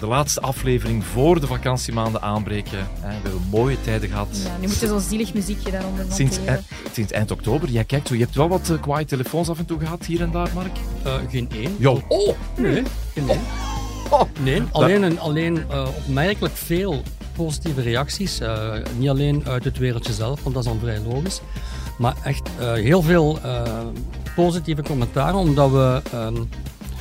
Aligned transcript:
De 0.00 0.06
laatste 0.06 0.40
aflevering 0.40 1.04
voor 1.04 1.40
de 1.40 1.46
vakantiemaanden 1.46 2.22
aanbreken. 2.22 2.78
Hè. 2.78 3.08
We 3.08 3.12
hebben 3.28 3.42
mooie 3.50 3.76
tijden 3.80 4.08
gehad. 4.08 4.28
Ja, 4.44 4.56
nu 4.60 4.66
moet 4.66 4.78
je 4.78 4.86
zo'n 4.86 5.00
zielig 5.00 5.34
muziekje 5.34 5.70
daaronder 5.70 6.06
Sinds, 6.12 6.36
e- 6.46 6.58
sinds 6.92 7.12
eind 7.12 7.30
oktober. 7.30 7.68
Jij 7.68 7.84
kijkt, 7.84 8.08
zo, 8.08 8.14
je 8.14 8.20
hebt 8.22 8.34
wel 8.34 8.48
wat 8.48 8.68
uh, 8.68 8.80
kwaaie 8.80 9.04
telefoons 9.04 9.48
af 9.48 9.58
en 9.58 9.64
toe 9.66 9.78
gehad 9.78 10.04
hier 10.04 10.20
en 10.22 10.30
daar, 10.30 10.48
Mark. 10.54 10.76
Eh, 11.02 11.14
geen 11.30 11.48
één. 11.54 11.76
Jo. 11.78 12.02
Oh! 12.08 12.34
Nee, 12.56 12.82
geen 13.14 13.28
één. 13.28 13.40
Oh. 14.10 14.22
Nee, 14.40 14.62
alleen, 14.72 15.02
een- 15.02 15.20
alleen 15.20 15.62
eh, 15.70 15.88
opmerkelijk 16.06 16.56
veel 16.56 17.02
positieve 17.36 17.80
reacties. 17.80 18.40
Eh, 18.40 18.72
niet 18.98 19.08
alleen 19.08 19.42
uit 19.48 19.64
het 19.64 19.78
wereldje 19.78 20.12
zelf, 20.12 20.42
want 20.42 20.54
dat 20.54 20.64
is 20.64 20.70
dan 20.70 20.80
vrij 20.80 21.00
logisch. 21.00 21.40
Maar 21.98 22.14
echt 22.24 22.48
eh, 22.58 22.72
heel 22.72 23.02
veel 23.02 23.38
eh, 23.42 23.62
positieve 24.36 24.82
commentaren, 24.82 25.34
omdat 25.38 25.70
we 25.70 26.00
ehm, 26.12 26.36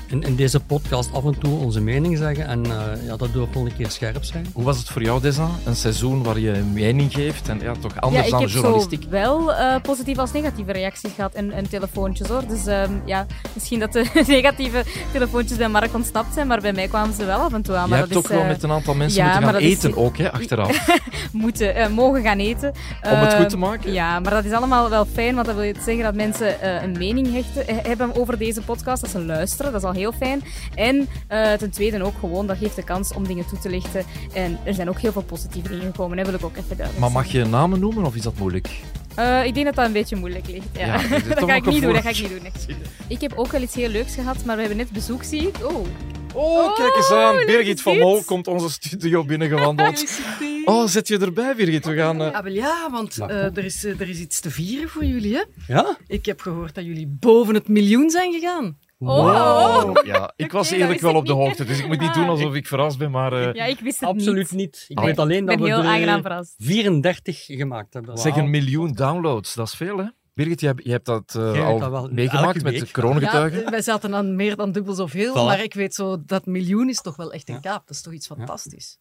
in, 0.07 0.23
in 0.23 0.35
deze 0.35 0.59
podcast 0.59 1.13
af 1.13 1.23
en 1.25 1.37
toe 1.39 1.59
onze 1.59 1.81
mening 1.81 2.17
zeggen. 2.17 2.47
En 2.47 2.65
eh, 2.65 3.05
ja, 3.05 3.15
dat 3.17 3.33
doet 3.33 3.53
wel 3.53 3.65
een 3.65 3.75
keer 3.77 3.89
scherp 3.91 4.23
zijn. 4.23 4.45
Hoe 4.53 4.63
was 4.63 4.77
het 4.77 4.87
voor 4.89 5.01
jou, 5.01 5.21
Desa? 5.21 5.47
Een 5.65 5.75
seizoen 5.75 6.23
waar 6.23 6.39
je 6.39 6.51
een 6.57 6.73
mening 6.73 7.13
geeft 7.13 7.49
en 7.49 7.59
ja, 7.59 7.73
toch 7.79 7.93
Ja, 7.93 7.99
anders 7.99 8.25
ik 8.25 8.32
dan 8.32 8.41
heb 8.41 8.49
journalistiek. 8.49 9.04
zo 9.04 9.09
wel 9.09 9.54
eh, 9.54 9.82
positieve 9.82 10.21
als 10.21 10.32
negatieve 10.32 10.71
reacties 10.71 11.11
gehad 11.15 11.33
en, 11.33 11.51
en 11.51 11.69
telefoontjes 11.69 12.27
hoor. 12.27 12.47
Dus 12.47 12.65
ehm, 12.65 12.91
ja, 13.05 13.25
misschien 13.54 13.79
dat 13.79 13.93
de 13.93 14.05
negatieve 14.27 14.83
telefoontjes 15.11 15.57
bij 15.57 15.68
Mark 15.69 15.93
ontsnapt 15.93 16.33
zijn, 16.33 16.47
maar 16.47 16.61
bij 16.61 16.74
mij 16.74 16.87
kwamen 16.87 17.13
ze 17.15 17.25
wel 17.25 17.39
af 17.39 17.54
en 17.54 17.61
toe 17.61 17.75
aan. 17.75 17.83
Je 17.83 17.89
Maar 17.89 17.97
hebt 17.99 18.10
dat 18.13 18.18
ook 18.18 18.24
is, 18.29 18.32
wel 18.35 18.41
eh, 18.41 18.47
met 18.47 18.63
een 18.63 18.71
aantal 18.71 18.93
mensen 18.93 19.24
ja, 19.24 19.33
moeten 19.39 19.49
gaan 19.54 19.61
is- 19.61 19.69
eten 19.77 19.97
ook, 19.97 20.18
hè, 20.18 20.32
achteraf. 20.32 20.87
moeten, 21.32 21.75
eh, 21.75 21.87
mogen 21.89 22.21
gaan 22.21 22.37
eten. 22.39 22.71
Om 23.04 23.18
het 23.19 23.33
goed 23.33 23.49
te 23.49 23.57
maken. 23.57 23.93
Ja, 23.93 24.19
maar 24.19 24.32
dat 24.32 24.46
is 24.46 24.51
allemaal 24.51 24.89
wel 24.89 25.05
fijn, 25.05 25.35
want 25.35 25.46
dat 25.47 25.55
wil 25.55 25.74
zeggen 25.85 26.04
dat 26.04 26.15
mensen 26.15 26.61
eh, 26.61 26.83
een 26.83 26.96
mening 26.97 27.33
hechten, 27.33 27.75
hebben 27.87 28.15
over 28.15 28.37
deze 28.37 28.61
podcast, 28.61 29.01
dat 29.01 29.10
ze 29.11 29.19
luisteren, 29.21 29.71
dat 29.71 29.82
is 29.82 29.87
al 29.87 29.93
heel 29.97 30.11
fijn. 30.11 30.42
En 30.75 31.07
eh, 31.28 31.54
ten 31.54 31.71
tweede 31.71 32.03
ook 32.03 32.17
gewoon, 32.19 32.47
dat 32.47 32.58
geeft 32.58 32.75
de 32.75 32.83
kans 32.83 33.14
om 33.14 33.28
dingen 33.28 33.47
toe 33.47 33.59
te 33.59 33.69
lichten. 33.69 34.05
En 34.33 34.59
er 34.64 34.73
zijn 34.73 34.89
ook 34.89 35.00
heel 35.00 35.11
veel 35.11 35.22
positieve 35.23 35.69
dingen 35.69 35.86
gekomen, 35.86 36.17
hè, 36.17 36.23
wil 36.25 36.33
ik 36.33 36.44
ook 36.45 36.58
even 36.58 36.78
duidelijk 36.78 36.99
Maar 36.99 37.11
mag 37.11 37.31
je 37.31 37.45
namen 37.45 37.80
noemen 37.80 38.05
of 38.05 38.16
is 38.16 38.21
dat 38.21 38.38
moeilijk? 38.38 38.69
Eh, 39.16 39.45
ik 39.45 39.53
denk 39.53 39.66
dat 39.66 39.75
dat 39.75 39.86
een 39.86 39.91
beetje 39.94 40.16
moeilijk 40.16 40.47
ligt. 40.47 40.67
Ja. 40.71 40.86
Ja, 40.86 40.99
zit 40.99 41.27
dat 41.39 41.44
ga 41.49 41.55
ik 41.55 41.66
niet 41.66 41.81
doen. 41.81 41.94
Dat 41.94 42.02
ga 42.02 42.09
ik 42.09 42.21
niet 42.21 42.30
doen. 42.30 42.41
nee. 42.67 42.77
Ik 43.08 43.21
heb 43.21 43.33
ook 43.36 43.52
wel 43.52 43.61
iets 43.61 43.75
heel 43.75 43.89
leuks 43.89 44.13
gehad, 44.16 44.45
maar 44.45 44.55
we 44.55 44.61
hebben 44.61 44.77
net 44.80 44.91
bezoek, 44.91 45.23
zie 45.23 45.47
ik. 45.47 45.55
Oh, 45.63 45.86
Oh, 46.33 46.75
kijk 46.75 46.95
eens 46.95 47.11
aan. 47.11 47.45
Birgit 47.45 47.81
van. 47.81 47.97
Mol 47.97 48.23
komt 48.23 48.47
onze 48.47 48.71
studio 48.71 49.23
binnengewandeld. 49.25 50.19
Oh, 50.66 50.88
zet 50.88 51.08
je 51.08 51.17
erbij, 51.17 51.55
Birgit? 51.55 51.86
We 51.86 51.95
gaan... 51.95 52.21
eh, 52.21 52.41
wel 52.41 52.52
ja, 52.53 52.89
want 52.91 53.17
eh, 53.19 53.58
er, 53.58 53.66
is, 53.66 53.83
er 53.83 54.09
is 54.09 54.19
iets 54.19 54.39
te 54.39 54.52
vieren 54.52 54.89
voor 54.89 55.05
jullie, 55.05 55.36
hè? 55.36 55.43
Ja? 55.67 55.97
Ik 56.08 56.25
heb 56.25 56.41
gehoord 56.41 56.75
dat 56.75 56.86
jullie 56.86 57.08
boven 57.19 57.53
het 57.53 57.67
miljoen 57.67 58.09
zijn 58.09 58.33
gegaan. 58.33 58.77
Oh. 58.99 59.91
Ja, 60.05 60.33
ik 60.35 60.51
was 60.51 60.69
eerlijk 60.71 60.99
wel 61.01 61.15
op 61.15 61.25
de 61.25 61.33
hoogte, 61.33 61.65
dus 61.65 61.79
ik 61.79 61.87
moet 61.87 61.99
niet 61.99 62.13
doen 62.13 62.27
alsof 62.29 62.53
ik 62.55 62.67
verrast 62.67 62.97
ben, 62.97 63.11
maar... 63.11 63.33
eh, 63.33 63.53
ja, 63.53 63.65
ik 63.65 63.79
wist 63.79 63.99
het 63.99 64.09
Absoluut 64.09 64.51
niet. 64.51 64.59
niet. 64.59 64.85
Ik 64.87 64.95
Nee, 64.97 65.05
weet 65.05 65.19
alleen 65.19 65.45
dat 65.45 65.55
ben 65.55 65.63
we 65.65 65.71
heel 65.73 65.81
er 65.83 65.87
aangenaam 65.89 66.21
verrast. 66.21 66.53
34 66.57 67.45
gemaakt 67.45 67.93
hebben. 67.93 68.17
Zeg, 68.17 68.33
Wauw. 68.33 68.43
een 68.45 68.49
miljoen 68.51 68.91
downloads, 68.93 69.53
dat 69.53 69.67
is 69.67 69.73
veel, 69.73 69.97
hè? 69.97 70.05
Birgit, 70.33 70.59
je 70.59 70.65
hebt, 70.67 70.83
je 70.83 70.91
hebt 70.91 71.05
dat 71.05 71.35
eh, 71.37 71.53
Jij 71.53 71.63
al 71.63 71.79
dat 71.79 72.11
meegemaakt 72.11 72.63
met 72.63 72.79
de 72.79 72.91
coronagetuigen. 72.91 73.59
Ja, 73.61 73.69
wij 73.69 73.81
zaten 73.81 74.15
aan 74.15 74.35
meer 74.35 74.55
dan 74.55 74.71
dubbel 74.71 74.93
zoveel, 74.93 75.31
Voilà. 75.33 75.45
maar 75.45 75.63
ik 75.63 75.73
weet 75.73 75.95
zo, 75.95 76.17
dat 76.25 76.45
miljoen 76.45 76.89
is 76.89 77.01
toch 77.01 77.15
wel 77.15 77.31
echt 77.31 77.49
een 77.49 77.55
Ja. 77.55 77.59
kaap. 77.61 77.87
Dat 77.87 77.95
is 77.95 78.01
toch 78.01 78.13
iets 78.13 78.27
fantastisch. 78.27 78.97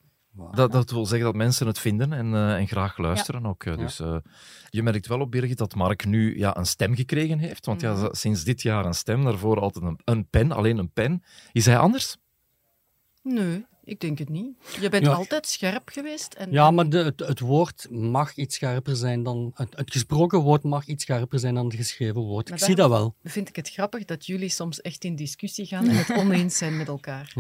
Dat, 0.54 0.72
dat 0.72 0.90
wil 0.90 1.06
zeggen 1.06 1.26
dat 1.26 1.34
mensen 1.36 1.66
het 1.66 1.78
vinden 1.78 2.12
en, 2.12 2.34
eh, 2.34 2.54
en 2.56 2.66
graag 2.68 2.98
luisteren 2.98 3.46
ook. 3.46 3.64
eh. 3.64 3.76
Dus 3.78 4.00
eh, 4.00 4.16
je 4.70 4.82
merkt 4.82 5.06
wel 5.06 5.20
op, 5.20 5.30
Birgit, 5.30 5.58
dat 5.58 5.74
Mark 5.74 6.04
nu 6.04 6.38
ja, 6.38 6.56
een 6.56 6.66
stem 6.66 6.94
gekregen 6.94 7.38
heeft. 7.38 7.66
Want 7.66 7.80
ja, 7.80 7.92
Mhm. 7.92 8.06
sinds 8.14 8.44
dit 8.44 8.62
jaar 8.62 8.84
een 8.84 8.94
stem, 8.94 9.24
daarvoor 9.24 9.60
altijd 9.60 9.84
een, 9.84 9.98
een 10.04 10.26
pen, 10.28 10.52
alleen 10.52 10.78
een 10.78 10.90
pen. 10.90 11.22
Is 11.52 11.66
hij 11.66 11.78
anders? 11.78 12.16
Nee, 13.22 13.66
ik 13.84 14.00
denk 14.00 14.18
het 14.18 14.28
niet. 14.28 14.54
Je 14.80 14.88
bent 14.88 15.04
Ja. 15.04 15.12
altijd 15.12 15.46
scherp 15.46 15.88
geweest. 15.88 16.34
En, 16.34 16.50
Ja, 16.52 16.70
maar 16.70 16.88
de, 16.88 16.98
het, 16.98 17.20
het 17.20 17.40
woord 17.40 17.86
mag 17.90 18.34
iets 18.36 18.54
scherper 18.54 18.96
zijn 18.96 19.22
dan... 19.22 19.50
Het, 19.54 19.76
het 19.76 19.92
gesproken 19.92 20.38
woord 20.40 20.62
mag 20.62 20.86
iets 20.86 21.04
scherper 21.04 21.38
zijn 21.38 21.54
dan 21.54 21.64
het 21.64 21.74
geschreven 21.74 22.20
woord. 22.20 22.48
Maar 22.48 22.58
Ik 22.58 22.64
zie 22.64 22.74
dat 22.74 22.88
wel. 22.88 23.14
vind 23.24 23.48
ik 23.48 23.56
het 23.56 23.70
grappig 23.70 24.04
dat 24.04 24.26
jullie 24.26 24.48
soms 24.48 24.80
echt 24.80 25.04
in 25.04 25.16
discussie 25.16 25.66
gaan 25.66 25.88
en 25.88 25.96
het 25.96 26.16
oneens 26.22 26.56
zijn 26.58 26.76
met 26.76 26.88
elkaar. 26.88 27.32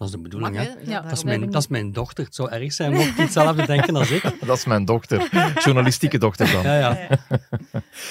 Dat 0.00 0.08
is 0.08 0.14
de 0.14 0.20
bedoeling, 0.20 0.56
Mag, 0.56 0.64
hè. 0.66 0.90
Ja, 0.90 1.00
Dat 1.00 1.12
is, 1.12 1.24
mijn, 1.24 1.50
dat 1.50 1.62
is 1.62 1.68
mijn 1.68 1.92
dochter. 1.92 2.24
Het 2.24 2.34
zou 2.34 2.50
erg 2.50 2.72
zijn 2.72 2.92
mocht 2.92 3.14
hij 3.16 3.24
hetzelfde 3.24 3.66
denken 3.66 3.96
als 3.96 4.10
ik. 4.10 4.22
Dat 4.46 4.56
is 4.56 4.64
mijn 4.64 4.84
dochter. 4.84 5.28
Journalistieke 5.64 6.18
dochter 6.18 6.52
dan. 6.52 6.62
Ja, 6.62 6.78
ja. 6.78 7.08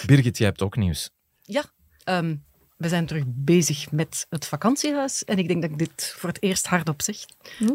Birgit, 0.05 0.37
jij 0.37 0.47
hebt 0.47 0.61
ook 0.61 0.75
nieuws. 0.75 1.09
Ja, 1.41 1.63
ehm, 2.03 2.35
we 2.77 2.87
zijn 2.89 3.05
terug 3.05 3.23
bezig 3.27 3.91
met 3.91 4.25
het 4.29 4.45
vakantiehuis. 4.45 5.23
En 5.23 5.37
ik 5.37 5.47
denk 5.47 5.61
dat 5.61 5.71
ik 5.71 5.77
dit 5.77 6.13
voor 6.17 6.29
het 6.29 6.41
eerst 6.41 6.67
hardop 6.67 7.01
zeg. 7.01 7.17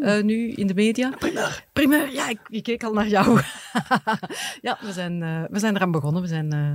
eh, 0.00 0.22
nu 0.22 0.52
in 0.52 0.66
de 0.66 0.74
media. 0.74 1.10
Primeur. 1.18 1.64
Primeur, 1.72 2.12
ja, 2.12 2.28
ik, 2.28 2.40
ik 2.48 2.62
keek 2.62 2.84
al 2.84 2.92
naar 2.92 3.08
jou. 3.08 3.40
ja, 4.60 4.78
we 4.80 4.92
zijn, 4.92 5.22
eh, 5.22 5.42
we 5.50 5.58
zijn 5.58 5.76
eraan 5.76 5.90
begonnen. 5.90 6.22
We 6.22 6.28
zijn 6.28 6.52
eh, 6.52 6.72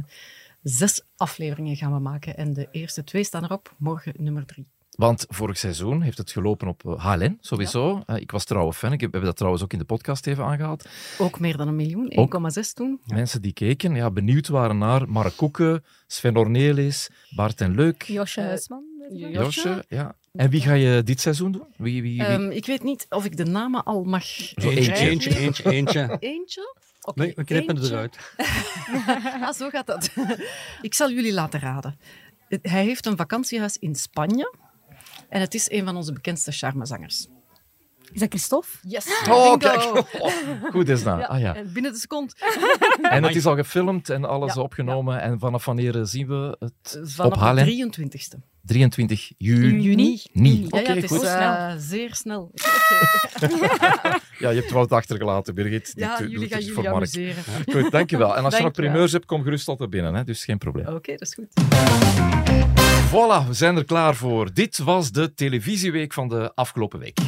zes 0.63 1.01
afleveringen 1.17 1.75
gaan 1.75 1.93
we 1.93 1.99
maken. 1.99 2.37
En 2.37 2.53
de 2.53 2.67
eerste 2.71 3.03
twee 3.03 3.23
staan 3.23 3.43
erop. 3.43 3.75
Morgen 3.77 4.13
nummer 4.17 4.45
drie. 4.45 4.67
Want 4.99 5.25
vorig 5.29 5.57
seizoen 5.57 6.01
heeft 6.01 6.17
het 6.17 6.31
gelopen 6.31 6.67
op 6.67 6.85
eh, 6.85 7.05
HLN, 7.05 7.37
sowieso. 7.41 8.01
Eh, 8.05 8.15
ik 8.15 8.31
was 8.31 8.43
trouwe 8.45 8.73
fan. 8.73 8.91
Ik 8.93 9.01
heb, 9.01 9.11
we 9.11 9.15
hebben 9.17 9.25
dat 9.29 9.35
trouwens 9.37 9.63
ook 9.63 9.73
in 9.73 9.79
de 9.79 9.85
podcast 9.85 10.27
even 10.27 10.43
aangehaald. 10.43 10.89
Ook 11.17 11.39
meer 11.39 11.57
dan 11.57 11.67
een 11.67 11.75
miljoen, 11.75 12.17
Ook. 12.17 12.39
1,6 12.57 12.73
toen. 12.73 12.99
Mensen 13.05 13.41
die 13.41 13.53
keken, 13.53 13.95
ja, 13.95 14.11
benieuwd 14.11 14.47
waren 14.47 14.77
naar 14.77 15.09
Mark 15.09 15.35
Koeken, 15.35 15.83
Sven 16.07 16.37
Ornelis, 16.37 17.09
Bart 17.35 17.61
en 17.61 17.75
Leuk, 17.75 18.03
Josje 18.03 18.41
Eh, 18.41 18.47
Huisman. 18.47 18.83
Josje. 19.11 19.31
Josje. 19.31 19.85
Ja. 19.87 20.15
En 20.33 20.49
wie 20.49 20.61
ga 20.61 20.73
je 20.73 21.03
dit 21.03 21.21
seizoen 21.21 21.51
doen? 21.51 21.67
Wie, 21.77 22.01
wie, 22.01 22.11
wie? 22.17 22.25
Ehm, 22.25 22.49
ik 22.51 22.65
weet 22.65 22.83
niet 22.83 23.05
of 23.09 23.25
ik 23.25 23.37
de 23.37 23.45
namen 23.45 23.83
al 23.83 24.03
mag 24.03 24.23
Zo 24.25 24.69
Eentje, 24.69 24.93
eentje. 24.95 25.37
eentje, 25.39 25.63
eentje, 25.71 26.17
eentje. 26.19 26.75
Nee, 27.15 27.33
we 27.35 27.43
knippen 27.43 27.75
eentje. 27.75 27.91
eruit. 27.91 28.17
Ah, 29.43 29.53
zo 29.53 29.69
gaat 29.69 29.87
dat. 29.87 30.09
Ik 30.81 30.93
zal 30.93 31.11
jullie 31.11 31.33
laten 31.33 31.59
raden. 31.59 31.99
Hij 32.61 32.83
heeft 32.83 33.05
een 33.05 33.17
vakantiehuis 33.17 33.77
in 33.77 33.95
Spanje. 33.95 34.53
En 35.29 35.41
het 35.41 35.53
is 35.53 35.71
een 35.71 35.85
van 35.85 35.95
onze 35.95 36.13
bekendste 36.13 36.51
charmezangers. 36.51 37.27
Is 38.11 38.19
dat 38.19 38.29
Christophe? 38.29 38.67
Yes! 38.81 39.05
Oh, 39.29 39.57
bingo. 39.57 39.57
kijk. 39.57 40.21
Oh, 40.21 40.31
goed 40.71 40.89
is 40.89 41.03
dat. 41.03 41.19
Ja, 41.19 41.25
Ah, 41.25 41.39
ja. 41.39 41.55
en 41.55 41.73
binnen 41.73 41.91
de 41.91 41.97
seconde. 41.97 42.33
En 43.01 43.23
het 43.23 43.35
is 43.35 43.45
al 43.45 43.55
gefilmd 43.55 44.09
en 44.09 44.25
alles 44.25 44.53
Ja, 44.53 44.61
opgenomen. 44.61 45.21
En 45.21 45.39
vanaf 45.39 45.65
wanneer 45.65 45.99
zien 46.05 46.27
we 46.27 46.55
het 46.59 46.99
Vanaf 47.03 47.31
op 47.31 47.39
HLN? 47.39 47.55
de 47.55 47.89
23e 48.35 48.39
23 48.61 49.31
juni. 49.37 49.81
juni. 49.81 50.21
Ja, 50.33 50.65
Oké, 50.65 50.79
ja, 50.79 50.93
het 50.93 51.03
is 51.03 51.09
goed. 51.09 51.23
eh, 51.23 51.73
zeer 51.77 52.15
snel. 52.15 52.41
Oké. 53.43 54.17
Ja, 54.39 54.49
je 54.49 54.59
hebt 54.59 54.71
wel 54.71 54.81
het 54.81 54.91
achtergelaten, 54.91 55.55
Birgit. 55.55 55.91
Ja, 55.95 56.09
Dit 56.09 56.17
doet 56.25 56.31
jullie 56.31 56.49
gaan 56.49 56.61
jullie 56.61 56.89
amuseren. 56.89 57.43
Goed, 57.73 57.91
dankjewel. 57.91 58.37
En 58.37 58.43
als 58.45 58.57
je 58.57 58.63
nog 58.63 58.71
primeurs 58.71 59.11
hebt, 59.11 59.25
kom 59.25 59.43
gerust 59.43 59.67
altijd 59.67 59.89
binnen. 59.89 60.13
Hè? 60.13 60.23
Dus 60.23 60.43
geen 60.43 60.57
probleem. 60.57 60.87
Oké, 60.87 61.11
dat 61.11 61.21
is 61.21 61.33
goed. 61.33 62.88
Voilà, 63.11 63.47
we 63.47 63.53
zijn 63.53 63.75
er 63.77 63.85
klaar 63.85 64.15
voor. 64.15 64.53
Dit 64.53 64.77
was 64.77 65.11
de 65.11 65.33
televisieweek 65.33 66.13
van 66.13 66.27
de 66.27 66.51
afgelopen 66.55 66.99
week. 66.99 67.19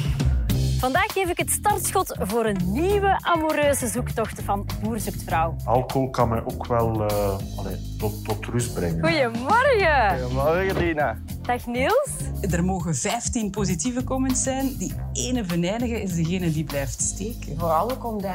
Vandaag 0.80 1.14
geef 1.14 1.30
ik 1.30 1.38
het 1.38 1.50
startschot 1.50 2.16
voor 2.20 2.46
een 2.46 2.60
nieuwe 2.66 3.18
amoureuze 3.22 3.88
zoektocht 3.88 4.42
van 4.42 4.68
Boer 4.82 5.00
zoekt 5.00 5.24
vrouw. 5.24 5.56
Alcohol 5.66 6.10
kan 6.10 6.30
mij 6.30 6.44
ook 6.46 6.66
wel 6.68 7.08
eh, 7.08 7.38
allee, 7.58 7.96
tot, 7.98 8.26
tot 8.26 8.46
rust 8.46 8.74
brengen. 8.74 9.00
Goedemorgen. 9.08 10.20
Goedemorgen, 10.20 10.78
Lina. 10.78 11.18
Dag 11.42 11.66
Niels. 11.66 12.10
Er 12.50 12.64
mogen 12.64 12.96
15 12.96 13.50
positieve 13.52 14.04
comments 14.04 14.44
zijn. 14.44 14.78
Die 14.78 14.94
ene 15.14 15.46
venijnige 15.46 16.02
is 16.02 16.16
degene 16.16 16.52
die 16.52 16.64
blijft 16.64 17.02
steken. 17.02 17.60
Vooral 17.60 17.92
ook 17.92 18.06
omdat 18.06 18.34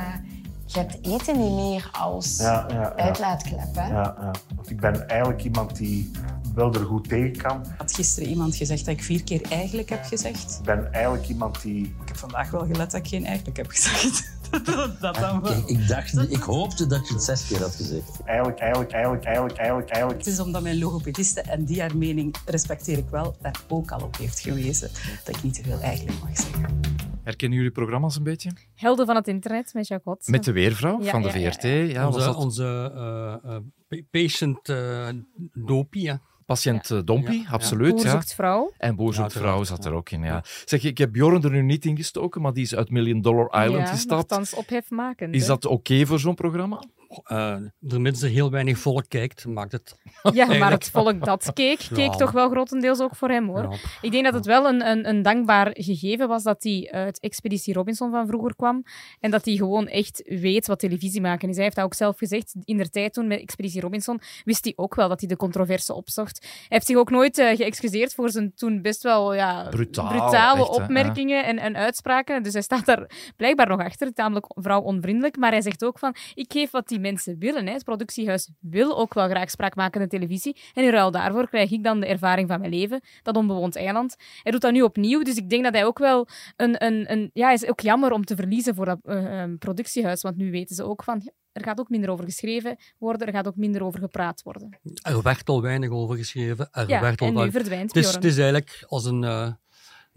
je 0.67 0.79
hebt 0.79 1.07
eten 1.07 1.39
niet 1.39 1.53
meer 1.53 1.89
als 1.93 2.39
Ja, 2.39 2.67
ja, 2.69 2.75
ja. 2.75 2.93
uitlaatklep. 2.97 3.75
Hè? 3.75 3.89
ja, 3.89 4.17
ja. 4.21 4.31
Want 4.57 4.71
ik 4.71 4.81
ben 4.81 5.09
eigenlijk 5.09 5.45
iemand 5.45 5.77
die 5.77 6.11
wel 6.57 6.75
er 6.75 6.85
goed 6.85 7.09
tegen 7.09 7.37
kan. 7.37 7.65
Had 7.79 7.93
gisteren 7.95 8.29
iemand 8.29 8.57
gezegd 8.57 8.85
dat 8.85 8.95
ik 8.95 9.03
vier 9.03 9.25
keer 9.25 9.43
eigenlijk 9.51 9.89
heb 9.89 10.05
gezegd. 10.05 10.59
Ik 10.59 10.65
ben 10.65 10.93
eigenlijk 10.93 11.29
iemand 11.29 11.63
die... 11.63 11.85
Ik 11.85 12.09
heb 12.09 12.17
vandaag 12.17 12.51
wel 12.51 12.61
gelet 12.61 12.91
dat 12.91 12.95
ik 12.95 13.07
geen 13.07 13.25
eigenlijk 13.25 13.57
heb 13.57 13.69
gezegd. 13.69 14.35
dat 15.01 15.15
dan 15.15 15.43
wel. 15.43 15.53
Ik, 15.53 15.67
ik 15.67 15.89
dacht, 15.89 16.31
ik 16.31 16.43
hoopte 16.43 16.87
dat 16.87 17.09
je 17.09 17.15
het 17.15 17.23
zes 17.23 17.47
keer 17.47 17.61
had 17.61 17.75
gezegd. 17.75 18.21
Eigenlijk, 18.25 18.59
eigenlijk, 18.59 18.93
eigenlijk, 18.93 19.25
eigenlijk, 19.25 19.57
eigenlijk, 19.59 19.89
eigenlijk... 19.91 20.25
Het 20.25 20.33
is 20.33 20.41
omdat 20.41 20.63
mijn 20.63 20.79
logopediste, 20.79 21.41
en 21.41 21.65
die 21.65 21.81
haar 21.81 21.97
mening 21.97 22.37
respecteer 22.47 22.99
ik 22.99 23.09
wel, 23.11 23.37
daar 23.41 23.61
ook 23.69 23.91
al 23.91 24.01
op 24.01 24.17
heeft 24.17 24.41
gewezen 24.41 24.91
dat 25.25 25.37
ik 25.37 25.43
niet 25.43 25.55
te 25.55 25.63
veel 25.63 25.81
eigenlijk 25.81 26.19
mag 26.23 26.37
zeggen. 26.37 26.81
Herkennen 27.23 27.59
jullie 27.59 27.73
programma's 27.73 28.17
een 28.17 28.23
beetje? 28.23 28.51
Helden 28.75 29.07
van 29.07 29.15
het 29.17 29.29
internet 29.29 29.75
met 29.75 29.87
Jacques 29.87 30.15
Watts. 30.15 30.29
Met 30.29 30.45
de 30.45 30.53
Weervrouw 30.53 31.03
Ja, 31.03 31.11
van 31.11 31.23
de 31.23 31.29
ja, 31.29 31.35
ja, 31.37 31.53
VRT. 31.53 31.93
Ja, 31.93 32.11
was 32.11 32.27
onze 32.27 32.35
onze 32.37 32.93
eh, 32.95 33.55
eh, 33.55 33.63
pa- 33.89 34.03
patient 34.11 34.69
eh 34.69 35.09
dopie, 35.53 36.09
hè. 36.11 36.15
Patiënt 36.47 36.91
eh, 36.91 36.99
Dompie, 37.05 37.37
Ja, 37.39 37.43
ja. 37.47 37.51
absoluut. 37.51 37.95
Boer 37.95 38.05
Ja. 38.05 38.11
zoekt 38.11 38.35
vrouw. 38.35 38.73
En 38.79 38.97
Boer 38.97 39.09
Ja, 39.09 39.15
zoekt 39.15 39.33
vrouw 39.33 39.43
uiteraard, 39.45 39.67
zat 39.69 39.85
er 39.85 39.91
ja. 39.91 39.97
ook 39.97 40.11
in. 40.11 40.23
Ja. 40.23 40.43
Zeg, 40.65 40.85
ik 40.85 40.99
heb 40.99 41.13
Bjorn 41.13 41.43
er 41.43 41.51
nu 41.51 41.63
niet 41.63 41.85
in 41.85 41.97
gestoken, 41.97 42.43
maar 42.43 42.53
die 42.53 42.63
is 42.63 42.75
uit 42.75 42.91
Million 42.91 43.21
Dollar 43.21 43.65
Island 43.65 43.87
ja, 43.87 43.93
gestapt. 43.93 44.11
nogthans 44.31 44.55
ophef 44.55 44.91
maken. 44.91 45.33
Is 45.33 45.47
dat 45.47 45.67
oké 45.67 46.07
voor 46.07 46.19
zo'n 46.19 46.35
programma? 46.35 46.83
Uh, 47.33 47.57
vermits 47.81 48.23
er 48.23 48.29
heel 48.29 48.51
weinig 48.51 48.79
volk 48.79 49.05
kijkt, 49.09 49.47
maakt 49.47 49.73
het. 49.73 49.95
Ja, 50.33 50.47
maar 50.47 50.71
het 50.71 50.91
volk 50.91 51.25
dat 51.25 51.53
keek, 51.53 51.89
keek 51.93 52.13
toch 52.13 52.31
wel 52.31 52.49
grotendeels 52.49 53.01
ook 53.01 53.17
voor 53.17 53.29
hem 53.29 53.49
hoor. 53.49 53.79
Ik 54.01 54.11
denk 54.11 54.25
dat 54.25 54.35
het 54.35 54.47
wel 54.47 54.69
een, 54.69 54.87
een, 54.87 55.09
een 55.09 55.23
dankbaar 55.23 55.71
gegeven 55.73 56.29
was 56.29 56.43
dat 56.43 56.63
hij 56.63 56.89
uit 56.91 57.21
Expeditie 57.21 57.75
Robinson 57.75 58.11
van 58.11 58.27
vroeger 58.27 58.57
kwam. 58.57 58.83
En 59.21 59.31
dat 59.31 59.45
hij 59.45 59.55
gewoon 59.55 59.89
echt 59.89 60.23
weet 60.25 60.67
wat 60.67 60.79
televisie 60.79 61.21
maken 61.21 61.49
is. 61.49 61.55
Hij 61.55 61.65
heeft 61.65 61.77
dat 61.77 61.85
ook 61.85 61.95
zelf 61.95 62.19
gezegd. 62.19 62.55
In 62.65 62.77
de 62.77 62.91
tijd 62.91 63.13
toen 63.13 63.27
met 63.27 63.41
Expeditie 63.41 63.81
Robinson 63.81 64.21
wist 64.45 64.65
hij 64.65 64.73
ook 64.77 64.95
wel 64.95 65.09
dat 65.09 65.21
hij 65.21 65.29
de 65.29 65.37
controverse 65.37 65.95
opzocht. 65.95 66.39
Hij 66.43 66.67
heeft 66.69 66.87
zich 66.87 66.97
ook 66.97 67.11
nooit 67.11 67.39
uh, 67.39 67.57
geëxcuseerd 67.57 68.15
voor 68.15 68.31
zijn 68.31 68.53
toen 68.55 68.83
best 68.83 69.03
wel 69.03 69.35
ja, 69.35 69.69
Brutaal, 69.69 70.09
brutale 70.09 70.61
echt, 70.61 70.77
hè, 70.77 70.83
opmerkingen 70.83 71.45
en, 71.45 71.59
en 71.59 71.77
uitspraken. 71.77 72.43
Dus 72.43 72.53
hij 72.53 72.63
staat 72.63 72.87
daar 72.87 73.11
blijkbaar 73.37 73.69
nog 73.69 73.81
achter, 73.81 74.13
tamelijk 74.13 74.47
vrouw 74.49 74.81
onvriendelijk. 74.81 75.37
Maar 75.37 75.51
hij 75.51 75.63
zegt 75.63 75.85
ook 75.85 75.99
van, 75.99 76.15
ik 76.35 76.53
geef 76.53 76.71
wat 76.71 76.89
die 76.97 77.13
mensen 77.13 77.39
willen. 77.39 77.67
Hè. 77.67 77.73
Het 77.73 77.85
productiehuis 77.85 78.51
wil 78.61 78.99
ook 78.99 79.15
wel 79.15 79.29
graag 79.29 79.51
spraakmakende 79.51 80.07
televisie. 80.07 80.57
En 80.75 80.85
in 80.85 80.91
ruil 80.91 81.11
daarvoor 81.11 81.49
krijg 81.49 81.71
ik 81.71 81.85
dan 81.85 82.01
de 82.01 82.07
ervaring 82.07 82.49
van 82.49 82.61
mijn 82.61 82.73
leven, 82.73 83.01
dat 83.23 83.37
onbewoond 83.37 83.77
eiland. 83.77 84.17
Hij 84.43 84.53
doet 84.53 84.61
dat 84.61 84.73
nu 84.73 84.83
opnieuw, 84.83 85.23
dus 85.23 85.37
ik 85.37 85.51
denk 85.51 85.65
dat 85.65 85.73
hij 85.73 85.85
ook 85.85 85.99
wel 85.99 86.29
een... 86.57 86.85
een, 86.85 87.13
een 87.13 87.31
ja, 87.33 87.53
is 87.53 87.67
ook 87.67 87.81
jammer 87.81 88.13
om 88.13 88.25
te 88.25 88.37
verliezen 88.37 88.75
voor 88.75 88.85
dat 88.85 88.99
uh, 89.05 89.45
productiehuis, 89.59 90.23
want 90.23 90.37
nu 90.37 90.51
weten 90.51 90.75
ze 90.75 90.85
ook 90.85 91.03
van... 91.03 91.31
Er 91.53 91.65
gaat 91.65 91.81
ook 91.81 91.89
minder 91.89 92.11
over 92.11 92.25
geschreven 92.25 92.77
worden, 92.99 93.27
er 93.27 93.33
gaat 93.33 93.47
ook 93.47 93.57
minder 93.57 93.83
over 93.83 94.01
gepraat 94.01 94.43
worden. 94.43 94.79
Er 95.03 95.23
werd 95.23 95.49
al 95.49 95.63
weinig 95.63 95.91
over 95.91 96.17
geschreven. 96.17 96.69
Er 96.71 96.89
ja, 96.89 97.01
werd 97.01 97.21
al 97.21 97.27
en 97.27 97.35
nu 97.35 97.51
verdwijnt 97.51 97.95
het 97.95 98.05
is, 98.05 98.15
het 98.15 98.25
is 98.25 98.37
eigenlijk 98.37 98.85
als 98.87 99.05
een, 99.05 99.23
uh, 99.23 99.53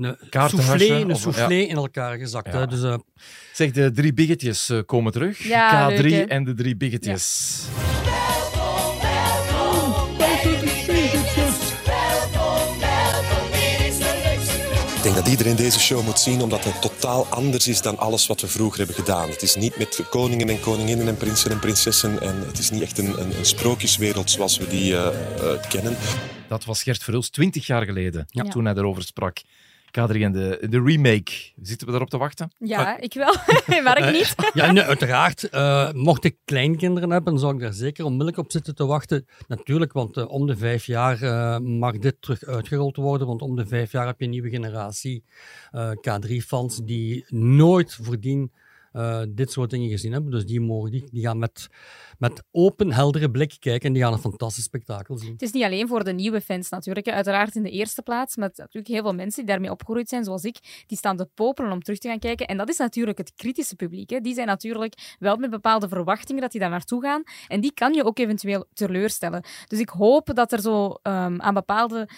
een 0.05 0.49
soufflé, 0.49 0.89
een 0.89 1.11
of- 1.11 1.19
soufflé 1.19 1.53
ja. 1.53 1.67
in 1.67 1.75
elkaar 1.75 2.17
gezakt. 2.17 2.53
Ja. 2.53 2.59
Hè. 2.59 2.67
Dus, 2.67 2.81
uh, 2.83 2.95
Zeg, 3.53 3.71
de 3.71 3.91
drie 3.91 4.13
biggetjes 4.13 4.69
eh, 4.69 4.79
komen 4.85 5.11
terug. 5.11 5.43
Ja, 5.43 5.91
K3 5.91 5.93
leuk, 6.01 6.11
hè? 6.11 6.21
en 6.23 6.43
de 6.43 6.53
drie 6.53 6.75
biggetjes. 6.75 7.57
Ik 14.95 15.05
denk 15.05 15.15
dat 15.15 15.27
iedereen 15.27 15.55
deze 15.55 15.79
show 15.79 16.03
moet 16.05 16.19
zien 16.19 16.41
omdat 16.41 16.63
het 16.63 16.81
totaal 16.81 17.25
anders 17.25 17.67
is 17.67 17.81
dan 17.81 17.97
alles 17.97 18.27
wat 18.27 18.41
we 18.41 18.47
vroeger 18.47 18.77
hebben 18.77 18.95
gedaan. 18.95 19.29
Het 19.29 19.41
is 19.41 19.55
niet 19.55 19.77
met 19.77 20.03
koningen 20.09 20.49
en 20.49 20.59
koninginnen 20.59 21.07
en 21.07 21.17
prinsen 21.17 21.51
en 21.51 21.59
prinsessen 21.59 22.21
en 22.21 22.35
het 22.47 22.57
is 22.59 22.69
niet 22.69 22.81
echt 22.81 22.97
een, 22.97 23.21
een, 23.21 23.37
een 23.37 23.45
sprookjeswereld 23.45 24.31
zoals 24.31 24.57
we 24.57 24.67
die 24.67 24.95
eh, 24.95 25.07
eh, 25.07 25.61
kennen. 25.69 25.95
Dat 26.47 26.65
was 26.65 26.83
Gert 26.83 27.03
Verhulst 27.03 27.33
20 27.33 27.67
jaar 27.67 27.85
geleden, 27.85 28.25
Ja. 28.29 28.43
toen 28.43 28.65
hij 28.65 28.73
erover 28.75 29.03
sprak. 29.03 29.37
K3 29.89 30.21
en 30.21 30.31
de, 30.31 30.67
de 30.69 30.81
remake. 30.81 31.31
Zitten 31.61 31.85
we 31.85 31.91
daarop 31.91 32.09
te 32.09 32.17
wachten? 32.17 32.51
Ja, 32.57 32.99
ik 32.99 33.13
wel. 33.13 33.35
maar 33.83 33.97
ik 34.07 34.11
niet. 34.11 34.35
ja, 34.53 34.71
nee, 34.71 34.83
uiteraard. 34.83 35.43
eh, 35.49 35.91
mocht 35.91 36.23
ik 36.23 36.37
kleinkinderen 36.45 37.09
hebben, 37.09 37.31
dan 37.31 37.41
zou 37.41 37.53
ik 37.53 37.59
daar 37.59 37.73
zeker 37.73 38.03
onmiddellijk 38.05 38.37
op 38.37 38.51
zitten 38.51 38.75
te 38.75 38.85
wachten. 38.85 39.25
Natuurlijk, 39.47 39.93
want 39.93 40.17
eh, 40.17 40.29
om 40.29 40.47
de 40.47 40.57
vijf 40.57 40.85
jaar 40.85 41.21
eh, 41.21 41.57
mag 41.59 41.97
dit 41.97 42.15
terug 42.19 42.43
uitgerold 42.43 42.95
worden. 42.95 43.27
Want 43.27 43.41
om 43.41 43.55
de 43.55 43.65
vijf 43.67 43.91
jaar 43.91 44.05
heb 44.05 44.19
je 44.19 44.25
een 44.25 44.31
nieuwe 44.31 44.49
generatie 44.49 45.23
eh, 45.71 45.91
K3-fans 45.91 46.77
die 46.83 47.25
nooit 47.27 47.93
voordien 48.01 48.51
eh, 48.91 49.21
dit 49.29 49.51
soort 49.51 49.69
dingen 49.69 49.89
gezien 49.89 50.11
hebben. 50.11 50.31
Dus 50.31 50.45
die, 50.45 50.61
mogen, 50.61 50.91
die, 50.91 51.07
gaan 51.11 51.39
met, 51.39 51.67
met 52.17 52.43
open, 52.51 52.91
heldere 52.91 53.31
blik 53.31 53.55
kijken 53.59 53.87
en 53.87 53.93
die 53.93 54.03
gaan 54.03 54.13
een 54.13 54.19
fantastisch 54.19 54.63
spektakel 54.63 55.17
zien. 55.17 55.31
Het 55.31 55.41
is 55.41 55.51
niet 55.51 55.63
alleen 55.63 55.87
voor 55.87 56.03
de 56.03 56.13
nieuwe 56.13 56.41
fans 56.41 56.69
natuurlijk. 56.69 57.07
Uiteraard 57.07 57.55
in 57.55 57.63
de 57.63 57.69
eerste 57.69 58.01
plaats, 58.01 58.35
maar 58.35 58.51
natuurlijk 58.55 58.87
heel 58.87 59.01
veel 59.01 59.13
mensen 59.13 59.45
die 59.45 59.51
daarmee 59.51 59.71
opgegroeid 59.71 60.09
zijn, 60.09 60.23
zoals 60.23 60.43
ik, 60.43 60.83
die 60.87 60.97
staan 60.97 61.17
te 61.17 61.29
popelen 61.33 61.71
om 61.71 61.81
terug 61.81 61.99
te 61.99 62.07
gaan 62.07 62.19
kijken. 62.19 62.47
En 62.47 62.57
dat 62.57 62.69
is 62.69 62.77
natuurlijk 62.77 63.17
het 63.17 63.33
kritische 63.35 63.75
publiek. 63.75 64.09
Hè. 64.09 64.19
Die 64.19 64.33
zijn 64.33 64.47
natuurlijk 64.47 65.15
wel 65.19 65.37
met 65.37 65.49
bepaalde 65.49 65.87
verwachtingen 65.87 66.41
dat 66.41 66.51
die 66.51 66.59
daar 66.59 66.69
naartoe 66.69 67.01
gaan. 67.01 67.23
En 67.47 67.61
die 67.61 67.73
kan 67.73 67.93
je 67.93 68.03
ook 68.03 68.19
eventueel 68.19 68.65
teleurstellen. 68.73 69.43
Dus 69.67 69.79
ik 69.79 69.89
hoop 69.89 70.31
dat 70.33 70.51
er 70.51 70.61
zo 70.61 70.99
ehm, 71.01 71.41
aan 71.41 71.53
bepaalde 71.53 72.09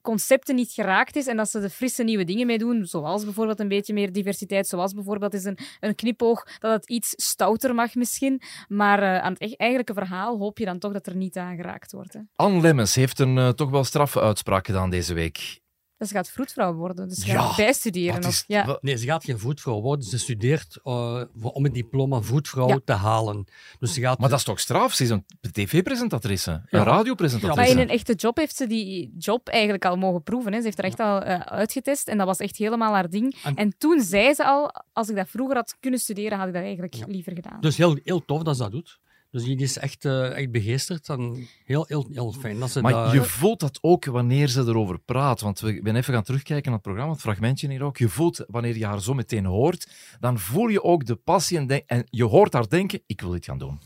concepten 0.00 0.54
niet 0.54 0.72
geraakt 0.72 1.16
is 1.16 1.26
en 1.26 1.36
dat 1.36 1.50
ze 1.50 1.60
er 1.60 1.68
frisse 1.68 2.02
nieuwe 2.02 2.24
dingen 2.24 2.46
mee 2.46 2.58
doen, 2.58 2.86
zoals 2.86 3.24
bijvoorbeeld 3.24 3.60
een 3.60 3.68
beetje 3.68 3.92
meer 3.92 4.12
diversiteit, 4.12 4.66
zoals 4.66 4.92
bijvoorbeeld 4.92 5.34
is 5.34 5.44
een, 5.44 5.58
een 5.80 5.94
knipoog 5.94 6.46
dat 6.58 6.72
het 6.72 6.88
iets 6.88 7.12
stouter 7.16 7.74
mag 7.74 7.94
misschien, 7.94 8.42
maar 8.68 9.02
eh, 9.02 9.18
aan 9.18 9.32
het 9.32 9.42
e- 9.42 9.54
eigenlijke 9.56 9.94
verhaal 9.94 10.38
hoop 10.38 10.58
je 10.58 10.64
dan 10.64 10.78
toch 10.78 10.92
dat 10.92 11.06
er 11.06 11.16
niet 11.16 11.36
aan 11.36 11.56
geraakt 11.56 11.92
wordt. 11.92 12.12
Hè. 12.12 12.20
Anne 12.36 12.60
Lemmens 12.60 12.94
heeft 12.94 13.18
een 13.18 13.38
eh, 13.38 13.48
toch 13.48 13.70
wel 13.70 13.84
straffe 13.84 14.20
uitspraak 14.20 14.66
gedaan 14.66 14.90
deze 14.90 15.14
week. 15.14 15.60
Dus 16.00 16.08
ze 16.08 16.14
gaat 16.14 16.30
vroedvrouw 16.30 16.74
worden, 16.74 17.08
dus 17.08 17.18
ze 17.18 17.26
Ja, 17.26 17.40
gaat 17.42 17.56
bijstuderen. 17.56 18.24
Of, 18.26 18.44
ja. 18.46 18.78
Nee, 18.80 18.96
ze 18.96 19.04
gaat 19.06 19.24
geen 19.24 19.38
voetvrouw 19.38 19.80
worden. 19.80 20.04
Ze 20.04 20.18
studeert 20.18 20.78
eh, 20.84 21.22
voor- 21.36 21.50
om 21.50 21.64
het 21.64 21.74
diploma 21.74 22.20
voetvrouw 22.20 22.68
Ja. 22.68 22.80
te 22.84 22.92
halen. 22.92 23.44
Dus 23.78 23.94
ze 23.94 24.00
gaat 24.00 24.18
Maar 24.18 24.28
dat 24.28 24.38
is 24.38 24.44
toch 24.44 24.60
straf? 24.60 24.92
Ze 24.94 25.02
is 25.02 25.10
een 25.10 25.24
tv-presentatrice, 25.52 26.50
een 26.50 26.62
Ja. 26.70 26.78
Maar 26.84 26.86
radiopresentatrice. 26.94 27.70
in 27.70 27.78
een 27.78 27.88
echte 27.88 28.14
job 28.14 28.36
heeft 28.36 28.56
ze 28.56 28.66
die 28.66 29.14
job 29.18 29.48
eigenlijk 29.48 29.84
al 29.84 29.96
mogen 29.96 30.22
proeven. 30.22 30.52
Hè. 30.52 30.58
Ze 30.58 30.64
heeft 30.64 30.78
er 30.78 30.84
echt 30.84 31.00
al 31.00 31.20
eh, 31.22 31.40
uitgetest 31.40 32.08
en 32.08 32.18
dat 32.18 32.26
was 32.26 32.38
echt 32.38 32.56
helemaal 32.56 32.92
haar 32.92 33.10
ding. 33.10 33.36
En- 33.44 33.54
En 33.56 33.74
toen 33.78 34.00
zei 34.00 34.34
ze 34.34 34.44
al, 34.44 34.70
als 34.92 35.08
ik 35.08 35.16
dat 35.16 35.28
vroeger 35.28 35.56
had 35.56 35.76
kunnen 35.80 36.00
studeren, 36.00 36.38
had 36.38 36.46
ik 36.48 36.52
dat 36.54 36.62
eigenlijk 36.62 36.94
Ja. 36.94 37.04
liever 37.08 37.32
gedaan. 37.34 37.60
Dus 37.60 37.76
heel, 37.76 37.98
heel 38.04 38.24
tof 38.24 38.42
dat 38.42 38.56
ze 38.56 38.62
dat 38.62 38.72
doet. 38.72 38.98
Dus 39.30 39.44
die 39.44 39.56
is 39.56 39.78
echt, 39.78 40.04
eh, 40.04 40.36
echt 40.36 40.50
begeesterd 40.50 41.08
en 41.08 41.48
heel, 41.64 41.84
heel, 41.88 42.06
heel 42.12 42.32
fijn 42.32 42.58
dat 42.58 42.70
ze 42.70 42.80
Maar 42.80 42.92
dat... 42.92 43.12
je 43.12 43.22
voelt 43.22 43.60
dat 43.60 43.78
ook 43.80 44.04
wanneer 44.04 44.48
ze 44.48 44.60
erover 44.60 44.98
praat. 44.98 45.40
Want 45.40 45.60
we 45.60 45.74
ik 45.74 45.82
ben 45.82 45.96
even 45.96 46.14
gaan 46.14 46.22
terugkijken 46.22 46.64
naar 46.64 46.74
het 46.74 46.82
programma, 46.82 47.12
het 47.12 47.20
fragmentje 47.20 47.68
hier 47.68 47.82
ook. 47.82 47.96
Je 47.96 48.08
voelt, 48.08 48.44
wanneer 48.48 48.76
je 48.76 48.86
haar 48.86 49.00
zo 49.02 49.14
meteen 49.14 49.44
hoort, 49.44 49.88
dan 50.20 50.38
voel 50.38 50.68
je 50.68 50.82
ook 50.82 51.06
de 51.06 51.16
passie 51.16 51.58
en, 51.58 51.66
denk- 51.66 51.84
en 51.86 52.06
je 52.10 52.24
hoort 52.24 52.52
haar 52.52 52.68
denken, 52.68 53.02
ik 53.06 53.20
wil 53.20 53.30
dit 53.30 53.44
gaan 53.44 53.58
doen. 53.58 53.80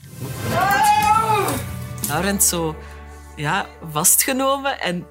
Laurent 2.08 2.42
zo 2.42 2.76
ja, 3.36 3.66
vastgenomen 3.90 4.80
en 4.80 5.06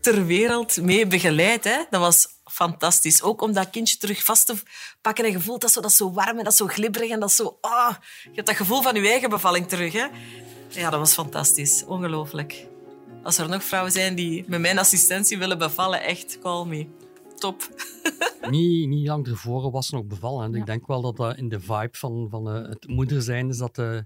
ter 0.00 0.26
wereld 0.26 0.82
mee 0.82 1.06
begeleid. 1.06 1.64
Hè. 1.64 1.84
Dat 1.90 2.00
was 2.00 2.26
fantastisch. 2.44 3.22
Ook 3.22 3.42
om 3.42 3.52
dat 3.52 3.70
kindje 3.70 3.96
terug 3.96 4.24
vast 4.24 4.46
te 4.46 4.54
pakken 5.00 5.24
en 5.24 5.30
je 5.30 5.40
voelt 5.40 5.60
dat 5.60 5.72
zo, 5.72 5.80
dat 5.80 5.92
zo 5.92 6.12
warm 6.12 6.38
en 6.38 6.44
dat 6.44 6.56
zo 6.56 6.66
glibberig 6.66 7.10
en 7.10 7.20
dat 7.20 7.32
zo... 7.32 7.58
ah, 7.60 7.94
je 8.22 8.30
hebt 8.34 8.46
dat 8.46 8.56
gevoel 8.56 8.82
van 8.82 8.94
je 8.94 9.08
eigen 9.08 9.30
bevalling 9.30 9.68
terug. 9.68 9.92
Hè. 9.92 10.06
Ja, 10.68 10.90
dat 10.90 11.00
was 11.00 11.14
fantastisch. 11.14 11.84
Ongelooflijk. 11.84 12.66
Als 13.22 13.38
er 13.38 13.48
nog 13.48 13.64
vrouwen 13.64 13.92
zijn 13.92 14.14
die 14.14 14.44
met 14.46 14.60
mijn 14.60 14.78
assistentie 14.78 15.38
willen 15.38 15.58
bevallen, 15.58 16.02
echt, 16.02 16.38
call 16.38 16.66
me. 16.66 16.86
Top. 17.38 17.68
niet, 18.50 18.88
niet 18.88 19.06
lang 19.06 19.26
ervoor 19.26 19.70
was 19.70 19.86
ze 19.86 19.94
nog 19.94 20.04
bevallen. 20.04 20.44
En 20.44 20.54
ik 20.54 20.66
denk 20.66 20.86
wel 20.86 21.02
dat 21.02 21.16
dat 21.16 21.36
in 21.36 21.48
de 21.48 21.60
vibe 21.60 21.88
van, 21.92 22.26
van 22.30 22.48
eh, 22.48 22.68
het 22.68 22.88
moeder 22.88 23.22
zijn 23.22 23.48
is 23.48 23.58
dat... 23.58 23.78
eh, 23.78 23.96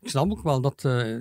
ik 0.00 0.08
snap 0.08 0.30
ook 0.30 0.42
wel 0.42 0.60
dat... 0.60 0.84
eh, 0.84 1.16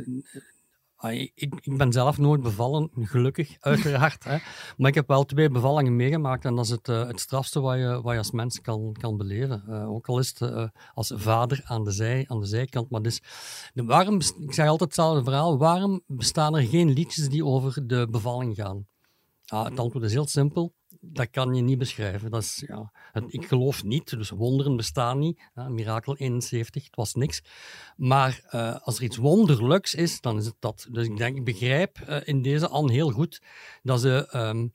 ik, 1.10 1.34
ik 1.62 1.78
ben 1.78 1.92
zelf 1.92 2.18
nooit 2.18 2.42
bevallen, 2.42 2.90
gelukkig, 3.00 3.56
uiteraard. 3.60 4.24
hè. 4.24 4.38
Maar 4.78 4.90
ik 4.90 4.96
heb 4.96 5.08
wel 5.08 5.26
twee 5.26 5.50
bevallingen 5.50 5.96
meegemaakt 5.96 6.46
en 6.46 6.56
dat 6.56 6.66
is 6.66 6.72
het, 6.72 6.90
eh, 6.90 7.08
het 7.08 7.20
strafste 7.20 7.60
wat 7.60 7.78
je, 7.78 8.02
wat 8.02 8.12
je 8.12 8.18
als 8.18 8.32
mens 8.32 8.62
kan, 8.62 8.96
kan 9.00 9.18
beleven. 9.18 9.64
Eh, 9.68 9.90
ook 9.90 10.08
al 10.08 10.20
is 10.20 10.30
het 10.30 10.42
eh, 10.42 10.68
als 10.94 11.12
vader 11.16 11.62
aan 11.64 11.84
de, 11.84 11.92
zij, 11.92 12.26
aan 12.28 12.40
de 12.40 12.46
zijkant. 12.46 12.90
Maar 12.90 13.02
dus, 13.02 13.22
de, 13.74 13.84
waarom, 13.84 14.16
ik 14.16 14.54
zeg 14.54 14.68
altijd 14.68 14.90
hetzelfde 14.90 15.24
verhaal, 15.24 15.58
waarom 15.58 16.02
bestaan 16.08 16.56
er 16.56 16.64
geen 16.64 16.90
liedjes 16.90 17.30
die 17.30 17.46
over 17.46 17.88
de 17.88 18.08
bevalling 18.10 18.56
gaan? 18.56 18.88
Ja, 19.44 19.64
het 19.64 19.80
antwoord 19.80 20.06
is 20.06 20.14
heel 20.14 20.28
simpel. 20.28 20.74
Dat 21.04 21.30
kan 21.30 21.54
je 21.54 21.62
niet 21.62 21.78
beschrijven. 21.78 22.32
Dat 22.32 22.42
is, 22.42 22.64
ja, 22.68 22.92
ik 23.28 23.46
geloof 23.46 23.84
niet, 23.84 24.10
dus 24.10 24.30
wonderen 24.30 24.76
bestaan 24.76 25.20
niet. 25.20 25.42
Mirakel 25.68 26.16
71, 26.16 26.86
het 26.86 26.96
was 26.96 27.14
niks. 27.14 27.44
Maar 27.98 28.42
eh, 28.50 28.76
als 28.84 28.98
er 28.98 29.04
iets 29.04 29.18
wonderlijks 29.18 29.96
is, 29.96 30.22
dan 30.22 30.38
is 30.38 30.46
het 30.46 30.56
dat. 30.60 30.88
Dus 30.92 31.06
ik 31.06 31.18
denk, 31.18 31.38
ik 31.38 31.44
begrijp 31.44 32.00
eh, 32.00 32.18
in 32.24 32.42
deze 32.42 32.68
Anne 32.68 32.92
heel 32.92 33.12
goed 33.12 33.42
dat 33.84 34.02
ze 34.02 34.28
ehm, 34.30 34.68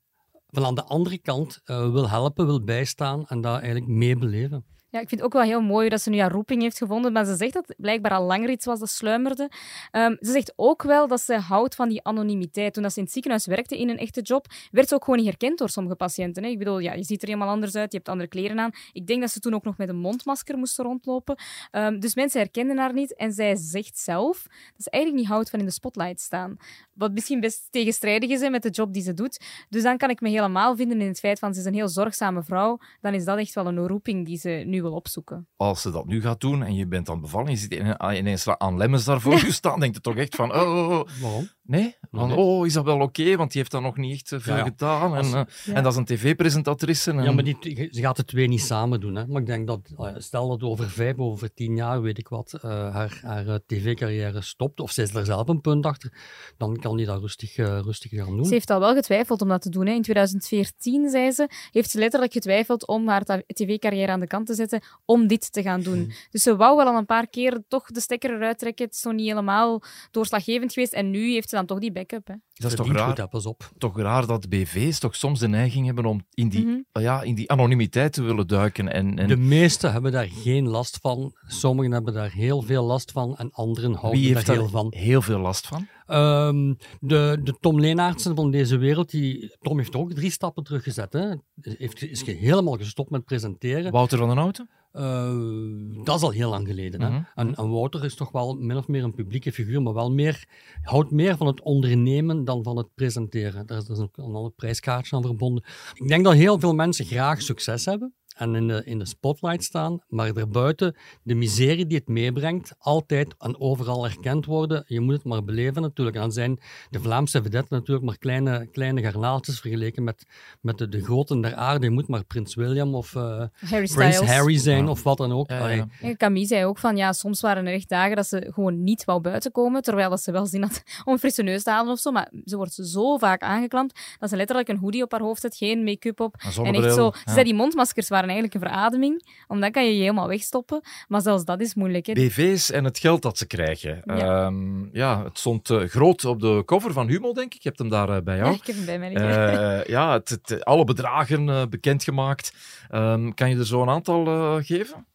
van 0.47 0.64
aan 0.64 0.75
de 0.75 0.85
andere 0.85 1.18
kant 1.18 1.61
eh, 1.64 1.92
wil 1.92 2.09
helpen, 2.09 2.47
wil 2.47 2.64
bijstaan 2.64 3.26
en 3.26 3.40
dat 3.40 3.54
eigenlijk 3.54 3.87
meebeleven. 3.87 4.64
Ik 5.00 5.09
vind 5.09 5.21
het 5.21 5.23
ook 5.23 5.33
wel 5.33 5.43
heel 5.43 5.61
mooi 5.61 5.88
dat 5.88 6.00
ze 6.00 6.11
nu 6.11 6.21
haar 6.21 6.31
roeping 6.31 6.62
heeft 6.62 6.79
gevonden, 6.79 7.12
maar 7.12 7.25
ze 7.25 7.37
zegt 7.37 7.53
dat 7.53 7.67
het 7.67 7.76
blijkbaar 7.81 8.12
al 8.12 8.25
langer 8.25 8.50
iets 8.50 8.65
was 8.65 8.79
dat 8.79 8.88
sluimerde. 8.88 9.50
Ehm, 9.91 10.17
ze 10.21 10.31
zegt 10.31 10.53
ook 10.57 10.83
wel 10.83 11.09
dat 11.09 11.21
ze 11.21 11.38
houdt 11.38 11.75
van 11.75 11.88
die 11.88 12.05
anonimiteit. 12.05 12.75
Toen 12.75 12.91
ze 12.91 12.99
in 12.99 13.03
het 13.03 13.12
ziekenhuis 13.12 13.47
werkte 13.47 13.79
in 13.79 13.88
een 13.88 13.99
echte 13.99 14.21
job, 14.21 14.47
werd 14.71 14.88
ze 14.88 14.95
ook 14.95 15.05
gewoon 15.05 15.19
niet 15.19 15.29
herkend 15.29 15.59
door 15.59 15.69
sommige 15.69 15.97
patiënten. 15.97 16.43
Hè. 16.43 16.49
Ik 16.49 16.59
bedoel, 16.59 16.79
ja, 16.79 16.93
je 16.93 17.05
ziet 17.05 17.23
er 17.23 17.29
helemaal 17.29 17.49
anders 17.49 17.75
uit, 17.75 17.93
je 17.93 17.97
hebt 17.97 18.09
andere 18.09 18.29
kleren 18.29 18.59
aan. 18.59 18.71
Ik 18.93 19.07
denk 19.07 19.21
dat 19.21 19.31
ze 19.31 19.41
toen 19.41 19.55
ook 19.55 19.65
nog 19.65 19.76
met 19.76 19.88
een 19.88 19.97
mondmasker 19.97 20.59
moest 20.59 20.79
rondlopen. 20.79 21.37
Ehm, 21.71 21.99
dus 21.99 22.15
mensen 22.15 22.41
herkenden 22.41 22.79
haar 22.79 22.93
niet 22.93 23.15
en 23.15 23.33
zij 23.33 23.57
zegt 23.57 23.99
zelf 23.99 24.43
dat 24.43 24.83
ze 24.83 24.91
eigenlijk 24.91 25.23
niet 25.23 25.33
houdt 25.33 25.50
van 25.50 25.59
in 25.59 25.65
de 25.65 25.71
spotlight 25.71 26.21
staan. 26.21 26.57
Wat 26.93 27.12
misschien 27.12 27.41
best 27.41 27.69
tegenstrijdig 27.71 28.31
is 28.31 28.49
met 28.49 28.62
de 28.62 28.71
job 28.71 28.93
die 28.93 29.03
ze 29.03 29.15
doet. 29.15 29.41
Dus 29.69 29.83
dan 29.83 29.97
kan 29.97 30.11
ik 30.11 30.21
me 30.21 30.29
helemaal 30.29 30.76
vinden 30.76 31.00
in 31.00 31.07
het 31.07 31.19
feit 31.19 31.38
van 31.38 31.55
ze 31.55 31.61
is 31.61 31.67
een 31.67 31.75
heel 31.75 31.88
zorgzame 31.88 32.43
vrouw. 32.43 32.79
Dan 33.00 33.15
is 33.15 33.25
dat 33.25 33.38
echt 33.38 33.55
wel 33.55 33.67
een 33.67 33.87
roeping 33.87 34.26
die 34.26 34.38
ze 34.38 34.62
nu 34.67 34.83
wil 34.87 34.95
opzoeken. 34.97 35.49
Als 35.57 35.83
ze 35.83 35.90
dat 35.90 36.07
nu 36.07 36.21
gaat 36.21 36.40
doen 36.40 36.62
en 36.62 36.75
je 36.75 36.87
bent 36.87 37.07
dan 37.07 37.21
bevallen, 37.21 37.50
je 37.50 37.57
ziet 37.57 37.75
ine- 37.75 38.16
ineens 38.16 38.49
aan 38.49 38.76
Lemmens 38.76 39.05
daarvoor 39.05 39.38
staan, 39.38 39.81
denkt 39.81 39.95
je 39.97 40.00
toch 40.00 40.16
echt 40.16 40.35
van, 40.35 40.55
oh, 40.55 40.61
oh, 40.61 40.90
oh. 40.90 41.09
Waarom? 41.21 41.49
Nee? 41.62 41.97
Van, 42.11 42.28
Nee. 42.28 42.37
oh, 42.37 42.66
is 42.66 42.73
dat 42.73 42.85
wel 42.85 43.00
oké? 43.00 43.37
Want 43.37 43.50
die 43.50 43.59
heeft 43.61 43.71
dan 43.73 43.83
nog 43.83 43.97
niet 43.97 44.12
echt 44.12 44.33
eh, 44.33 44.38
veel 44.40 44.52
Ja, 44.52 44.59
ja. 44.59 44.64
gedaan. 44.64 45.11
En, 45.11 45.16
Als- 45.19 45.33
eh, 45.33 45.43
Ja. 45.64 45.75
en 45.75 45.83
dat 45.83 45.93
is 45.93 45.99
een 45.99 46.05
tv-presentatrice. 46.05 47.11
En... 47.11 47.23
Ja, 47.23 47.33
maar 47.33 47.45
die, 47.45 47.88
ze 47.90 48.00
gaat 48.00 48.16
de 48.16 48.25
twee 48.25 48.49
niet 48.49 48.61
samen 48.61 49.00
doen. 49.00 49.14
Hè. 49.14 49.26
Maar 49.26 49.40
ik 49.40 49.47
denk 49.47 49.66
dat, 49.66 49.81
eh, 49.99 50.14
stel 50.16 50.49
dat 50.49 50.62
over 50.62 50.90
vijf, 50.90 51.16
over 51.19 51.52
tien 51.55 51.76
jaar, 51.76 52.02
weet 52.02 52.19
ik 52.19 52.28
wat, 52.28 52.52
eh, 52.52 52.71
haar, 52.95 53.21
haar 53.23 53.61
tv-carrière 53.66 54.40
stopt, 54.43 54.81
of 54.81 54.90
zij 54.90 55.05
is 55.05 55.14
er 55.14 55.25
zelf 55.25 55.49
een 55.49 55.61
punt 55.61 55.87
achter, 55.87 56.12
dan 56.57 56.76
kan 56.76 56.97
die 56.97 57.07
dat 57.07 57.21
rustig, 57.21 57.57
rustig 57.57 58.11
gaan 58.11 58.37
doen. 58.37 58.45
Ze 58.45 58.52
heeft 58.55 58.71
al 58.71 58.81
wel 58.81 58.95
getwijfeld 58.95 59.43
om 59.43 59.49
dat 59.49 59.62
te 59.62 59.71
doen. 59.71 59.87
Hè. 59.87 59.93
In 59.93 60.02
2014, 60.02 61.11
zei 61.11 61.31
ze, 61.31 61.49
heeft 61.71 61.90
ze 61.90 61.99
letterlijk 61.99 62.33
getwijfeld 62.33 62.87
om 62.87 63.09
haar 63.09 63.25
tv-carrière 63.47 64.12
aan 64.12 64.21
de 64.21 64.26
kant 64.26 64.47
te 64.47 64.55
zetten 64.55 64.66
om 65.05 65.27
dit 65.27 65.53
te 65.53 65.63
gaan 65.63 65.81
doen. 65.83 66.13
Dus 66.31 66.43
ze 66.43 66.57
wou 66.57 66.77
wel 66.77 66.87
al 66.87 66.97
een 66.97 67.07
paar 67.07 67.27
keer 67.29 67.63
toch 67.69 67.87
de 67.91 68.01
stekker 68.01 68.35
eruit 68.35 68.59
trekken. 68.59 68.85
Het 68.85 68.95
is 68.95 69.03
nog 69.03 69.13
niet 69.15 69.29
helemaal 69.29 69.83
doorslaggevend 70.11 70.73
geweest. 70.73 70.93
En 70.93 71.11
nu 71.11 71.31
heeft 71.33 71.49
ze 71.49 71.57
dan 71.57 71.67
toch 71.67 71.79
die 71.79 71.93
backup. 71.93 72.27
Hè. 72.27 72.35
Dat 72.55 72.71
is 72.71 72.77
toch 72.77 72.93
raar, 72.93 73.17
goed, 73.19 73.31
pas 73.31 73.47
op. 73.47 73.71
toch 73.79 73.99
raar 73.99 74.27
dat 74.27 74.49
BV's 74.49 74.99
toch 74.99 75.17
soms 75.17 75.41
de 75.41 75.49
neiging 75.49 75.87
hebben 75.87 76.05
om 76.05 76.27
in 76.31 76.49
die, 76.49 76.65
Mhm. 76.67 77.03
ja, 77.03 77.23
in 77.23 77.35
die 77.35 77.51
anonimiteit 77.51 78.13
te 78.13 78.23
willen 78.23 78.47
duiken. 78.47 78.93
En, 78.93 79.19
en 79.19 79.29
De 79.29 79.37
meesten 79.37 79.93
hebben 79.93 80.13
daar 80.13 80.29
geen 80.31 80.69
last 80.69 80.99
van. 81.01 81.35
Sommigen 81.47 81.93
hebben 81.93 82.15
daar 82.15 82.33
heel 82.33 82.63
veel 82.63 82.85
last 82.85 83.13
van 83.13 83.37
en 83.37 83.51
anderen 83.53 83.95
houden 83.95 84.21
wie 84.21 84.35
heeft 84.35 84.47
daar 84.47 84.57
heel 84.57 84.69
van. 84.69 84.87
heel 84.97 85.23
veel 85.23 85.39
last 85.39 85.67
van? 85.67 85.87
Ehm, 86.07 86.75
de, 87.01 87.41
de 87.43 87.57
Tom 87.61 87.81
Leenaertsen 87.81 88.37
van 88.37 88.51
deze 88.51 88.77
wereld, 88.77 89.11
die, 89.11 89.57
Tom 89.61 89.79
heeft 89.79 89.97
ook 89.97 90.13
drie 90.13 90.31
stappen 90.31 90.65
teruggezet. 90.65 91.13
Hè. 91.13 91.35
Heeft, 91.61 92.03
is 92.03 92.25
helemaal 92.25 92.77
gestopt 92.77 93.11
met 93.11 93.25
presenteren. 93.25 93.93
Wouter 93.93 94.19
van 94.19 94.29
den 94.29 94.37
Houten? 94.37 94.69
Eh, 94.93 96.05
dat 96.05 96.17
is 96.17 96.23
al 96.23 96.31
heel 96.31 96.51
lang 96.51 96.67
geleden. 96.67 97.01
Hè. 97.01 97.09
Mhm. 97.09 97.23
en, 97.35 97.55
en 97.55 97.71
Wouter 97.71 98.05
is 98.05 98.15
toch 98.15 98.31
wel 98.31 98.55
min 98.55 98.77
of 98.77 98.89
meer 98.89 99.05
een 99.05 99.15
publieke 99.15 99.53
figuur, 99.53 99.83
maar 99.83 99.95
wel 99.95 100.13
meer, 100.13 100.49
houdt 100.83 101.11
meer 101.11 101.37
van 101.37 101.47
het 101.47 101.63
ondernemen 101.63 102.45
dan 102.45 102.63
van 102.63 102.77
het 102.77 102.95
presenteren. 102.95 103.67
Daar 103.67 103.79
is, 103.79 103.85
daar 103.85 103.97
is 103.97 104.03
ook 104.03 104.17
een 104.17 104.35
ander 104.35 104.51
prijskaartje 104.51 105.17
aan 105.17 105.23
verbonden. 105.23 105.65
Ik 105.95 106.09
denk 106.09 106.25
dat 106.25 106.35
heel 106.35 106.61
veel 106.61 106.75
mensen 106.75 107.05
graag 107.05 107.43
succes 107.43 107.85
hebben 107.85 108.15
en 108.37 108.55
in 108.55 108.69
de, 108.69 108.83
in 108.85 108.99
de 108.99 109.07
spotlight 109.07 109.64
staan, 109.64 109.99
maar 110.09 110.33
daarbuiten 110.33 110.97
de 111.23 111.35
miserie 111.35 111.87
die 111.87 111.99
het 111.99 112.09
meebrengt, 112.09 112.75
altijd 112.78 113.35
en 113.38 113.61
overal 113.61 114.05
erkend 114.05 114.45
worden. 114.47 114.85
Je 114.87 115.00
moet 115.00 115.14
het 115.14 115.25
maar 115.25 115.45
beleven 115.45 115.83
natuurlijk. 115.83 116.16
En 116.16 116.23
dan 116.23 116.33
zijn 116.33 116.59
de 116.90 117.00
Vlaamse 117.00 117.43
vedetten 117.43 117.76
natuurlijk 117.78 118.07
maar 118.07 118.19
kleine, 118.19 118.66
kleine 118.66 119.02
garnaaltjes 119.02 119.61
vergeleken 119.61 120.05
met, 120.05 120.26
met 120.61 120.78
de, 120.78 120.88
de 120.88 121.02
groten 121.02 121.40
der 121.40 121.55
aarde. 121.55 121.87
Je 121.87 121.93
moet 121.93 122.09
maar 122.09 122.25
Prins 122.25 122.55
William 122.55 122.95
of 122.95 123.14
eh, 123.14 123.23
Harry 123.71 123.88
Prins. 123.95 124.19
Harry 124.21 124.59
zijn 124.59 124.85
Ja. 124.85 124.90
of 124.90 125.02
wat 125.02 125.16
dan 125.16 125.33
ook. 125.33 125.50
Ja, 125.50 125.57
ja. 125.57 125.62
Allee, 125.62 125.85
En 126.00 126.16
Camille 126.16 126.47
zei 126.47 126.64
ook 126.64 126.78
van, 126.78 126.97
ja, 126.97 127.12
soms 127.12 127.40
waren 127.40 127.66
er 127.66 127.73
echt 127.73 127.88
dagen 127.88 128.16
dat 128.16 128.26
ze 128.26 128.50
gewoon 128.55 128.83
niet 128.83 129.05
wou 129.05 129.21
buiten 129.21 129.52
komen, 129.52 129.83
terwijl 129.83 130.11
dat 130.11 130.23
ze 130.23 130.33
wel 130.33 130.47
zin 130.47 130.62
had 130.62 130.83
om 131.05 131.12
een 131.12 131.19
frisse 131.19 131.43
neus 131.43 131.62
te 131.62 131.71
halen 131.71 131.93
of 131.93 131.99
zo. 131.99 132.11
Maar 132.11 132.33
ze 132.45 132.57
wordt 132.57 132.73
zo 132.73 133.16
vaak 133.19 133.43
aangeklampt 133.43 134.00
dat 134.19 134.28
ze 134.28 134.37
letterlijk 134.37 134.69
een 134.69 134.78
hoodie 134.78 135.02
op 135.02 135.11
haar 135.12 135.21
hoofd 135.21 135.40
zet, 135.40 135.57
geen 135.57 135.85
make-up 135.85 136.21
op. 136.21 136.35
En 136.62 136.75
echt 136.75 136.95
zo, 136.95 137.11
ze 137.14 137.23
ja. 137.25 137.33
zei 137.33 137.45
die 137.45 137.55
mondmaskers 137.55 138.09
waren 138.09 138.25
eigenlijk 138.28 138.54
een 138.54 138.61
verademing, 138.71 139.28
omdat 139.47 139.71
kan 139.71 139.85
je 139.85 139.95
je 139.95 140.00
helemaal 140.00 140.28
wegstoppen. 140.28 140.80
Maar 141.09 141.21
zelfs 141.21 141.45
dat 141.45 141.61
is 141.61 141.75
moeilijk. 141.75 142.06
Hè. 142.06 142.12
BV's 142.12 142.71
en 142.71 142.85
het 142.85 142.99
geld 142.99 143.23
dat 143.23 143.38
ze 143.38 143.47
krijgen. 143.47 144.02
Ja. 144.04 144.16
Ja, 144.16 144.50
ja 144.92 145.25
het 145.25 145.38
stond 145.38 145.71
eh, 145.71 145.83
groot 145.88 146.25
op 146.25 146.40
de 146.40 146.62
cover 146.66 146.92
van 146.92 147.09
Humo, 147.09 147.33
denk 147.33 147.54
ik. 147.54 147.62
Je 147.62 147.68
hebt 147.68 147.78
hem 147.80 147.88
daar 147.88 148.09
eh, 148.09 148.23
bij 148.23 148.37
Ja, 148.37 148.42
jou. 148.42 148.54
ik 148.54 148.66
heb 148.66 148.76
hem 148.76 148.85
bij 148.85 148.99
mij 148.99 149.12
liggen. 149.12 149.80
Eh, 149.80 149.85
ja, 149.87 150.12
het, 150.12 150.28
het- 150.28 150.64
alle 150.64 150.85
bedragen 150.85 151.71
bekendgemaakt. 151.71 152.52
Ehm, 152.90 153.30
kan 153.33 153.50
je 153.50 153.56
er 153.56 153.66
zo 153.66 153.83
een 153.83 153.88
aantal 153.88 154.26
eh, 154.26 154.64
geven? 154.64 155.06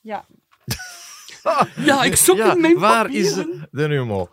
Ja. 0.00 0.24
Ja, 1.76 2.02
ik 2.04 2.16
zoek 2.16 2.36
ja, 2.36 2.52
in 2.54 2.60
mijn 2.60 2.78
Waar 2.78 3.02
papieren. 3.04 3.28
is 3.28 3.34
de, 3.34 3.68
de 3.70 3.82
Humo? 3.82 4.28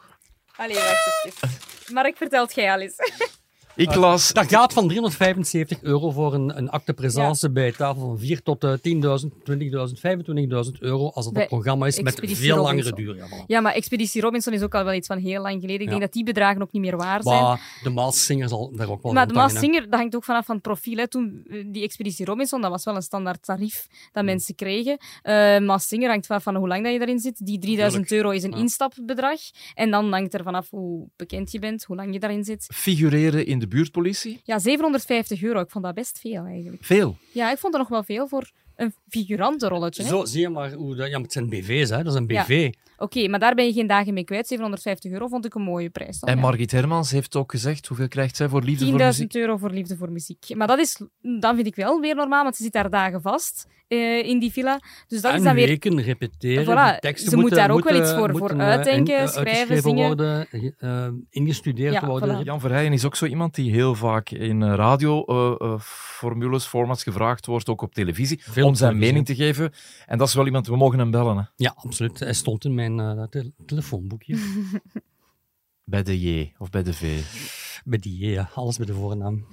Allee, 0.56 0.76
wacht 0.76 1.26
even. 1.26 1.50
Mark, 1.94 2.18
vertelt 2.18 2.56
jij 2.56 2.72
al 2.74 2.80
eens. 2.80 2.96
Ik 3.80 3.96
las... 3.96 4.32
Dat 4.34 4.50
gaat 4.50 4.74
van 4.74 4.88
375 4.88 5.82
euro 5.82 6.12
voor 6.12 6.34
een, 6.34 6.58
een 6.58 6.70
acte 6.70 6.94
présence 6.94 7.52
bij 7.52 7.72
tafel 7.72 8.02
van 8.02 8.20
4 8.20 8.42
tot 8.44 8.64
eh, 8.64 8.72
10.000, 8.72 8.78
20.000, 9.52 9.58
25.000 10.72 10.80
euro 10.80 11.10
als 11.10 11.26
het 11.26 11.34
Bij 11.34 11.44
een 11.44 11.48
programma 11.50 11.86
is 11.88 12.02
met 12.02 12.14
veel 12.16 12.28
Robinson. 12.28 12.60
langere 12.60 12.94
duur. 12.94 13.16
Ja, 13.16 13.26
voilà. 13.28 13.46
Ja, 13.48 13.60
maar 13.62 13.74
Expeditie 13.74 14.22
Robinson 14.22 14.54
is 14.54 14.62
ook 14.62 14.76
al 14.76 14.84
wel 14.84 14.94
iets 14.94 15.08
van 15.08 15.18
heel 15.18 15.42
lang 15.42 15.54
geleden. 15.62 15.80
Ik 15.80 15.84
Ja. 15.84 15.90
denk 15.90 16.02
dat 16.02 16.14
die 16.14 16.24
bedragen 16.24 16.62
ook 16.62 16.72
niet 16.72 16.82
meer 16.82 16.98
waar 16.98 17.24
zijn. 17.24 17.42
Maar 17.44 17.62
de 17.84 17.90
Maas-Singer 17.90 18.48
zal 18.50 18.72
daar 18.76 18.90
ook 18.90 19.04
wel 19.04 19.14
Maar 19.14 19.28
de 19.28 19.34
Maas. 19.34 19.60
Singer, 19.60 19.90
dat 19.90 20.00
hangt 20.00 20.16
ook 20.16 20.24
vanaf 20.24 20.46
van 20.46 20.56
het 20.56 20.64
profiel. 20.64 20.98
Hè. 20.98 21.08
Toen, 21.08 21.44
eh, 21.50 21.64
die 21.68 21.84
Expeditie 21.84 22.26
Robinson, 22.26 22.62
dat 22.62 22.72
was 22.72 22.84
wel 22.84 22.96
een 22.96 23.02
standaard 23.02 23.44
tarief 23.46 23.88
dat 24.12 24.24
mensen 24.24 24.56
kregen. 24.56 24.98
Eh 25.22 25.60
Maas 25.60 25.88
Singer 25.88 26.10
hangt 26.10 26.26
vanaf 26.26 26.44
van 26.44 26.56
hoe 26.56 26.68
lang 26.68 26.84
dat 26.84 26.92
je 26.92 26.98
daarin 26.98 27.20
zit. 27.20 27.46
Die 27.46 27.60
3000 27.60 28.08
Tuurlijk. 28.08 28.26
euro 28.28 28.38
is 28.38 28.44
een 28.44 28.52
Ja. 28.52 28.58
instapbedrag. 28.58 29.40
En 29.74 29.92
dan 29.92 30.12
hangt 30.12 30.34
er 30.34 30.44
vanaf 30.44 30.70
hoe 30.70 31.08
bekend 31.16 31.52
je 31.52 31.60
bent, 31.60 31.84
hoe 31.84 31.96
lang 31.96 32.14
je 32.14 32.20
daarin 32.20 32.44
zit. 32.44 32.68
Figureren 32.74 33.46
in 33.46 33.60
de 33.60 33.68
buurtpolitie? 33.70 34.42
Ja, 34.44 34.60
750 34.60 35.44
euro. 35.44 35.60
Ik 35.60 35.70
vond 35.70 35.84
dat 35.84 35.94
best 35.96 36.20
veel 36.20 36.44
eigenlijk. 36.46 36.84
Veel. 36.86 37.18
Ja, 37.32 37.52
ik 37.52 37.58
vond 37.58 37.74
er 37.74 37.80
nog 37.80 37.90
wel 37.90 38.04
veel 38.04 38.28
voor 38.28 38.52
een 38.76 38.94
figurantenrolletje. 39.10 40.04
hè. 40.04 40.10
Zo 40.10 40.26
zie 40.26 40.42
je 40.42 40.50
maar 40.50 40.72
hoe 40.74 40.96
dat... 40.96 41.06
Ja, 41.08 41.12
maar 41.14 41.22
het 41.22 41.32
zijn 41.32 41.50
BV's, 41.50 41.90
hè. 41.90 42.04
Dat 42.04 42.14
is 42.14 42.20
een 42.20 42.28
Ja. 42.28 42.44
Oké, 43.00 43.28
maar 43.28 43.40
daar 43.40 43.56
ben 43.56 43.66
je 43.66 43.74
geen 43.74 43.88
dagen 43.88 44.14
mee 44.14 44.24
kwijt. 44.24 44.48
750 44.48 45.12
euro 45.12 45.28
vond 45.28 45.46
ik 45.46 45.54
een 45.56 45.62
mooie 45.62 45.90
prijs. 45.90 46.20
Dan, 46.20 46.30
En. 46.30 46.38
Margit 46.40 46.72
Hermans 46.72 47.12
heeft 47.12 47.36
ook 47.36 47.52
gezegd, 47.52 47.88
hoeveel 47.88 48.08
krijgt 48.08 48.36
zij 48.36 48.50
voor 48.50 48.62
liefde 48.64 48.86
voor 48.86 49.00
10.000 49.00 49.06
muziek? 49.06 49.34
euro 49.34 49.58
voor 49.58 49.70
liefde 49.72 49.98
voor 49.98 50.12
muziek. 50.12 50.46
Maar 50.56 50.68
dat, 50.68 50.80
is, 50.80 51.02
dat 51.40 51.56
vind 51.56 51.68
ik 51.68 51.76
wel 51.76 52.00
weer 52.00 52.16
normaal, 52.16 52.44
want 52.44 52.56
ze 52.56 52.64
zit 52.64 52.72
daar 52.74 52.90
dagen 52.90 53.22
vast 53.22 53.68
eh, 53.88 54.28
in 54.28 54.40
die 54.40 54.52
villa. 54.52 54.80
Dus 55.08 55.22
dat 55.22 55.32
en 55.32 55.38
is 55.38 55.44
dan 55.44 55.56
weer... 55.56 55.68
weken 55.68 56.02
repeteren. 56.02 56.66
Voilà, 56.66 57.00
teksten 57.00 57.30
ze 57.30 57.36
moet 57.36 57.44
moeten, 57.46 57.58
daar 57.68 57.72
ook 57.72 57.90
wel 57.90 58.00
iets 58.02 58.10
voor- 58.14 58.30
voor 58.30 58.40
moeten, 58.40 58.60
eh, 58.60 58.68
uitdenken, 58.68 59.20
in- 59.22 59.28
schrijven, 59.28 59.82
zingen. 59.82 60.06
worden, 60.08 60.48
eh, 60.80 61.08
ingestudeerd 61.30 61.94
Ja, 61.94 62.06
worden. 62.08 62.42
voilà. 62.42 62.44
Jan 62.44 62.60
Verheijen 62.60 62.94
is 62.94 63.06
ook 63.06 63.16
zo 63.16 63.26
iemand 63.26 63.56
die 63.56 63.72
heel 63.72 63.96
vaak 63.96 64.30
in 64.30 64.64
eh, 64.64 64.74
radioformules, 64.74 66.66
formats 66.66 67.04
gevraagd 67.04 67.46
wordt, 67.46 67.70
ook 67.70 67.82
op 67.82 67.94
televisie, 67.94 68.40
Veel 68.44 68.68
om 68.68 68.76
zijn 68.76 68.90
televisie. 68.90 69.14
mening 69.14 69.26
te 69.26 69.44
geven. 69.44 69.72
En 70.06 70.18
dat 70.18 70.28
is 70.28 70.34
wel 70.34 70.46
iemand, 70.46 70.68
we 70.68 70.78
mogen 70.78 71.00
hem 71.00 71.12
bellen. 71.12 71.38
Hè. 71.38 71.44
Ja, 71.56 71.74
absoluut. 71.76 72.20
Hij 72.20 72.34
stond 72.34 72.66
in 72.66 72.74
mijn 72.74 72.89
eh, 72.98 73.24
te- 73.24 73.52
telefoonboekje. 73.66 74.36
Bij 75.84 76.04
de 76.04 76.20
J 76.22 76.54
of 76.58 76.70
bij 76.70 76.84
de 76.84 76.94
V. 76.94 77.22
bij 77.86 77.98
die 77.98 78.18
J, 78.18 78.32
ja. 78.32 78.50
alles 78.54 78.78
bij 78.78 78.86
de 78.86 78.94
voornaam. 78.94 79.46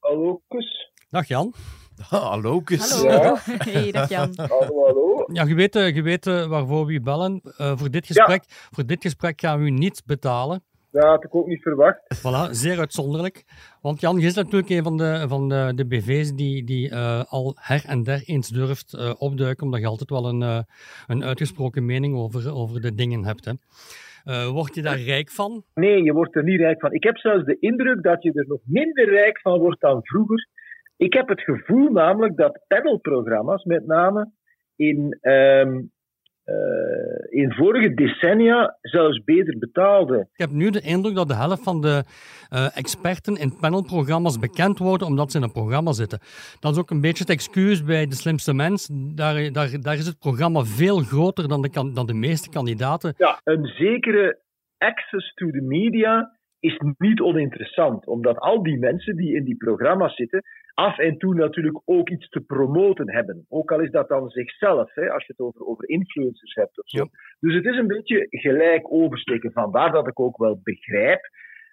Hallo, 0.00 0.42
Kus. 0.48 0.90
Dag 1.10 1.28
Jan. 1.28 1.54
hallo, 2.08 2.60
Kus. 2.60 2.90
Hallo. 2.90 3.10
Ja. 3.12 3.40
Hey, 3.70 3.90
dag 3.92 4.08
Jan. 4.08 4.32
Hallo, 4.36 4.84
hallo. 4.84 5.24
Ja, 5.32 5.44
je 5.44 5.54
weet, 5.54 5.76
eh, 5.76 5.94
je 5.94 6.02
weet 6.02 6.26
eh, 6.26 6.46
waarvoor 6.46 6.86
we 6.86 6.92
u 6.92 7.00
bellen. 7.00 7.40
Eh, 7.56 7.72
voor, 7.76 7.90
dit 7.90 8.06
gesprek, 8.06 8.44
voor 8.46 8.86
dit 8.86 9.02
gesprek 9.02 9.40
gaan 9.40 9.58
we 9.58 9.64
u 9.64 9.70
niet 9.70 10.02
betalen. 10.06 10.64
Dat 10.92 11.04
had 11.04 11.24
ik 11.24 11.34
ook 11.34 11.46
niet 11.46 11.62
verwacht. 11.62 12.00
Voilà, 12.18 12.50
zeer 12.50 12.78
uitzonderlijk. 12.78 13.44
Want 13.82 14.00
Jan, 14.00 14.18
je 14.18 14.26
is 14.26 14.34
natuurlijk 14.34 14.70
een 14.70 14.82
van 14.82 14.96
de, 14.96 15.24
van 15.28 15.48
de, 15.48 15.72
de 15.74 15.86
BV's 15.86 16.32
die, 16.34 16.64
die 16.64 16.90
eh, 16.90 17.24
al 17.28 17.56
her 17.60 17.84
en 17.86 18.02
der 18.02 18.22
eens 18.26 18.48
durft 18.48 18.94
eh, 18.94 19.14
opduiken, 19.18 19.64
omdat 19.64 19.80
je 19.80 19.86
altijd 19.86 20.10
wel 20.10 20.28
een, 20.28 20.42
eh, 20.42 20.58
een 21.06 21.24
uitgesproken 21.24 21.84
mening 21.84 22.16
over, 22.16 22.54
over 22.54 22.80
de 22.80 22.94
dingen 22.94 23.24
hebt. 23.24 23.44
Hè. 23.44 23.52
Word 24.50 24.74
je 24.74 24.82
daar 24.82 25.00
rijk 25.00 25.30
van? 25.30 25.64
Nee, 25.74 26.02
je 26.02 26.12
wordt 26.12 26.36
er 26.36 26.44
niet 26.44 26.60
rijk 26.60 26.80
van. 26.80 26.92
Ik 26.92 27.02
heb 27.02 27.16
zelfs 27.16 27.44
de 27.44 27.56
indruk 27.58 28.02
dat 28.02 28.22
je 28.22 28.32
er 28.32 28.44
nog 28.48 28.60
minder 28.64 29.08
rijk 29.08 29.40
van 29.40 29.58
wordt 29.58 29.80
dan 29.80 30.00
vroeger. 30.02 30.48
Ik 30.96 31.12
heb 31.12 31.28
het 31.28 31.40
gevoel 31.40 31.90
namelijk 31.90 32.36
dat 32.36 32.64
panelprogramma's 32.68 33.64
met 33.64 33.86
name 33.86 34.30
in, 34.76 35.18
ehm, 35.20 35.76
eh, 35.76 35.82
in 37.28 37.52
vorige 37.52 37.94
decennia 37.94 38.76
zelfs 38.80 39.24
beter 39.24 39.58
betaalden. 39.58 40.20
Ik 40.20 40.40
heb 40.40 40.50
nu 40.50 40.70
de 40.70 40.80
indruk 40.80 41.14
dat 41.14 41.28
de 41.28 41.34
helft 41.34 41.62
van 41.62 41.80
de 41.80 42.04
eh, 42.48 42.76
experten 42.76 43.36
in 43.36 43.56
panelprogramma's 43.60 44.38
bekend 44.38 44.78
worden 44.78 45.06
omdat 45.06 45.30
ze 45.30 45.36
in 45.36 45.42
een 45.42 45.52
programma 45.52 45.92
zitten. 45.92 46.18
Dat 46.60 46.72
is 46.72 46.78
ook 46.78 46.90
een 46.90 47.00
beetje 47.00 47.24
het 47.24 47.32
excuus 47.32 47.84
bij 47.84 48.06
de 48.06 48.14
slimste 48.14 48.54
mens. 48.54 48.88
Daar, 48.92 49.52
daar, 49.52 49.80
daar 49.80 49.94
is 49.94 50.06
het 50.06 50.18
programma 50.18 50.62
veel 50.62 50.98
groter 50.98 51.48
dan 51.48 51.62
de, 51.62 51.90
dan 51.92 52.06
de 52.06 52.14
meeste 52.14 52.50
kandidaten. 52.50 53.14
Ja, 53.16 53.40
een 53.44 53.66
zekere 53.66 54.40
access 54.78 55.34
to 55.34 55.50
the 55.50 55.60
media 55.60 56.40
is 56.62 56.80
niet 56.98 57.20
oninteressant, 57.20 58.06
omdat 58.06 58.38
al 58.38 58.62
die 58.62 58.78
mensen 58.78 59.16
die 59.16 59.34
in 59.36 59.44
die 59.44 59.56
programma's 59.56 60.14
zitten, 60.14 60.42
af 60.74 60.98
en 60.98 61.18
toe 61.18 61.34
natuurlijk 61.34 61.80
ook 61.84 62.10
iets 62.10 62.28
te 62.28 62.40
promoten 62.40 63.10
hebben. 63.10 63.44
Ook 63.48 63.72
al 63.72 63.80
is 63.80 63.90
dat 63.90 64.08
dan 64.08 64.28
zichzelf, 64.28 64.94
hè, 64.94 65.10
als 65.10 65.26
je 65.26 65.32
het 65.36 65.46
over, 65.46 65.66
over 65.66 65.88
influencers 65.88 66.54
hebt 66.54 66.78
of 66.78 66.88
zo. 66.88 67.06
Dus 67.40 67.54
het 67.54 67.64
is 67.64 67.76
een 67.76 67.86
beetje 67.86 68.26
gelijk 68.30 68.92
oversteken. 68.92 69.52
Vandaar 69.52 69.92
dat 69.92 70.08
ik 70.08 70.20
ook 70.20 70.36
wel 70.36 70.60
begrijp 70.62 71.20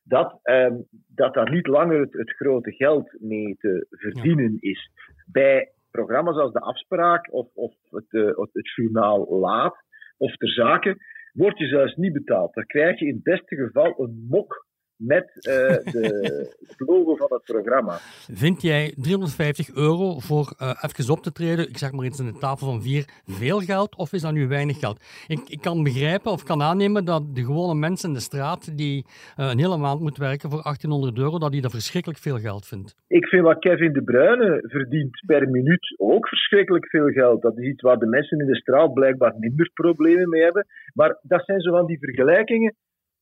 dat 0.04 0.40
ehm, 0.44 0.76
dat 1.08 1.34
daar 1.34 1.52
niet 1.52 1.68
langer 1.68 2.00
het, 2.00 2.14
het 2.14 2.32
grote 2.32 2.72
geld 2.72 3.16
mee 3.20 3.56
te 3.58 3.86
verdienen 3.90 4.58
is. 4.60 4.92
Bij 5.32 5.72
programma's 5.92 6.38
als 6.38 6.54
De 6.54 6.60
Afspraak 6.60 7.34
of, 7.34 7.48
of 7.54 7.74
het, 7.90 8.14
eh, 8.14 8.38
het 8.52 8.74
journaal 8.76 9.40
Laat 9.40 9.76
of 10.18 10.36
Ter 10.36 10.50
Zaken 10.50 10.98
word 11.34 11.58
je 11.58 11.68
zelfs 11.68 11.96
niet 11.96 12.14
betaald. 12.14 12.54
Daar 12.54 12.66
krijg 12.66 13.00
je 13.00 13.06
in 13.06 13.14
het 13.14 13.24
beste 13.24 13.56
geval 13.56 14.00
een 14.00 14.26
mok 14.30 14.68
met 15.00 15.46
eh, 15.46 15.94
de, 15.94 16.48
het 16.68 16.80
logo 16.90 17.16
van 17.16 17.28
het 17.30 17.44
programma. 17.44 17.98
Vind 18.32 18.62
jij 18.62 18.94
350 18.98 19.76
euro 19.76 20.20
voor 20.20 20.54
uh, 20.62 20.70
even 20.82 21.14
op 21.14 21.24
te 21.24 21.32
treden, 21.32 21.70
ik 21.70 21.78
zeg 21.78 21.92
maar 21.92 22.06
iets 22.06 22.20
in 22.20 22.26
de 22.26 22.38
tafel 22.40 22.68
van 22.68 22.82
vier, 22.82 23.06
veel 23.26 23.60
geld 23.60 23.96
of 23.96 24.14
is 24.14 24.22
dat 24.22 24.34
nu 24.34 24.48
weinig 24.48 24.80
geld? 24.80 25.26
Ik, 25.28 25.40
ik 25.50 25.62
kan 25.62 25.84
begrijpen 25.84 26.32
of 26.32 26.44
kan 26.44 26.62
aannemen 26.62 27.06
dat 27.06 27.36
de 27.36 27.44
gewone 27.44 27.76
mensen 27.76 28.10
in 28.10 28.16
de 28.16 28.22
straat 28.22 28.78
die 28.78 29.06
uh, 29.06 29.50
een 29.50 29.60
hele 29.60 29.78
maand 29.78 30.02
moet 30.02 30.18
werken 30.18 30.50
voor 30.50 30.62
1800 30.64 31.18
euro, 31.18 31.40
dat 31.40 31.52
die 31.52 31.62
dat 31.62 31.72
verschrikkelijk 31.72 32.20
veel 32.20 32.38
geld 32.38 32.68
vindt. 32.68 32.96
Ik 33.08 33.28
vind 33.28 33.44
wat 33.44 33.60
Kevin 33.60 33.94
De 33.94 34.04
Bruyne 34.04 34.60
verdient 34.64 35.24
per 35.26 35.50
minuut 35.50 35.96
ook 35.98 36.28
verschrikkelijk 36.28 36.90
veel 36.90 37.10
geld. 37.10 37.42
Dat 37.42 37.58
is 37.58 37.66
iets 37.66 37.82
waar 37.82 37.98
de 37.98 38.06
mensen 38.06 38.40
in 38.40 38.48
de 38.48 38.56
straat 38.56 38.94
blijkbaar 38.94 39.34
minder 39.38 39.70
problemen 39.74 40.30
mee 40.30 40.42
hebben. 40.42 40.66
Maar 40.94 41.18
dat 41.22 41.46
zijn 41.46 41.62
zo 41.62 41.72
van 41.72 41.86
die 41.86 42.00
vergelijkingen 42.00 42.76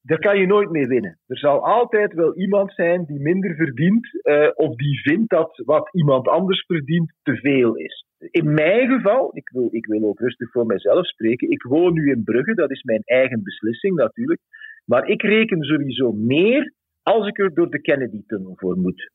daar 0.08 0.20
kan 0.20 0.40
je 0.40 0.48
nooit 0.48 0.70
mee 0.70 0.88
winnen. 0.88 1.20
Er 1.28 1.38
zal 1.38 1.66
altijd 1.66 2.14
wel 2.14 2.36
iemand 2.36 2.74
zijn 2.74 3.06
die 3.06 3.20
minder 3.20 3.56
verdient 3.56 4.08
uh, 4.24 4.50
of 4.54 4.76
die 4.76 5.02
vindt 5.02 5.30
dat 5.30 5.62
wat 5.66 5.90
iemand 5.94 6.28
anders 6.28 6.66
verdient 6.66 7.14
te 7.24 7.36
veel 7.36 7.76
is. 7.76 8.06
In 8.20 8.54
mijn 8.54 8.88
geval, 8.88 9.30
ik 9.34 9.50
wil, 9.50 9.68
ik 9.72 9.86
wil 9.86 10.04
ook 10.04 10.20
rustig 10.20 10.52
voor 10.52 10.66
mezelf 10.66 11.08
spreken, 11.08 11.50
ik 11.50 11.64
woon 11.64 11.94
nu 11.94 12.12
in 12.12 12.24
Brugge, 12.24 12.54
dat 12.54 12.72
is 12.72 12.84
mijn 12.84 13.02
eigen 13.04 13.44
beslissing 13.44 13.96
natuurlijk, 13.96 14.42
maar 14.86 15.08
ik 15.08 15.22
reken 15.22 15.64
sowieso 15.64 16.12
meer 16.12 16.74
als 17.04 17.28
ik 17.28 17.40
er 17.40 17.54
door 17.54 17.70
de 17.70 17.82
Kennedy-tunnel 17.82 18.54
voor 18.56 18.78
moet. 18.78 19.12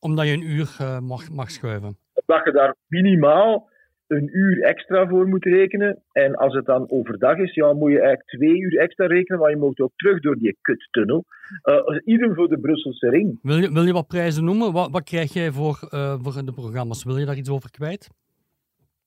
Omdat 0.00 0.26
je 0.26 0.32
een 0.32 0.50
uur 0.50 0.76
uh, 0.80 0.98
mag, 0.98 1.30
mag 1.30 1.50
schuiven? 1.50 1.96
Dat 2.26 2.44
je 2.44 2.52
daar 2.52 2.76
minimaal 2.86 3.68
een 4.06 4.36
uur 4.36 4.62
extra 4.62 5.08
voor 5.08 5.28
moet 5.28 5.44
rekenen. 5.44 6.02
En 6.12 6.34
als 6.34 6.54
het 6.54 6.64
dan 6.64 6.90
overdag 6.90 7.36
is, 7.36 7.54
ja, 7.54 7.72
moet 7.72 7.90
je 7.90 8.00
eigenlijk 8.00 8.28
twee 8.28 8.58
uur 8.58 8.78
extra 8.78 9.06
rekenen, 9.06 9.40
want 9.40 9.52
je 9.52 9.58
moet 9.58 9.80
ook 9.80 9.92
terug 9.96 10.20
door 10.20 10.36
die 10.36 10.56
kuttunnel. 10.60 11.24
Uh, 11.64 11.98
ieder 12.04 12.34
voor 12.34 12.48
de 12.48 12.58
Brusselse 12.58 13.10
ring. 13.10 13.38
Wil 13.42 13.56
je, 13.56 13.72
wil 13.72 13.82
je 13.82 13.92
wat 13.92 14.06
prijzen 14.06 14.44
noemen? 14.44 14.72
Wat, 14.72 14.90
wat 14.90 15.04
krijg 15.04 15.32
jij 15.32 15.50
voor, 15.50 15.88
uh, 15.90 16.14
voor 16.22 16.44
de 16.44 16.52
programma's? 16.52 17.04
Wil 17.04 17.18
je 17.18 17.26
daar 17.26 17.36
iets 17.36 17.50
over 17.50 17.70
kwijt? 17.70 18.10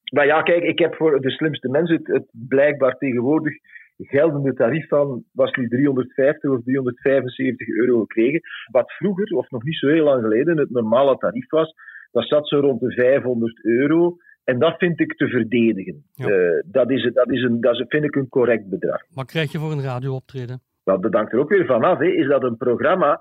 Nou 0.04 0.28
ja, 0.28 0.42
kijk, 0.42 0.64
ik 0.64 0.80
heb 0.80 0.96
voor 0.96 1.22
de 1.22 1.30
slimste 1.30 1.70
mensen 1.70 1.96
het, 1.96 2.08
het 2.08 2.26
blijkbaar 2.32 2.98
tegenwoordig 2.98 3.54
geldende 3.98 4.54
tarief 4.54 4.88
van, 4.88 5.24
was 5.32 5.52
nu 5.52 5.68
350 5.68 6.50
of 6.50 6.64
375 6.64 7.68
euro 7.68 8.00
gekregen. 8.00 8.42
Wat 8.72 8.92
vroeger, 8.92 9.38
of 9.38 9.50
nog 9.50 9.64
niet 9.64 9.78
zo 9.78 9.88
heel 9.88 10.04
lang 10.04 10.22
geleden, 10.22 10.58
het 10.58 10.70
normale 10.70 11.18
tarief 11.18 11.50
was. 11.50 11.74
Dat 12.12 12.28
zat 12.28 12.48
zo 12.48 12.60
rond 12.60 12.80
de 12.80 12.92
500 12.92 13.64
euro. 13.64 14.18
En 14.50 14.60
dat 14.60 14.78
vind 14.78 15.00
ik 15.00 15.18
te 15.18 15.28
verdedigen. 15.28 16.04
Ja. 16.14 16.28
Uh, 16.28 16.62
dat, 16.66 16.92
is, 16.92 17.12
dat, 17.14 17.32
is 17.32 17.42
een, 17.44 17.62
dat 17.62 17.74
is, 17.74 17.86
vind 17.88 18.04
ik 18.04 18.16
een 18.16 18.30
correct 18.30 18.70
bedrag. 18.70 19.02
Wat 19.14 19.26
krijg 19.26 19.52
je 19.52 19.60
voor 19.60 19.72
een 19.72 19.84
radiooptreden? 19.84 20.62
Nou, 20.84 21.02
dat 21.02 21.14
hangt 21.14 21.34
er 21.34 21.40
ook 21.40 21.50
weer 21.50 21.66
vanaf. 21.66 21.98
Hè. 21.98 22.06
Is 22.06 22.28
dat 22.28 22.44
een 22.44 22.58
programma 22.58 23.12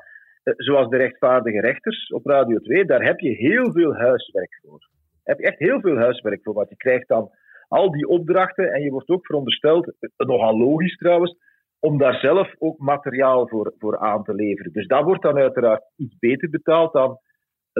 uh, 0.45 0.55
zoals 0.57 0.89
De 0.89 0.97
Rechtvaardige 0.97 1.61
Rechters 1.61 2.13
op 2.13 2.27
Radio 2.27 2.59
2? 2.59 2.85
Daar 2.85 3.03
heb 3.03 3.19
je 3.19 3.31
heel 3.31 3.73
veel 3.73 3.95
huiswerk 3.95 4.61
voor. 4.63 4.79
Daar 4.79 5.37
heb 5.37 5.39
je 5.39 5.47
echt 5.47 5.59
heel 5.59 5.81
veel 5.81 5.97
huiswerk 5.97 6.41
voor. 6.43 6.55
Want 6.55 6.69
je 6.69 6.77
krijgt 6.77 7.09
dan 7.09 7.31
al 7.69 7.91
die 7.91 8.09
opdrachten 8.09 8.73
en 8.73 8.83
je 8.83 8.91
wordt 8.91 9.09
ook 9.09 9.27
verondersteld, 9.27 9.93
nogal 10.17 10.59
logisch 10.59 10.97
trouwens, 10.97 11.37
om 11.79 11.99
daar 11.99 12.15
zelf 12.15 12.55
ook 12.59 12.79
materiaal 12.79 13.49
voor, 13.49 13.75
voor 13.79 13.99
aan 13.99 14.25
te 14.25 14.35
leveren. 14.35 14.73
Dus 14.73 14.87
dat 14.87 15.05
wordt 15.05 15.23
dan 15.23 15.37
uiteraard 15.39 15.83
iets 15.97 16.19
beter 16.19 16.51
betaald 16.51 16.93
dan 16.93 17.19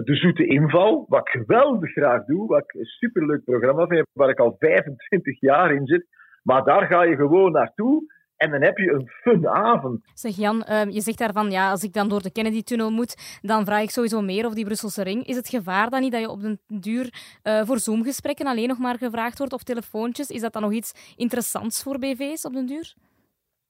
de 0.05 0.15
Zoete 0.15 0.47
Inval, 0.47 1.07
wat 1.09 1.21
ik 1.21 1.29
geweldig 1.29 1.91
graag 1.91 2.25
doe, 2.25 2.47
wat 2.47 2.59
ik 2.59 2.75
een 2.75 2.85
superleuk 2.85 3.45
programma 3.45 3.87
vind, 3.87 4.07
waar 4.13 4.29
ik 4.29 4.39
al 4.39 4.57
25 4.59 5.41
jaar 5.41 5.75
in 5.75 5.87
zit. 5.87 6.07
Maar 6.43 6.65
daar 6.65 6.87
ga 6.87 7.03
je 7.03 7.17
gewoon 7.17 7.53
naartoe 7.53 8.17
en 8.37 8.51
dan 8.51 8.63
heb 8.63 8.79
je 8.79 8.91
een 8.91 9.09
fun 9.09 9.49
avond. 9.49 10.01
Zeg 10.15 10.37
Jan, 10.37 10.65
uh, 10.69 10.85
je 10.85 11.01
zegt 11.01 11.19
daarvan, 11.19 11.51
ja, 11.51 11.71
als 11.71 11.83
ik 11.83 11.93
dan 11.93 12.09
door 12.09 12.23
de 12.23 12.33
Kennedy-tunnel 12.33 12.91
moet, 12.91 13.41
dan 13.43 13.65
vraag 13.65 13.83
ik 13.83 13.91
sowieso 13.91 14.21
meer 14.21 14.47
of 14.47 14.55
die 14.55 14.65
Brusselse 14.65 15.03
ring. 15.03 15.27
Is 15.27 15.37
het 15.37 15.49
gevaar 15.49 15.91
dan 15.91 16.01
niet 16.01 16.13
dat 16.13 16.21
je 16.21 16.29
op 16.29 16.41
den 16.41 16.61
duur 16.67 17.05
uh, 17.45 17.63
voor 17.63 17.79
Zoom-gesprekken 17.79 18.47
alleen 18.47 18.69
nog 18.69 18.79
maar 18.79 18.99
gevraagd 18.99 19.39
wordt 19.39 19.53
of 19.53 19.63
telefoontjes? 19.63 20.31
Is 20.31 20.41
dat 20.41 20.53
dan 20.53 20.63
nog 20.63 20.73
iets 20.73 21.15
interessants 21.17 21.83
voor 21.83 21.99
BV's 21.99 22.45
op 22.45 22.53
den 22.53 22.67
duur? 22.67 22.95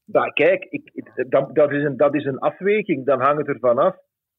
Nou, 0.05 0.33
kijk, 0.33 0.65
ik, 0.65 1.13
dat, 1.29 1.55
dat, 1.55 1.73
is 1.73 1.85
een, 1.85 1.97
dat 1.97 2.15
is 2.15 2.25
een 2.25 2.39
afweging. 2.39 3.07
Dan 3.07 3.21
hangt 3.21 3.39
het 3.39 3.49
ervan 3.49 3.79
af 3.79 3.97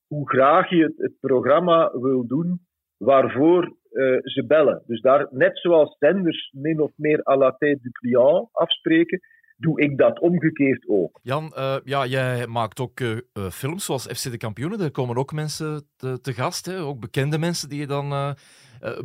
hoe 0.10 0.30
graag 0.30 0.70
je 0.70 0.94
het, 0.98 1.20
programma 1.20 1.92
wil 1.92 2.28
doen 2.28 2.68
waarvoor 2.98 3.63
uh, 3.63 4.18
ze 4.24 4.46
bellen. 4.48 4.84
Dus 4.86 5.01
daar, 5.01 5.28
net 5.32 5.60
zoals 5.60 5.96
zenders 6.00 6.51
min 6.56 6.82
of 6.82 6.92
meer 6.96 7.22
à 7.28 7.38
la 7.38 7.51
tête 7.51 7.80
du 7.82 7.92
client 7.92 8.50
afspreken, 8.51 9.20
doe 9.58 9.82
ik 9.82 9.98
dat 9.98 10.20
omgekeerd 10.20 10.88
ook. 10.88 11.20
Jan, 11.22 11.54
uh, 11.58 11.75
ja, 11.84 12.06
jij 12.06 12.48
maakt 12.48 12.80
ook 12.80 13.00
uh, 13.00 13.18
films 13.34 13.86
zoals 13.86 14.06
FC 14.06 14.32
de 14.32 14.38
Kampioenen. 14.38 14.80
Er 14.80 14.92
komen 14.92 15.16
ook 15.16 15.34
mensen 15.34 15.89
te, 15.96 16.20
te 16.22 16.34
gast, 16.34 16.66
hè? 16.66 16.82
ook 16.82 17.00
bekende 17.00 17.38
mensen 17.38 17.70
die 17.70 17.80
je 17.80 17.88
dan 17.88 18.36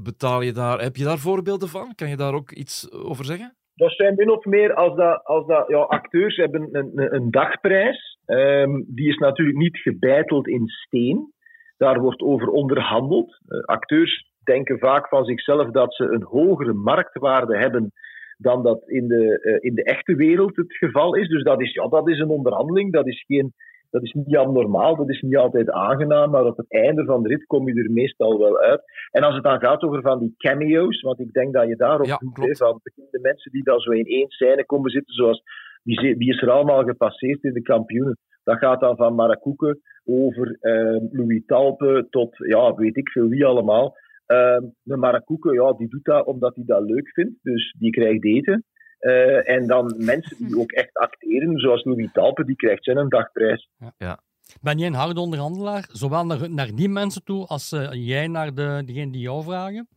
betaal 0.03 0.41
je 0.41 0.53
daar. 0.53 0.81
Heb 0.81 0.97
je 0.97 1.05
daar 1.05 1.19
voorbeelden 1.19 1.69
van? 1.69 1.95
Kan 1.95 2.09
je 2.09 2.17
daar 2.17 2.35
ook 2.35 2.53
iets 2.53 2.93
over 2.93 3.25
zeggen? 3.25 3.57
Dat 3.75 3.93
zijn 3.93 4.15
min 4.15 4.31
of 4.31 4.45
meer 4.45 4.75
als 4.75 4.97
dat, 4.97 5.25
als 5.25 5.47
dat 5.47 5.69
ja, 5.69 5.79
acteurs 5.79 6.37
hebben 6.37 6.69
een, 6.73 7.15
een 7.15 7.31
dagprijs. 7.31 8.19
Um, 8.27 8.85
die 8.89 9.09
is 9.09 9.17
natuurlijk 9.17 9.59
niet 9.59 9.79
gebeiteld 9.79 10.49
in 10.49 10.69
steen. 10.69 11.33
Daar 11.77 12.01
wordt 12.01 12.23
over 12.23 12.49
onderhandeld. 12.49 13.41
Uh, 13.49 13.61
acteurs 13.65 14.31
denken 14.45 14.79
vaak 14.79 15.09
van 15.09 15.25
zichzelf 15.25 15.71
dat 15.71 15.95
ze 15.95 16.05
een 16.05 16.23
hogere 16.23 16.73
marktwaarde 16.73 17.57
hebben 17.59 17.93
dan 18.39 18.63
dat 18.63 18.89
in 18.89 19.09
de, 19.09 19.41
uh, 19.43 19.57
in 19.61 19.75
de 19.75 19.85
echte 19.85 20.15
wereld 20.15 20.57
het 20.57 20.77
geval 20.77 21.15
is. 21.15 21.29
Dus 21.29 21.43
dat 21.43 21.61
is, 21.61 21.73
ja, 21.73 21.89
dat 21.89 22.09
is 22.09 22.19
een 22.19 22.29
onderhandeling. 22.29 22.93
Dat 22.93 23.07
is, 23.07 23.25
geen, 23.27 23.53
dat 23.95 24.03
is 24.03 24.13
niet 24.13 24.37
abnormaal. 24.37 24.97
Dat 24.97 25.11
is 25.11 25.21
niet 25.21 25.37
altijd 25.37 25.71
aangenaam. 25.71 26.31
Maar 26.31 26.45
op 26.45 26.57
het 26.57 26.73
einde 26.73 27.05
van 27.05 27.23
de 27.23 27.29
rit 27.29 27.47
kom 27.47 27.69
je 27.69 27.83
er 27.83 27.91
meestal 27.91 28.39
wel 28.39 28.59
uit. 28.61 28.83
En 29.11 29.23
als 29.23 29.35
het 29.35 29.45
dan 29.45 29.61
gaat 29.61 29.83
over 29.83 30.01
van 30.01 30.19
die 30.19 30.35
cameo's, 30.37 31.01
want 31.01 31.21
ik 31.21 31.33
denk 31.33 31.53
dat 31.53 31.69
je 31.69 31.77
daarop 31.77 32.07
ja, 32.07 32.17
doet, 32.17 32.37
hè, 32.37 32.57
van 32.57 32.81
de 33.11 33.19
mensen 33.23 33.53
die 33.53 33.63
dan 33.63 33.81
zo 33.81 33.91
in 33.91 34.07
één 34.07 34.29
scène 34.29 34.67
komen 34.67 34.91
zitten, 34.91 35.15
zoals 35.15 35.43
die, 35.83 36.17
die 36.19 36.29
is 36.29 36.43
er 36.43 36.51
allemaal 36.51 36.83
gepasseerd 36.85 37.43
in 37.43 37.53
de 37.53 37.63
kampioenen. 37.63 38.19
Dat 38.45 38.59
gaat 38.59 38.81
dan 38.81 38.97
van 38.97 39.15
Marakoeken 39.15 39.81
over 40.05 40.57
uh, 40.61 41.01
Louis 41.11 41.43
Talpe 41.47 42.07
tot, 42.11 42.37
ja, 42.37 42.75
weet 42.75 42.97
ik 42.97 43.09
veel 43.09 43.29
wie 43.29 43.45
allemaal. 43.45 43.97
Uh, 44.27 44.59
de 44.83 44.97
Marakoeken, 44.97 45.53
ja, 45.53 45.73
die 45.73 45.89
doet 45.89 46.05
dat 46.05 46.27
omdat 46.27 46.55
hij 46.55 46.65
dat 46.67 46.83
leuk 46.83 47.09
vindt, 47.09 47.39
dus 47.43 47.75
die 47.79 47.91
krijgt 47.91 48.25
eten. 48.25 48.65
Uh, 49.05 49.49
en 49.49 49.67
dan 49.67 49.95
mensen 49.99 50.47
die 50.47 50.59
ook 50.59 50.73
echt 50.73 50.95
acteren, 50.97 51.59
zoals 51.59 51.85
Louis 51.85 52.13
Talpe, 52.13 52.45
die 52.45 52.57
krijgt 52.57 52.85
zijn 52.85 52.97
een 52.97 53.09
dagprijs. 53.09 53.69
Ja. 53.79 53.93
ja. 53.99 54.19
Ben 54.63 54.79
jij 54.79 54.87
een 54.87 54.95
harde 54.95 55.21
onderhandelaar, 55.21 55.85
zowel 55.89 56.27
naar, 56.27 56.51
naar 56.51 56.71
die 56.75 56.89
mensen 56.89 57.25
toe 57.25 57.47
als 57.47 57.73
uh, 57.73 57.89
jij 57.93 58.27
naar 58.27 58.55
de, 58.55 58.83
degene 58.87 59.13
die 59.13 59.21
jou 59.21 59.43
vragen? 59.43 59.89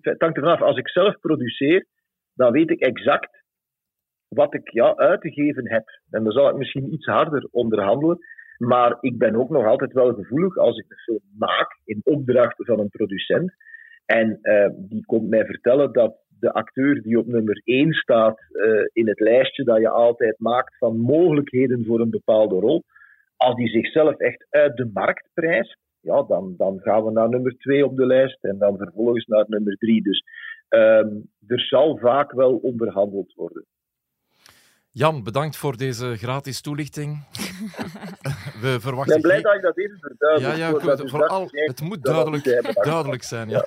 Het 0.00 0.20
hangt 0.20 0.36
ervan 0.36 0.52
af. 0.52 0.62
Als 0.62 0.78
ik 0.78 0.88
zelf 0.88 1.18
produceer, 1.20 1.86
dan 2.34 2.52
weet 2.52 2.70
ik 2.70 2.80
exact 2.80 3.42
wat 4.28 4.54
ik 4.54 4.70
ja, 4.70 4.96
uit 4.96 5.20
te 5.20 5.30
geven 5.30 5.70
heb. 5.70 5.84
En 6.10 6.24
dan 6.24 6.32
zal 6.32 6.48
ik 6.48 6.56
misschien 6.56 6.92
iets 6.92 7.06
harder 7.06 7.48
onderhandelen. 7.50 8.18
Maar 8.58 8.96
ik 9.00 9.18
ben 9.18 9.36
ook 9.36 9.50
nog 9.50 9.66
altijd 9.66 9.92
wel 9.92 10.14
gevoelig 10.14 10.56
als 10.56 10.78
ik 10.78 10.84
een 10.88 10.96
film 10.96 11.20
maak 11.38 11.80
in 11.84 12.00
opdracht 12.04 12.54
van 12.56 12.78
een 12.78 12.88
producent. 12.88 13.54
En 14.06 14.38
uh, 14.42 14.68
die 14.76 15.04
komt 15.04 15.28
mij 15.28 15.44
vertellen 15.44 15.92
dat 15.92 16.23
de 16.44 16.52
acteur 16.52 17.02
die 17.02 17.18
op 17.18 17.26
nummer 17.26 17.60
1 17.64 17.92
staat 17.92 18.38
uh, 18.50 18.80
in 18.92 19.08
het 19.08 19.20
lijstje 19.20 19.64
dat 19.64 19.80
je 19.80 19.88
altijd 19.88 20.38
maakt 20.38 20.78
van 20.78 20.98
mogelijkheden 20.98 21.84
voor 21.84 22.00
een 22.00 22.10
bepaalde 22.10 22.54
rol, 22.54 22.82
als 23.36 23.56
die 23.56 23.68
zichzelf 23.68 24.16
echt 24.16 24.46
uit 24.50 24.76
de 24.76 24.90
markt 24.92 25.28
prijst, 25.34 25.76
ja, 26.00 26.22
dan, 26.22 26.54
dan 26.56 26.80
gaan 26.80 27.04
we 27.04 27.10
naar 27.10 27.28
nummer 27.28 27.56
2 27.56 27.84
op 27.84 27.96
de 27.96 28.06
lijst 28.06 28.44
en 28.44 28.58
dan 28.58 28.76
vervolgens 28.76 29.26
naar 29.26 29.44
nummer 29.48 29.76
3. 29.76 30.02
Dus 30.02 30.22
um, 30.68 31.30
er 31.46 31.60
zal 31.60 31.98
vaak 31.98 32.32
wel 32.32 32.56
onderhandeld 32.56 33.32
worden. 33.34 33.64
Jan, 34.96 35.22
bedankt 35.22 35.56
voor 35.56 35.76
deze 35.76 36.16
gratis 36.16 36.60
toelichting. 36.60 37.18
We 38.62 38.80
verwachten. 38.80 39.16
Ik 39.16 39.22
ben 39.22 39.30
blij 39.30 39.42
dat 39.42 39.54
ik 39.54 39.62
dat 39.62 39.78
even 39.78 39.98
verduidelijk. 40.00 40.56
Ja, 40.56 40.66
ja, 40.66 40.96
voor, 40.96 41.08
vooral, 41.08 41.48
het 41.50 41.80
moet 41.80 42.02
duidelijk, 42.02 42.74
duidelijk 42.74 43.22
zijn. 43.22 43.48
Ja. 43.48 43.66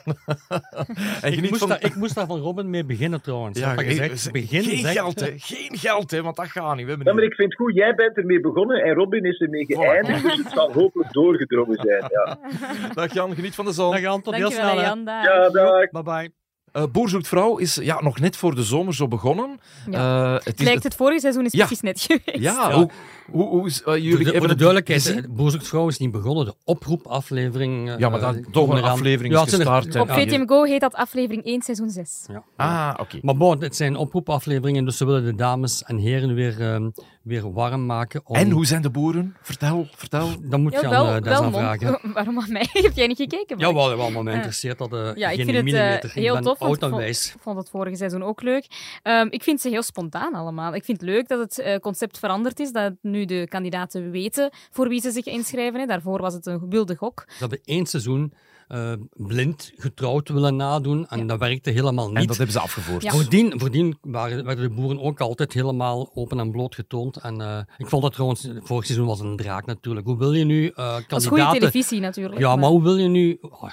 en 1.21 1.33
ik, 1.33 1.49
moest 1.49 1.57
van... 1.57 1.69
daar, 1.69 1.83
ik 1.83 1.95
moest 1.95 2.15
daar 2.15 2.27
van 2.27 2.39
Robin 2.39 2.69
mee 2.69 2.85
beginnen 2.85 3.21
trouwens. 3.21 3.59
Ja, 3.59 3.73
gezegd, 3.73 4.31
begin, 4.31 4.63
geen 4.63 4.77
zegt... 4.77 4.93
geld, 4.93 5.19
hè. 5.19 5.33
Geen 5.35 5.77
geld, 5.77 6.11
hè, 6.11 6.21
want 6.21 6.35
dat 6.35 6.47
gaat 6.47 6.75
niet. 6.75 6.85
We 6.85 6.97
ja, 7.03 7.13
maar 7.13 7.23
ik 7.23 7.33
vind 7.33 7.51
het 7.51 7.61
goed, 7.61 7.75
jij 7.75 7.95
bent 7.95 8.17
ermee 8.17 8.39
begonnen 8.39 8.83
en 8.83 8.93
Robin 8.93 9.23
is 9.23 9.39
ermee 9.39 9.65
geëindigd, 9.65 10.23
dus 10.23 10.37
het 10.37 10.51
zal 10.53 10.73
hopelijk 10.73 11.11
doorgedrongen 11.11 11.79
zijn. 11.81 12.05
Ja. 12.09 12.39
Dag 12.93 13.13
Jan, 13.13 13.35
geniet 13.35 13.55
van 13.55 13.65
de 13.65 13.71
zon. 13.71 13.91
Dag 13.91 13.99
Jan, 13.99 14.21
tot 14.21 14.35
heel 14.35 14.51
snel. 14.51 14.79
Jan, 14.81 15.05
dag. 15.05 15.23
Ja, 15.25 15.49
dag. 15.49 15.89
Bye 15.89 16.03
bye. 16.03 16.46
Uh, 16.77 16.83
Boer 16.91 17.09
zoekt 17.09 17.27
vrouw 17.27 17.57
is 17.57 17.75
ja, 17.75 18.01
nog 18.01 18.19
net 18.19 18.35
voor 18.35 18.55
de 18.55 18.63
zomer 18.63 18.95
zo 18.95 19.07
begonnen. 19.07 19.59
Ja. 19.89 20.33
Uh, 20.33 20.33
het, 20.43 20.59
is, 20.59 20.65
Lijkt 20.65 20.83
het 20.83 20.95
vorige 20.95 21.19
seizoen 21.19 21.45
is 21.45 21.51
precies 21.51 21.81
net 21.81 22.01
geweest. 22.01 22.43
Ja, 22.43 22.69
ja. 22.69 22.75
hoe, 22.75 22.89
hoe, 23.31 23.47
hoe 23.47 23.67
is, 23.67 23.81
uh, 23.85 23.97
jullie 23.97 24.31
de, 24.31 24.37
Voor 24.37 24.47
de 24.47 24.55
duidelijkheid, 24.55 25.25
Boer 25.35 25.51
zoekt 25.51 25.67
vrouw 25.67 25.87
is 25.87 25.97
niet 25.97 26.11
begonnen. 26.11 26.45
De 26.45 26.55
oproepaflevering... 26.63 27.95
ja, 27.97 28.09
maar 28.09 28.19
dan 28.19 28.45
toch 28.51 28.69
een 28.69 28.83
aflevering 28.83 29.33
is 29.33 29.41
gestart. 29.41 29.95
Op 29.95 30.11
VTM 30.11 30.47
Go 30.47 30.63
heet 30.63 30.81
dat 30.81 30.93
aflevering 30.93 31.43
1, 31.43 31.61
seizoen 31.61 31.89
6. 31.89 32.25
Ja. 32.27 32.43
Ah, 32.55 32.89
oké. 32.91 33.01
Okay. 33.01 33.19
Maar 33.23 33.37
bon, 33.37 33.61
het 33.61 33.75
zijn 33.75 33.95
oproepafleveringen, 33.95 34.85
dus 34.85 34.97
ze 34.97 35.05
willen 35.05 35.23
de 35.23 35.35
dames 35.35 35.83
en 35.83 35.97
heren 35.97 36.33
weer, 36.33 36.73
um, 36.73 36.93
weer 37.27 37.53
warm 37.53 37.85
maken. 37.85 38.21
Om... 38.23 38.35
En 38.35 38.49
hoe 38.51 38.65
zijn 38.65 38.81
de 38.81 38.89
boeren? 38.89 39.35
Vertel, 39.41 39.87
vertel. 39.95 40.29
Dan 40.41 40.61
moet 40.61 40.73
je 40.73 40.79
Ja, 40.79 40.85
aan 40.85 40.91
uh, 41.17 41.21
wel 41.23 41.33
aan 41.35 41.43
mond. 41.43 41.55
vragen. 41.55 41.99
Waarom 42.13 42.39
aan 42.39 42.51
mij? 42.51 42.67
Heb 42.87 42.93
jij 42.95 43.07
niet 43.07 43.17
gekeken? 43.17 43.57
Ja, 43.59 43.73
wel, 43.73 43.97
wel, 43.97 44.11
maar 44.11 44.23
mij 44.23 44.31
Ah. 44.31 44.37
interesseert 44.37 44.77
dat 44.77 44.93
uh, 44.93 45.15
Ja, 45.15 45.29
ik 45.29 45.35
geen 45.35 45.45
vind 45.45 45.57
het 45.57 45.65
eh, 45.67 45.73
millimeter. 45.81 46.11
heel 46.13 46.25
ik 46.27 46.33
ben 46.33 46.43
tof. 46.43 46.59
oud 46.61 46.75
ik 46.75 46.81
en 46.81 46.89
vond, 46.89 47.01
wijs. 47.01 47.33
ik 47.33 47.41
vond 47.41 47.57
het 47.57 47.69
vorige 47.69 47.95
seizoen 47.95 48.23
ook 48.23 48.41
leuk. 48.41 48.65
Ehm, 49.03 49.27
ik 49.29 49.43
vind 49.43 49.61
ze 49.61 49.69
heel 49.69 49.83
spontaan 49.83 50.33
allemaal. 50.33 50.75
Ik 50.75 50.83
vind 50.85 51.01
het 51.01 51.09
leuk 51.09 51.27
dat 51.27 51.39
het 51.39 51.59
eh, 51.59 51.77
concept 51.79 52.19
veranderd 52.19 52.59
is. 52.59 52.71
Dat 52.71 52.93
nu 53.01 53.25
de 53.25 53.45
kandidaten 53.49 54.11
weten 54.11 54.49
voor 54.71 54.87
wie 54.87 55.01
ze 55.01 55.11
zich 55.11 55.25
inschrijven. 55.25 55.79
Hè. 55.79 55.85
Daarvoor 55.85 56.21
was 56.21 56.33
het 56.33 56.45
een 56.45 56.69
wilde 56.69 56.95
gok. 56.95 57.23
Ze 57.27 57.35
hebben 57.39 57.59
één 57.63 57.85
seizoen 57.85 58.33
uh, 58.69 58.91
blind 59.13 59.71
getrouwd 59.75 60.29
willen 60.29 60.55
nadoen 60.55 61.07
en 61.07 61.27
dat 61.27 61.39
werkte 61.39 61.69
helemaal 61.69 62.07
niet. 62.07 62.17
En 62.17 62.27
dat 62.27 62.37
hebben 62.37 62.55
ze 62.55 62.59
afgevoerd. 62.59 63.03
Ja. 63.03 63.11
Voordien, 63.11 63.59
voordien 63.59 63.97
waren, 64.01 64.45
werden 64.45 64.69
de 64.69 64.75
boeren 64.75 65.01
ook 65.01 65.19
altijd 65.19 65.53
helemaal 65.53 66.11
open 66.13 66.39
en 66.39 66.51
bloot 66.51 66.75
getoond. 66.75 67.17
En 67.17 67.39
uh, 67.39 67.59
ik 67.77 67.87
vond 67.87 68.01
dat 68.01 68.13
trouwens, 68.13 68.47
vorig 68.63 68.85
seizoen 68.85 69.07
was 69.07 69.19
een 69.19 69.35
draak 69.35 69.65
natuurlijk. 69.65 70.05
Hoe 70.05 70.17
wil 70.17 70.33
je 70.33 70.43
nu 70.43 70.63
uh, 70.63 70.73
kandidaten... 70.73 71.05
Dat 71.07 71.21
is 71.21 71.27
goede 71.27 71.51
televisie 71.51 71.99
natuurlijk. 71.99 72.39
Ja, 72.39 72.55
maar 72.55 72.69
hoe 72.69 72.83
wil 72.83 72.97
je 72.97 73.07
nu... 73.07 73.37
Oh, 73.41 73.69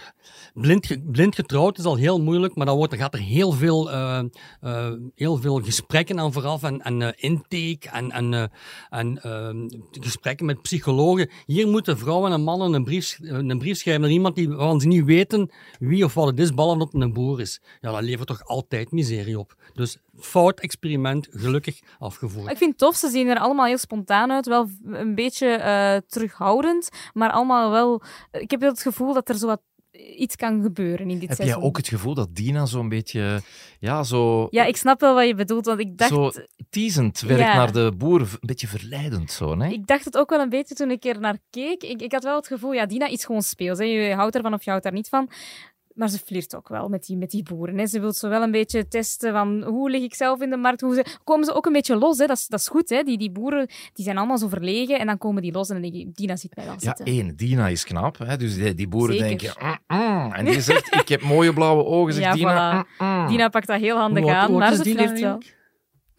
blind, 0.54 0.96
blind 1.10 1.34
getrouwd 1.34 1.78
is 1.78 1.84
al 1.84 1.96
heel 1.96 2.20
moeilijk, 2.20 2.54
maar 2.54 2.66
dan, 2.66 2.76
wordt, 2.76 2.90
dan 2.90 3.00
gaat 3.00 3.14
er 3.14 3.20
heel 3.20 3.52
veel, 3.52 3.90
uh, 3.90 4.20
uh, 4.62 4.92
heel 5.14 5.36
veel 5.36 5.60
gesprekken 5.60 6.20
aan 6.20 6.32
vooraf 6.32 6.62
en, 6.62 6.80
en 6.80 7.00
uh, 7.00 7.08
intake 7.16 7.88
en, 7.92 8.10
en, 8.10 8.32
uh, 8.32 8.44
en 8.90 9.20
uh, 9.26 9.78
gesprekken 9.90 10.46
met 10.46 10.62
psychologen. 10.62 11.30
Hier 11.46 11.68
moeten 11.68 11.98
vrouwen 11.98 12.32
en 12.32 12.42
mannen 12.42 12.72
een 12.72 12.84
brief, 12.84 13.18
een 13.22 13.58
brief 13.58 13.78
schrijven 13.78 14.02
naar 14.02 14.10
iemand 14.10 14.34
die, 14.34 14.48
waarvan 14.48 14.80
ze 14.84 14.90
niet 14.90 15.04
weten 15.04 15.50
wie 15.78 16.04
of 16.04 16.14
wat 16.14 16.26
het 16.26 16.38
is, 16.38 16.50
dat 16.50 16.78
het 16.78 16.94
een 16.94 17.12
boer 17.12 17.40
is. 17.40 17.60
Ja, 17.80 17.92
dat 17.92 18.02
levert 18.02 18.28
toch 18.28 18.44
altijd 18.44 18.92
miserie 18.92 19.38
op. 19.38 19.54
Dus 19.74 19.98
fout 20.18 20.60
experiment, 20.60 21.28
gelukkig 21.30 21.80
afgevoerd. 21.98 22.50
Ik 22.50 22.56
vind 22.56 22.78
tof, 22.78 22.96
ze 22.96 23.08
zien 23.08 23.28
er 23.28 23.38
allemaal 23.38 23.66
heel 23.66 23.78
spontaan 23.78 24.32
uit. 24.32 24.46
Wel 24.46 24.68
een 24.84 25.14
beetje 25.14 25.58
uh, 25.58 25.96
terughoudend, 26.08 26.88
maar 27.12 27.30
allemaal 27.30 27.70
wel... 27.70 28.02
Ik 28.32 28.50
heb 28.50 28.60
het 28.60 28.82
gevoel 28.82 29.12
dat 29.14 29.28
er 29.28 29.34
zo 29.34 29.46
wat 29.46 29.60
iets 30.16 30.36
kan 30.36 30.62
gebeuren 30.62 31.10
in 31.10 31.18
dit 31.18 31.28
Heb 31.28 31.36
seizoen. 31.36 31.58
jij 31.58 31.66
ook 31.68 31.76
het 31.76 31.88
gevoel 31.88 32.14
dat 32.14 32.34
Dina 32.34 32.66
zo'n 32.66 32.88
beetje, 32.88 33.40
ja, 33.80 34.02
zo... 34.02 34.46
Ja, 34.50 34.64
ik 34.64 34.76
snap 34.76 35.00
wel 35.00 35.14
wat 35.14 35.26
je 35.26 35.34
bedoelt, 35.34 35.66
want 35.66 35.80
ik 35.80 35.98
dacht... 35.98 36.10
Zo 36.10 36.30
teasend 36.70 37.20
werkt 37.20 37.42
Ja. 37.42 37.54
naar 37.56 37.72
de 37.72 37.92
boeren, 37.96 38.26
een 38.30 38.38
beetje 38.40 38.66
verleidend 38.66 39.30
zo, 39.32 39.58
hè? 39.58 39.68
Ik 39.68 39.86
dacht 39.86 40.04
het 40.04 40.16
ook 40.16 40.30
wel 40.30 40.40
een 40.40 40.48
beetje 40.48 40.74
toen 40.74 40.90
ik 40.90 41.04
er 41.04 41.20
naar 41.20 41.38
keek. 41.50 41.82
Ik, 41.82 42.02
ik 42.02 42.12
had 42.12 42.24
wel 42.24 42.36
het 42.36 42.46
gevoel, 42.46 42.72
ja, 42.72 42.86
Dina 42.86 43.06
is 43.06 43.24
gewoon 43.24 43.42
speels. 43.42 43.78
Hè. 43.78 43.84
Je 43.84 44.14
houdt 44.14 44.34
ervan 44.36 44.54
of 44.54 44.62
je 44.64 44.70
houdt 44.70 44.84
daar 44.84 44.92
niet 44.94 45.08
van. 45.08 45.30
Maar 45.94 46.08
ze 46.08 46.18
flirt 46.18 46.54
ook 46.56 46.68
wel 46.68 46.88
met 46.88 47.06
die, 47.06 47.16
met 47.16 47.30
die 47.30 47.42
boeren. 47.42 47.78
Hè. 47.78 47.86
Ze 47.86 48.00
wil 48.00 48.12
zo 48.12 48.28
wel 48.28 48.42
een 48.42 48.50
beetje 48.50 48.88
testen 48.88 49.32
van 49.32 49.62
hoe 49.62 49.90
lig 49.90 50.02
ik 50.02 50.14
zelf 50.14 50.40
in 50.40 50.50
de 50.50 50.56
markt. 50.56 50.80
Hoe 50.80 50.94
ze... 50.94 51.04
Komen 51.24 51.44
ze 51.44 51.52
ook 51.54 51.66
een 51.66 51.72
beetje 51.72 51.96
los, 51.96 52.18
hè. 52.18 52.26
Dat, 52.26 52.36
is, 52.36 52.46
dat 52.46 52.60
is 52.60 52.68
goed. 52.68 52.88
Hè. 52.88 53.02
Die, 53.02 53.18
die 53.18 53.30
boeren 53.30 53.66
die 53.92 54.04
zijn 54.04 54.18
allemaal 54.18 54.38
zo 54.38 54.48
verlegen 54.48 54.98
en 54.98 55.06
dan 55.06 55.18
komen 55.18 55.42
die 55.42 55.52
los 55.52 55.68
en 55.68 55.80
dan 55.82 55.90
denk 55.90 56.06
ik, 56.06 56.16
Dina 56.16 56.36
zit 56.36 56.56
mij 56.56 56.64
wel 56.64 56.74
Ja, 56.74 56.80
zitten. 56.80 57.04
één, 57.04 57.36
Dina 57.36 57.68
is 57.68 57.84
knap, 57.84 58.18
hè? 58.18 58.36
dus 58.36 58.54
die, 58.54 58.74
die 58.74 58.88
boeren 58.88 59.16
Zeker. 59.18 59.28
denken... 59.54 59.78
"Mm, 59.88 59.98
mm." 59.98 60.32
En 60.32 60.44
die 60.44 60.60
zegt, 60.60 60.94
ik 60.94 61.08
heb 61.08 61.22
mooie 61.22 61.52
blauwe 61.52 61.84
ogen, 61.84 62.12
zegt 62.14 62.26
Ja, 62.26 62.32
Dina. 62.34 62.84
voilà. 62.84 62.88
"Mm, 62.98 63.06
mm." 63.20 63.26
Dina 63.28 63.48
pakt 63.48 63.66
dat 63.66 63.80
heel 63.80 63.96
handig 63.96 64.26
aan, 64.28 64.52
maar 64.52 64.74
ze 64.74 64.82
flirt 64.82 65.20
wel. 65.20 65.38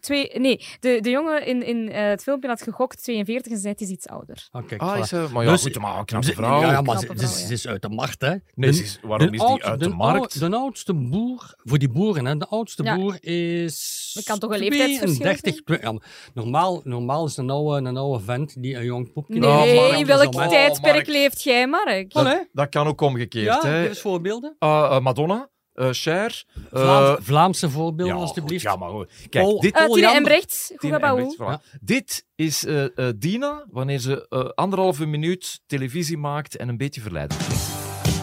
Twee, 0.06 0.30
nee, 0.38 0.60
de, 0.80 0.98
de 1.00 1.10
jongen 1.10 1.46
in, 1.46 1.62
in 1.62 1.76
uh, 1.88 1.94
het 1.94 2.22
filmpje 2.22 2.48
had 2.48 2.62
gegokt 2.62 3.02
42 3.02 3.52
en 3.52 3.58
zei 3.58 3.72
het 3.72 3.80
is 3.82 3.88
iets 3.88 4.06
ouder. 4.08 4.48
Ah, 4.50 4.66
kijk, 4.66 4.80
Ah, 4.80 4.96
voilà. 4.96 4.98
is 5.00 5.08
ze- 5.08 5.26
maar 5.32 5.44
ja, 5.44 5.50
Dus- 5.50 5.62
goed, 5.62 5.78
maar 5.78 5.98
een 5.98 6.04
knappe 6.04 6.32
vrouw. 6.32 6.60
Ja, 6.60 6.70
ja, 6.70 6.80
maar 6.80 6.98
ze, 6.98 7.04
vrouw, 7.06 7.16
ze- 7.16 7.22
ja. 7.40 7.46
ze 7.46 7.52
is 7.52 7.66
uit 7.66 7.82
de 7.82 7.88
markt, 7.88 8.20
hè. 8.20 8.28
Nee, 8.30 8.40
De- 8.54 8.66
is- 8.82 8.98
waarom 9.02 9.26
is 9.26 9.30
die 9.40 9.40
oud- 9.48 9.62
uit 9.62 9.78
de 9.80 9.84
ou- 9.86 9.96
markt? 9.96 10.38
De 10.40 10.56
oudste 10.56 10.94
boer, 10.94 11.54
voor 11.64 11.78
die 11.78 11.88
boeren, 11.88 12.26
hè, 12.26 12.36
de 12.36 12.46
oudste 12.46 12.82
Ja. 12.82 12.96
boer 12.96 13.16
is... 13.20 14.14
Er 14.18 14.24
kan 14.24 14.38
toch 14.38 14.52
een 14.52 14.58
leeftijdsverschil 14.58 15.18
32, 15.20 15.62
twe- 15.62 15.78
ja, 15.82 15.94
normaal, 16.34 16.80
normaal 16.84 17.26
is 17.26 17.36
een 17.36 17.50
oude, 17.50 17.88
een 17.88 17.96
oude 17.96 18.24
vent 18.24 18.62
die 18.62 18.74
een 18.76 18.84
jong 18.84 19.12
poepje... 19.12 19.38
Nee, 19.38 19.50
Oh, 19.50 19.56
Mark, 19.56 19.98
in 19.98 20.06
dat 20.06 20.22
is 20.22 20.28
welk 20.36 20.48
tijdperk 20.48 20.94
Mark. 20.94 21.06
leeft 21.06 21.42
jij, 21.42 21.66
Mark? 21.66 22.12
Allee. 22.14 22.48
Dat 22.52 22.68
kan 22.68 22.86
ook 22.86 23.00
omgekeerd, 23.00 23.44
Ja, 23.46 23.60
hè? 23.68 23.80
geef 23.80 23.88
eens 23.88 24.00
voorbeelden. 24.00 24.56
Ah, 24.58 24.96
eh, 24.96 25.00
Madonna, 25.02 25.48
eh 25.76 25.88
Cher... 25.90 26.44
eh, 26.72 26.80
Vlaams- 26.80 27.18
Vlaamse 27.22 27.70
voorbeelden, 27.70 28.14
ja, 28.14 28.20
alstublieft. 28.20 28.66
goed, 28.66 28.72
ja, 28.72 28.78
maar 28.86 28.90
goed. 28.94 29.12
Kijk, 29.28 29.44
Paul- 29.44 29.60
dit... 29.60 29.74
Uh. 31.40 31.54
Dit 31.80 32.24
is 32.34 32.64
eh, 32.64 32.84
eh, 32.84 32.90
Dina, 33.16 33.64
wanneer 33.70 33.98
ze 33.98 34.26
eh, 34.28 34.44
anderhalve 34.54 35.06
minuut 35.06 35.60
televisie 35.66 36.18
maakt 36.18 36.56
en 36.56 36.68
een 36.68 36.76
beetje 36.76 37.00
verleidend 37.00 37.40
is. 37.40 37.68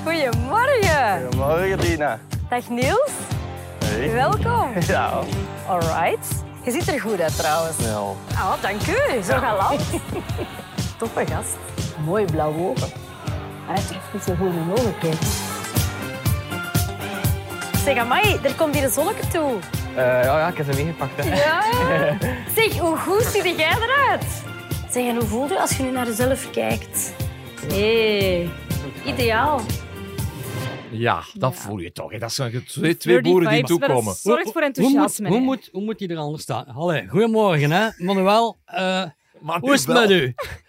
Goedemorgen. 0.03 1.21
Goedemorgen, 1.21 1.79
Dina. 1.79 2.19
Dag 2.49 2.69
Niels. 2.69 3.11
Hey. 3.85 4.11
Welkom. 4.11 4.71
Ja. 4.87 5.23
Alright. 5.67 6.43
Je 6.65 6.71
ziet 6.71 6.87
er 6.87 6.99
goed 7.01 7.19
uit 7.21 7.37
trouwens. 7.37 7.77
Ja. 7.77 7.99
Oh, 7.99 8.61
dank 8.61 8.81
u. 8.87 9.23
Zo 9.23 9.37
galant. 9.37 9.81
Toffe 10.99 11.25
gast. 11.25 11.57
Mooi 12.05 12.25
blauwe 12.25 12.59
ogen. 12.69 12.89
Hij 13.65 13.75
heeft 13.75 13.91
echt 13.91 14.13
niet 14.13 14.23
zo 14.23 14.35
goed 14.35 14.53
in 14.53 14.71
ogen 14.71 14.97
kijken. 14.99 15.27
Zeg, 17.83 17.97
amai, 17.97 18.39
er 18.43 18.55
komt 18.55 18.73
hier 18.75 18.83
een 18.83 18.89
zonneke 18.89 19.27
toe. 19.27 19.51
Uh, 19.91 19.95
ja, 19.97 20.23
ja, 20.23 20.47
ik 20.47 20.57
heb 20.57 20.65
ze 20.73 20.83
meegepakt. 20.83 21.11
Hè. 21.25 21.35
Ja. 21.35 21.61
Zeg, 22.55 22.77
hoe 22.77 22.97
goed 22.97 23.23
zie 23.23 23.55
jij 23.55 23.75
eruit? 23.81 24.25
Zeg, 24.91 25.03
en 25.07 25.15
hoe 25.15 25.25
voelt 25.25 25.51
u 25.51 25.55
als 25.57 25.77
je 25.77 25.83
nu 25.83 25.91
naar 25.91 26.05
jezelf 26.07 26.51
kijkt? 26.51 27.13
Hé, 27.73 28.49
ideaal. 29.05 29.61
Ja, 30.91 31.23
dat 31.33 31.53
Ja. 31.53 31.59
voel 31.61 31.77
je 31.77 31.91
toch. 31.91 32.11
hè. 32.11 32.17
Dat 32.17 32.33
zijn 32.33 32.63
twee, 32.67 32.97
twee 32.97 33.21
boeren 33.21 33.51
die 33.51 33.63
toekomen. 33.63 34.13
Zorgt 34.13 34.51
voor 34.51 34.61
Hoe 34.61 34.69
moet, 34.69 34.77
enthousiasme. 34.77 35.27
hoe, 35.29 35.39
moet, 35.39 35.69
hoe 35.71 35.83
moet 35.83 35.99
die 35.99 36.07
er 36.09 36.17
anders 36.17 36.43
staan? 36.43 36.65
Allee, 36.67 37.07
goedemorgen, 37.07 37.71
hè, 37.71 37.87
Manuel. 37.97 38.57
Eh, 38.65 39.03
Maar 39.39 39.59
hoe 39.59 39.73
is 39.73 39.85
het 39.85 39.93
met 39.99 40.09
u? 40.09 40.33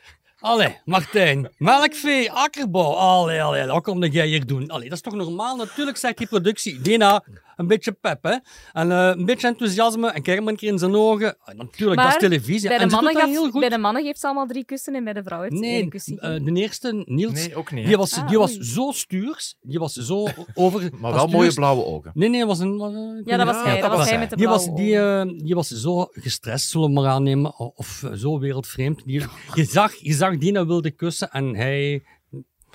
Allee, 0.45 0.77
Martijn. 0.85 1.49
Melkvee, 1.59 2.33
akkerbouw. 2.33 2.93
Allee, 2.93 3.43
allee, 3.43 3.67
wat 3.67 3.83
kom 3.83 4.05
jij 4.05 4.27
hier 4.27 4.47
doen? 4.47 4.69
Allee, 4.69 4.89
dat 4.89 4.97
is 4.97 5.01
toch 5.01 5.15
normaal? 5.15 5.57
Natuurlijk 5.57 5.97
zegt 5.97 6.19
die 6.19 6.27
productie. 6.27 6.81
Dina, 6.81 7.25
een 7.57 7.67
beetje 7.67 7.93
pep, 7.93 8.23
hè. 8.23 8.37
En 8.73 8.91
eh, 8.93 9.13
een 9.17 9.25
beetje 9.25 9.47
enthousiasme. 9.47 10.09
En 10.11 10.23
kijk 10.23 10.41
maar 10.41 10.49
een 10.49 10.57
keer 10.57 10.73
in 10.73 10.79
zijn 10.79 10.95
ogen. 10.95 11.37
Ah, 11.45 11.55
natuurlijk, 11.55 11.79
dat 11.79 12.07
is 12.07 12.13
Maar 12.13 12.19
televisie. 12.19 12.69
Bij 12.69 12.79
de, 12.79 12.85
en 12.85 12.91
mannen 12.91 13.15
gaf- 13.17 13.29
heel 13.31 13.51
goed. 13.51 13.61
bij 13.61 13.69
de 13.69 13.79
mannen 13.79 14.03
geeft 14.03 14.21
ze 14.21 14.27
allemaal 14.27 14.47
drie 14.47 14.65
kussen 14.65 14.95
en 14.95 15.05
bij 15.05 15.13
de 15.13 15.23
vrouw 15.23 15.41
heeft 15.43 15.57
ze 15.57 15.65
één 15.65 15.73
Nee, 15.81 15.89
kusje. 15.89 16.21
eh, 16.21 16.45
de 16.45 16.53
eerste, 16.53 17.03
Niels, 17.07 17.33
Nee, 17.33 17.57
ook 17.57 17.71
niet. 17.73 17.87
die, 17.87 17.97
was, 17.97 18.13
Ah, 18.19 18.29
die 18.29 18.39
was 18.39 18.51
oei. 18.55 18.65
zo 18.65 18.91
stuurs. 18.93 19.57
Die 19.61 19.79
was 19.79 19.93
zo 19.93 20.27
over... 20.55 20.91
Maar 21.01 21.13
wel 21.13 21.27
mooie 21.27 21.53
blauwe 21.55 21.85
ogen. 21.85 22.11
Nee, 22.15 22.29
nee, 22.29 22.47
was 22.47 22.59
een... 22.59 22.77
was 22.77 22.93
een- 22.95 23.23
ja, 23.25 23.37
dat 23.37 23.47
was 23.47 23.57
Ja, 23.57 23.63
hij. 23.63 23.73
dat 23.73 23.81
Dat 23.81 23.91
was 23.91 23.99
was 23.99 24.09
hij 24.11 24.19
met 24.19 24.31
de 24.31 24.37
Die 24.37 24.45
blauwe 24.47 24.67
was, 24.71 24.77
die, 24.77 24.99
ogen. 25.01 25.29
eh, 25.31 25.39
die 25.45 25.55
was 25.55 25.69
zo 25.69 26.07
gestrest, 26.13 26.69
zullen 26.71 26.89
we 26.89 26.93
maar 27.01 27.07
aannemen, 27.11 27.59
of 27.59 28.05
zo 28.15 28.39
wereldvreemd. 28.39 29.03
Die, 29.05 29.23
je, 29.55 29.65
zag, 29.65 29.95
je 29.95 30.13
zag 30.13 30.39
Dina 30.39 30.67
wilde 30.67 30.91
kussen 30.91 31.31
en 31.31 31.55
hij, 31.57 32.03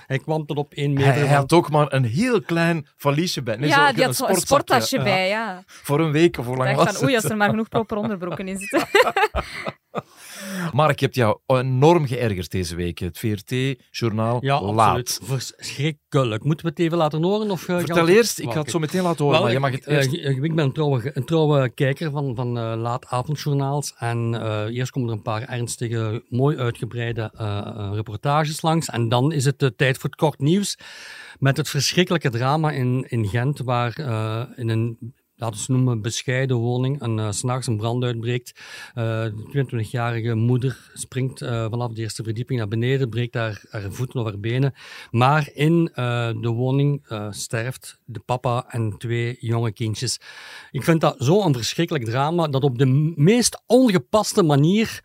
hij 0.06 0.18
kwam 0.18 0.46
tot 0.46 0.56
op 0.56 0.72
één 0.74 0.92
meter. 0.92 1.12
Hij, 1.12 1.22
hij 1.26 1.36
had 1.36 1.52
ook 1.52 1.70
maar 1.70 1.92
een 1.92 2.04
heel 2.04 2.42
klein 2.42 2.86
valiesje 2.96 3.42
bij. 3.42 3.56
Nee, 3.56 3.68
ja, 3.68 3.86
zo, 3.88 3.94
die 3.94 4.04
had 4.04 4.16
zo 4.16 4.26
een 4.26 4.34
sportzakje. 4.34 4.46
sporttasje 4.46 4.96
Ja. 4.96 5.02
bij, 5.02 5.28
ja. 5.28 5.62
Voor 5.66 6.00
een 6.00 6.12
week 6.12 6.38
of 6.38 6.46
hoe 6.46 6.56
lang 6.56 6.76
was 6.76 6.92
van, 6.92 7.02
oei, 7.02 7.14
het? 7.14 7.22
als 7.22 7.32
er 7.32 7.36
maar 7.38 7.48
genoeg 7.50 7.68
proper 7.78 7.96
onderbroeken 7.96 8.48
in 8.48 8.58
zitten. 8.58 8.88
Mark, 10.72 10.98
je 10.98 11.04
hebt 11.04 11.16
jou 11.16 11.38
enorm 11.46 12.06
geërgerd 12.06 12.50
deze 12.50 12.76
week. 12.76 12.98
Het 12.98 13.18
VRT-journaal 13.18 14.38
Ja, 14.40 14.62
Laat. 14.62 14.98
absoluut. 14.98 15.20
Verschrikkelijk. 15.22 16.44
Moeten 16.44 16.64
we 16.66 16.70
het 16.70 16.80
even 16.80 16.98
laten 16.98 17.22
horen? 17.22 17.50
Of, 17.50 17.68
eh, 17.68 17.76
Vertel 17.78 18.08
eerst, 18.08 18.38
ik 18.38 18.50
ga 18.52 18.60
het 18.60 18.70
zo 18.70 18.78
meteen 18.78 19.02
laten 19.02 19.24
horen, 19.24 19.32
Wel, 19.38 19.42
maar 19.46 19.52
je 19.52 19.60
mag 19.60 19.70
het 19.70 19.86
eh, 19.86 19.96
eerst... 19.96 20.14
eh, 20.14 20.42
ik 20.42 20.54
ben 20.54 20.64
een 20.64 20.72
trouwe, 20.72 21.10
een 21.14 21.24
trouwe 21.24 21.68
kijker 21.70 22.10
van, 22.10 22.34
van 22.34 22.58
eh, 22.58 22.72
laat-avondjournaals. 22.76 23.94
En 23.98 24.34
eh, 24.42 24.76
eerst 24.76 24.90
komen 24.90 25.08
er 25.08 25.14
een 25.14 25.22
paar 25.22 25.42
ernstige, 25.48 26.24
mooi 26.28 26.56
uitgebreide 26.56 27.30
eh, 27.36 27.58
eh, 27.58 27.90
reportages 27.94 28.62
langs. 28.62 28.86
En 28.88 29.08
dan 29.08 29.32
is 29.32 29.44
het 29.44 29.58
de 29.58 29.74
tijd 29.76 29.98
voor 29.98 30.10
het 30.10 30.18
kort 30.18 30.38
nieuws. 30.38 30.78
Met 31.38 31.56
het 31.56 31.68
verschrikkelijke 31.68 32.30
drama 32.30 32.70
in, 32.70 33.04
in 33.08 33.26
Gent, 33.26 33.58
waar 33.58 33.92
eh, 33.96 34.42
in 34.56 34.68
een 34.68 35.14
laten 35.40 35.66
we 35.66 35.72
noemen, 35.72 36.02
bescheiden 36.02 36.56
woning. 36.56 37.00
En 37.00 37.18
uh, 37.18 37.30
s'nachts 37.30 37.66
een 37.66 37.76
brand 37.76 38.04
uitbreekt. 38.04 38.52
Uh, 38.94 39.04
de 39.24 39.66
22-jarige 39.86 40.34
moeder 40.34 40.90
springt 40.94 41.42
uh, 41.42 41.66
vanaf 41.70 41.92
de 41.92 42.00
eerste 42.00 42.22
verdieping 42.22 42.58
naar 42.58 42.68
beneden, 42.68 43.08
breekt 43.08 43.34
haar, 43.34 43.62
haar 43.70 43.92
voeten 43.92 44.20
of 44.20 44.26
haar 44.26 44.38
benen. 44.38 44.74
Maar 45.10 45.48
in 45.54 45.90
de 46.40 46.48
woning 46.48 47.06
sterft 47.30 47.98
de 48.04 48.20
papa 48.20 48.64
en 48.68 48.94
twee 48.98 49.36
jonge 49.40 49.72
kindjes. 49.72 50.20
Ik 50.70 50.82
vind 50.82 51.00
dat 51.00 51.14
zo'n 51.18 51.54
verschrikkelijk 51.54 52.04
drama, 52.04 52.48
dat 52.48 52.62
op 52.62 52.78
de 52.78 53.12
meest 53.16 53.62
ongepaste 53.66 54.42
manier 54.42 55.04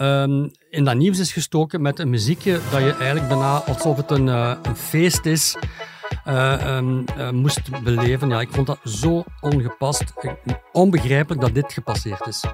um, 0.00 0.50
in 0.70 0.84
dat 0.84 0.94
nieuws 0.94 1.18
is 1.18 1.32
gestoken 1.32 1.82
met 1.82 1.98
een 1.98 2.10
muziekje 2.10 2.60
dat 2.70 2.80
je 2.80 2.92
eigenlijk 2.92 3.28
bijna 3.28 3.56
alsof 3.58 3.96
het 3.96 4.10
een, 4.10 4.26
een 4.26 4.76
feest 4.76 5.26
is. 5.26 5.56
Uh, 6.26 6.76
um, 6.76 7.04
uh, 7.18 7.30
moest 7.30 7.82
beleven. 7.84 8.28
Ja, 8.28 8.40
ik 8.40 8.50
vond 8.50 8.66
dat 8.66 8.78
zo 8.84 9.24
ongepast. 9.40 10.12
Onbegrijpelijk 10.72 11.40
dat 11.40 11.54
dit 11.54 11.72
gepasseerd 11.72 12.26
is. 12.26 12.44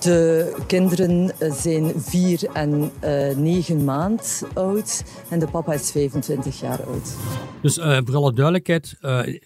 De 0.00 0.56
kinderen 0.66 1.32
zijn 1.38 1.92
vier 1.96 2.48
en 2.52 2.90
uh, 3.04 3.36
negen 3.36 3.84
maand 3.84 4.42
oud 4.54 5.04
en 5.28 5.38
de 5.38 5.46
papa 5.46 5.72
is 5.72 5.90
25 5.90 6.60
jaar 6.60 6.82
oud. 6.82 7.16
Dus 7.60 7.78
uh, 7.78 7.98
voor 8.04 8.16
alle 8.16 8.32
duidelijkheid, 8.32 8.96
uh, 9.00 9.38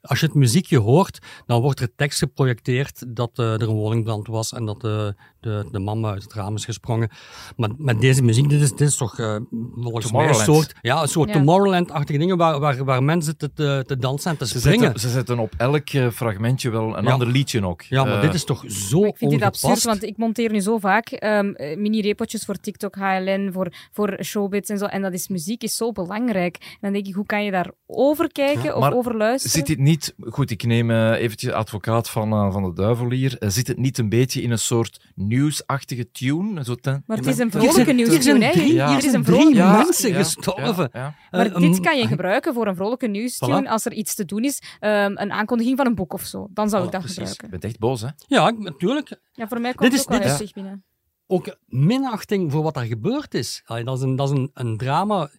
als 0.00 0.20
je 0.20 0.26
het 0.26 0.34
muziekje 0.34 0.78
hoort, 0.78 1.18
dan 1.46 1.60
wordt 1.60 1.80
er 1.80 1.94
tekst 1.96 2.18
geprojecteerd 2.18 3.16
dat 3.16 3.30
eh, 3.34 3.52
er 3.52 3.62
een 3.62 3.74
woningbrand 3.74 4.26
was 4.26 4.52
en 4.52 4.64
dat 4.64 4.80
de, 4.80 5.14
de, 5.40 5.68
de 5.70 5.78
mama 5.78 6.10
uit 6.10 6.22
het 6.22 6.32
raam 6.32 6.54
is 6.54 6.64
gesprongen. 6.64 7.10
Maar 7.56 7.70
met 7.76 8.00
deze 8.00 8.22
muziek, 8.22 8.48
dit 8.48 8.60
is, 8.60 8.70
dit 8.70 8.88
is 8.88 8.96
toch 8.96 9.18
uh, 9.18 9.36
volgens 9.74 10.12
mij 10.12 10.28
een 10.28 10.34
soort, 10.34 10.74
ja, 10.82 11.02
een 11.02 11.08
soort 11.08 11.28
Ja. 11.28 11.34
Tomorrowland-achtige 11.34 12.18
dingen 12.18 12.36
waar, 12.36 12.60
waar, 12.60 12.84
waar 12.84 13.02
mensen 13.02 13.36
te, 13.36 13.52
te, 13.52 13.84
te 13.86 13.96
dansen 13.96 14.30
en 14.30 14.36
te 14.36 14.46
Ze 14.46 14.58
springen. 14.58 14.80
zetten, 14.80 15.00
ze 15.00 15.08
zetten 15.08 15.38
op 15.38 15.52
elk 15.56 15.88
eh, 15.88 16.08
fragmentje 16.10 16.70
wel 16.70 16.96
een 16.96 17.04
Ja. 17.04 17.10
ander 17.12 17.28
liedje 17.28 17.66
ook. 17.66 17.82
Ja, 17.82 18.04
maar 18.04 18.20
dit 18.20 18.34
is 18.34 18.44
toch 18.44 18.64
zo 18.68 19.04
Ik 19.04 19.16
vind 19.16 19.30
dit 19.30 19.42
absurd, 19.42 19.82
want 19.84 20.02
ik 20.02 20.16
monteer 20.16 20.52
nu 20.52 20.60
zo 20.60 20.78
vaak 20.78 21.06
ehm, 21.08 21.50
eh, 21.52 21.76
mini-repotjes 21.76 22.44
voor 22.44 22.56
TikTok, 22.56 22.94
HLN, 22.94 23.50
voor, 23.52 23.72
voor 23.92 24.18
showbits 24.22 24.70
en 24.70 24.78
zo. 24.78 24.84
En 24.84 25.02
dat 25.02 25.12
is 25.12 25.28
muziek 25.28 25.62
is 25.62 25.76
zo 25.76 25.92
belangrijk. 25.92 26.56
En 26.60 26.78
dan 26.80 26.92
denk 26.92 27.06
ik, 27.06 27.14
hoe 27.14 27.26
kan 27.26 27.44
je 27.44 27.50
daar 27.50 27.70
over 27.86 28.32
kijken 28.32 28.74
of 28.74 28.80
maar 28.80 28.92
over 28.94 29.16
luisteren? 29.16 29.56
Zit 29.56 29.66
dit 29.66 29.78
niet, 29.78 29.87
goed, 30.20 30.50
ik 30.50 30.62
neem 30.64 30.90
eh, 30.90 31.10
eventjes 31.12 31.52
advocaat 31.52 32.10
van, 32.10 32.32
eh, 32.32 32.52
van 32.52 32.62
de 32.62 32.72
duivel 32.72 33.10
hier, 33.10 33.38
Eh, 33.38 33.48
zit 33.48 33.66
het 33.66 33.76
niet 33.78 33.98
een 33.98 34.08
beetje 34.08 34.42
in 34.42 34.50
een 34.50 34.58
soort 34.58 35.00
nieuwsachtige 35.14 36.10
tune? 36.10 36.64
Zo 36.64 36.74
ten- 36.74 37.02
Maar 37.06 37.16
het 37.16 37.26
is 37.26 37.38
een 37.38 37.50
vrolijke 37.50 37.92
nieuwstune, 37.92 38.10
hier 38.12 38.22
zijn 38.22 38.42
hè? 38.42 38.50
drie- 38.52 38.74
Ja. 38.74 38.88
hier 38.88 38.96
is 38.96 39.02
zijn 39.02 39.14
een 39.14 39.22
drie 39.22 39.34
vrolijke 39.36 39.58
Ja, 39.58 39.76
mensen 39.76 40.08
ja, 40.10 40.16
gestorven. 40.16 40.88
ja, 40.92 41.00
ja. 41.00 41.14
Maar 41.30 41.60
dit 41.60 41.80
kan 41.80 41.98
je 41.98 42.06
gebruiken 42.06 42.54
voor 42.54 42.66
een 42.66 42.76
vrolijke 42.76 43.06
nieuwstune 43.06 43.62
Voilà. 43.62 43.68
als 43.70 43.84
er 43.84 43.92
iets 43.92 44.14
te 44.14 44.24
doen 44.24 44.44
is. 44.44 44.62
Ehm, 44.80 45.12
een 45.14 45.32
aankondiging 45.32 45.76
van 45.76 45.86
een 45.86 45.94
boek 45.94 46.12
of 46.12 46.22
zo. 46.22 46.48
Dan 46.50 46.68
zou 46.68 46.84
ik 46.84 46.90
dat 46.92 47.00
Precies. 47.00 47.16
gebruiken. 47.18 47.44
Je 47.46 47.50
bent 47.50 47.64
echt 47.64 47.78
boos, 47.78 48.00
hè? 48.00 48.08
Ja, 48.26 48.50
natuurlijk. 48.50 49.20
Ja, 49.32 49.48
voor 49.48 49.60
mij 49.60 49.72
komt 49.74 49.90
Dit 49.90 50.00
het 50.00 50.00
is- 50.00 50.16
ook 50.16 50.22
wel 50.22 50.30
dit 50.36 50.40
is- 50.46 50.52
binnen. 50.52 50.84
Ook 51.26 51.56
minachting 51.66 52.52
voor 52.52 52.62
wat 52.62 52.76
er 52.76 52.82
gebeurd 52.84 53.34
is. 53.34 53.62
Allee, 53.64 53.84
dat 53.84 53.96
is 53.96 54.02
een, 54.02 54.16
dat 54.16 54.30
is 54.30 54.36
een, 54.38 54.50
een 54.54 54.76
drama. 54.76 55.30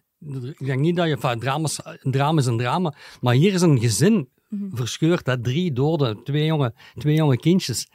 Ik 0.42 0.66
denk 0.66 0.80
niet 0.80 0.96
dat 0.96 1.06
je... 1.06 1.12
Enfin, 1.14 1.38
drama's, 1.40 1.80
een 1.84 2.10
drama 2.10 2.38
is 2.40 2.46
een 2.46 2.56
drama. 2.58 2.94
Maar 3.20 3.34
hier 3.34 3.52
is 3.52 3.60
een 3.62 3.78
gezin 3.78 4.28
Mhm. 4.50 4.76
verscheurd. 4.76 5.26
Hè? 5.26 5.40
Drie 5.40 5.72
doden, 5.72 6.24
twee 6.24 6.44
jonge, 6.44 6.74
twee 6.94 7.14
jonge 7.14 7.36
kindjes. 7.36 7.88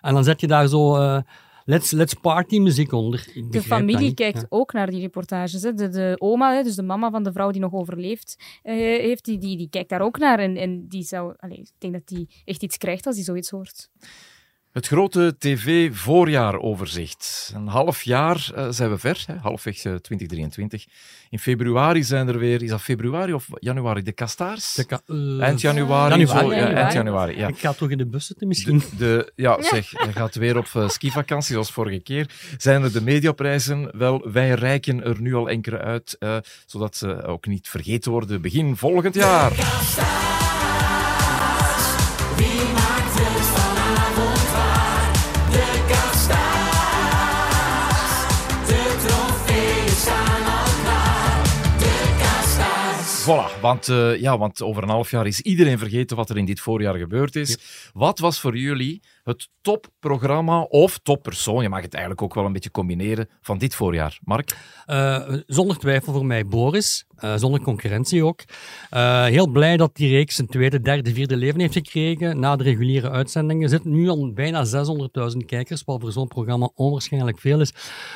En 0.00 0.14
dan 0.14 0.24
zet 0.24 0.40
je 0.40 0.46
daar 0.46 0.66
zo... 0.68 0.96
eh, 0.96 1.18
let's, 1.64 1.90
let's 1.90 2.14
party 2.14 2.58
muziek 2.58 2.92
onder. 2.92 3.26
De 3.34 3.46
dat 3.50 3.62
familie 3.64 4.14
kijkt 4.14 4.40
Ja. 4.40 4.46
ook 4.48 4.72
naar 4.72 4.90
die 4.90 5.00
reportages. 5.00 5.62
Hè. 5.62 5.72
De, 5.74 5.88
de 5.88 6.14
oma, 6.18 6.54
hè, 6.54 6.62
dus 6.62 6.74
de 6.74 6.82
mama 6.82 7.10
van 7.10 7.22
de 7.22 7.32
vrouw 7.32 7.50
die 7.50 7.60
nog 7.60 7.72
overleefd 7.72 8.36
eh, 8.62 8.74
heeft, 8.74 9.24
die, 9.24 9.38
die, 9.38 9.56
die 9.56 9.68
kijkt 9.70 9.88
daar 9.88 10.00
ook 10.00 10.18
naar. 10.18 10.38
En, 10.38 10.56
en 10.56 10.88
die 10.88 11.02
zou, 11.02 11.34
allee, 11.38 11.58
ik 11.58 11.70
denk 11.78 11.92
dat 11.92 12.06
die 12.08 12.28
echt 12.44 12.62
iets 12.62 12.76
krijgt 12.76 13.06
als 13.06 13.14
die 13.16 13.24
zoiets 13.24 13.50
hoort. 13.50 13.88
Het 14.72 14.86
grote 14.86 15.34
tv-voorjaaroverzicht. 15.38 17.52
Een 17.54 17.66
half 17.66 18.02
jaar 18.02 18.50
eh, 18.54 18.66
zijn 18.70 18.90
we 18.90 18.98
ver, 18.98 19.24
hè? 19.26 19.34
halfweg 19.36 19.74
eh, 19.76 19.94
2023. 19.94 20.84
In 21.30 21.38
februari 21.38 22.02
zijn 22.04 22.28
er 22.28 22.38
weer, 22.38 22.62
is 22.62 22.70
dat 22.70 22.82
februari 22.82 23.32
of 23.32 23.46
januari, 23.58 24.02
de 24.02 24.12
Kastaars? 24.12 24.74
De 24.74 24.84
ka- 24.84 25.00
eh, 25.06 25.40
eind 25.40 25.60
januari. 25.60 26.18
januari. 26.18 26.26
zo, 26.26 26.34
ja, 26.52 26.56
Januari. 26.56 26.74
eind 26.74 26.92
januari, 26.92 27.36
ja. 27.38 27.48
Ik 27.48 27.58
ga 27.58 27.72
toch 27.72 27.90
in 27.90 27.98
de 27.98 28.06
bus 28.06 28.26
zitten 28.26 28.48
misschien. 28.48 28.78
De, 28.78 28.86
de, 28.96 29.32
ja, 29.36 29.62
zeg, 29.62 29.90
je 29.90 30.12
gaat 30.12 30.34
weer 30.34 30.56
op 30.56 30.68
eh, 30.74 30.88
skivakantie 30.88 31.52
zoals 31.52 31.72
vorige 31.72 32.00
keer. 32.00 32.30
Zijn 32.58 32.82
er 32.82 32.92
de 32.92 33.02
mediaprijzen? 33.02 33.98
Wel, 33.98 34.28
wij 34.32 34.50
reiken 34.50 35.04
er 35.04 35.20
nu 35.20 35.34
al 35.34 35.48
enkele 35.48 35.78
uit, 35.78 36.16
eh, 36.18 36.36
zodat 36.66 36.96
ze 36.96 37.22
ook 37.26 37.46
niet 37.46 37.68
vergeten 37.68 38.10
worden 38.10 38.42
begin 38.42 38.76
volgend 38.76 39.14
jaar. 39.14 39.52
Voilà, 53.22 53.60
want, 53.60 53.88
eh, 53.88 54.20
ja, 54.20 54.38
want 54.38 54.62
over 54.62 54.82
een 54.82 54.88
half 54.88 55.10
jaar 55.10 55.26
is 55.26 55.40
iedereen 55.40 55.78
vergeten 55.78 56.16
wat 56.16 56.30
er 56.30 56.36
in 56.36 56.44
dit 56.44 56.60
voorjaar 56.60 56.94
gebeurd 56.94 57.36
is. 57.36 57.58
Wat 57.92 58.18
was 58.18 58.40
voor 58.40 58.56
jullie 58.56 59.02
het 59.24 59.48
topprogramma 59.60 60.60
of 60.60 60.98
toppersoon, 60.98 61.62
je 61.62 61.68
mag 61.68 61.82
het 61.82 61.94
eigenlijk 61.94 62.22
ook 62.22 62.34
wel 62.34 62.44
een 62.44 62.52
beetje 62.52 62.70
combineren, 62.70 63.28
van 63.40 63.58
dit 63.58 63.74
voorjaar? 63.74 64.18
Mark? 64.24 64.56
Eh, 64.86 65.34
zonder 65.46 65.78
twijfel 65.78 66.12
voor 66.12 66.26
mij 66.26 66.46
Boris, 66.46 67.04
eh, 67.16 67.34
zonder 67.36 67.60
concurrentie 67.60 68.24
ook. 68.24 68.40
Eh, 68.90 69.24
heel 69.24 69.46
blij 69.46 69.76
dat 69.76 69.96
die 69.96 70.10
reeks 70.10 70.38
een 70.38 70.46
tweede, 70.46 70.80
derde, 70.80 71.14
vierde 71.14 71.36
leven 71.36 71.60
heeft 71.60 71.72
gekregen 71.72 72.40
na 72.40 72.56
de 72.56 72.64
reguliere 72.64 73.10
uitzendingen. 73.10 73.62
Er 73.62 73.68
zitten 73.68 73.90
nu 73.90 74.08
al 74.08 74.32
bijna 74.32 74.64
600.000 74.64 75.44
kijkers, 75.44 75.82
wat 75.84 76.00
voor 76.00 76.12
zo'n 76.12 76.28
programma 76.28 76.70
onwaarschijnlijk 76.74 77.38
veel 77.38 77.60
is. 77.60 77.72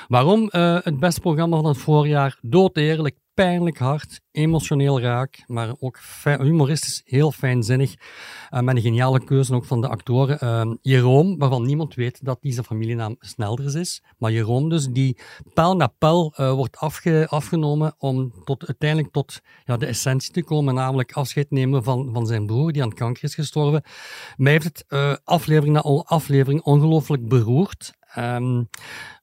Waarom 0.08 0.48
eh, 0.48 0.78
het 0.82 0.98
beste 0.98 1.20
programma 1.20 1.56
van 1.56 1.66
het 1.66 1.78
voorjaar? 1.78 2.38
Doodeerlijk, 2.40 3.16
pijnlijk 3.36 3.78
hard, 3.78 4.20
emotioneel 4.30 5.00
raak, 5.00 5.44
maar 5.46 5.74
ook 5.78 5.98
humoristisch 6.22 7.02
heel 7.04 7.32
fijnzinnig. 7.32 7.94
Eh, 8.48 8.60
met 8.60 8.76
een 8.76 8.82
geniale 8.82 9.24
keuze 9.24 9.54
ook 9.54 9.64
van 9.64 9.80
de 9.80 9.88
actoren. 9.88 10.38
Eh, 10.38 10.70
Jeroen, 10.82 11.38
waarvan 11.38 11.66
niemand 11.66 11.94
weet 11.94 12.24
dat 12.24 12.38
die 12.40 12.52
zijn 12.52 12.64
familienaam 12.64 13.16
Snelders 13.18 13.74
is. 13.74 14.02
Maar 14.18 14.32
Jeroen 14.32 14.68
dus, 14.68 14.86
die 14.86 15.18
pijl 15.54 15.76
na 15.76 15.86
pijl 15.98 16.32
eh, 16.36 16.52
wordt 16.52 16.76
afge- 16.76 17.26
afgenomen 17.28 17.94
om 17.98 18.32
tot, 18.44 18.66
uiteindelijk 18.66 19.12
tot 19.12 19.40
ja, 19.64 19.76
de 19.76 19.86
essentie 19.86 20.32
te 20.32 20.44
komen, 20.44 20.74
namelijk 20.74 21.12
afscheid 21.12 21.50
nemen 21.50 21.84
van, 21.84 22.10
van 22.12 22.26
zijn 22.26 22.46
broer 22.46 22.72
die 22.72 22.82
aan 22.82 22.92
kanker 22.92 23.24
is 23.24 23.34
gestorven. 23.34 23.82
Mij 24.36 24.52
heeft 24.52 24.64
het 24.64 24.84
eh, 24.88 25.14
aflevering 25.24 25.74
na 25.74 25.80
aflevering 26.04 26.62
ongelooflijk 26.62 27.28
beroerd. 27.28 27.92
Ehm, 28.14 28.62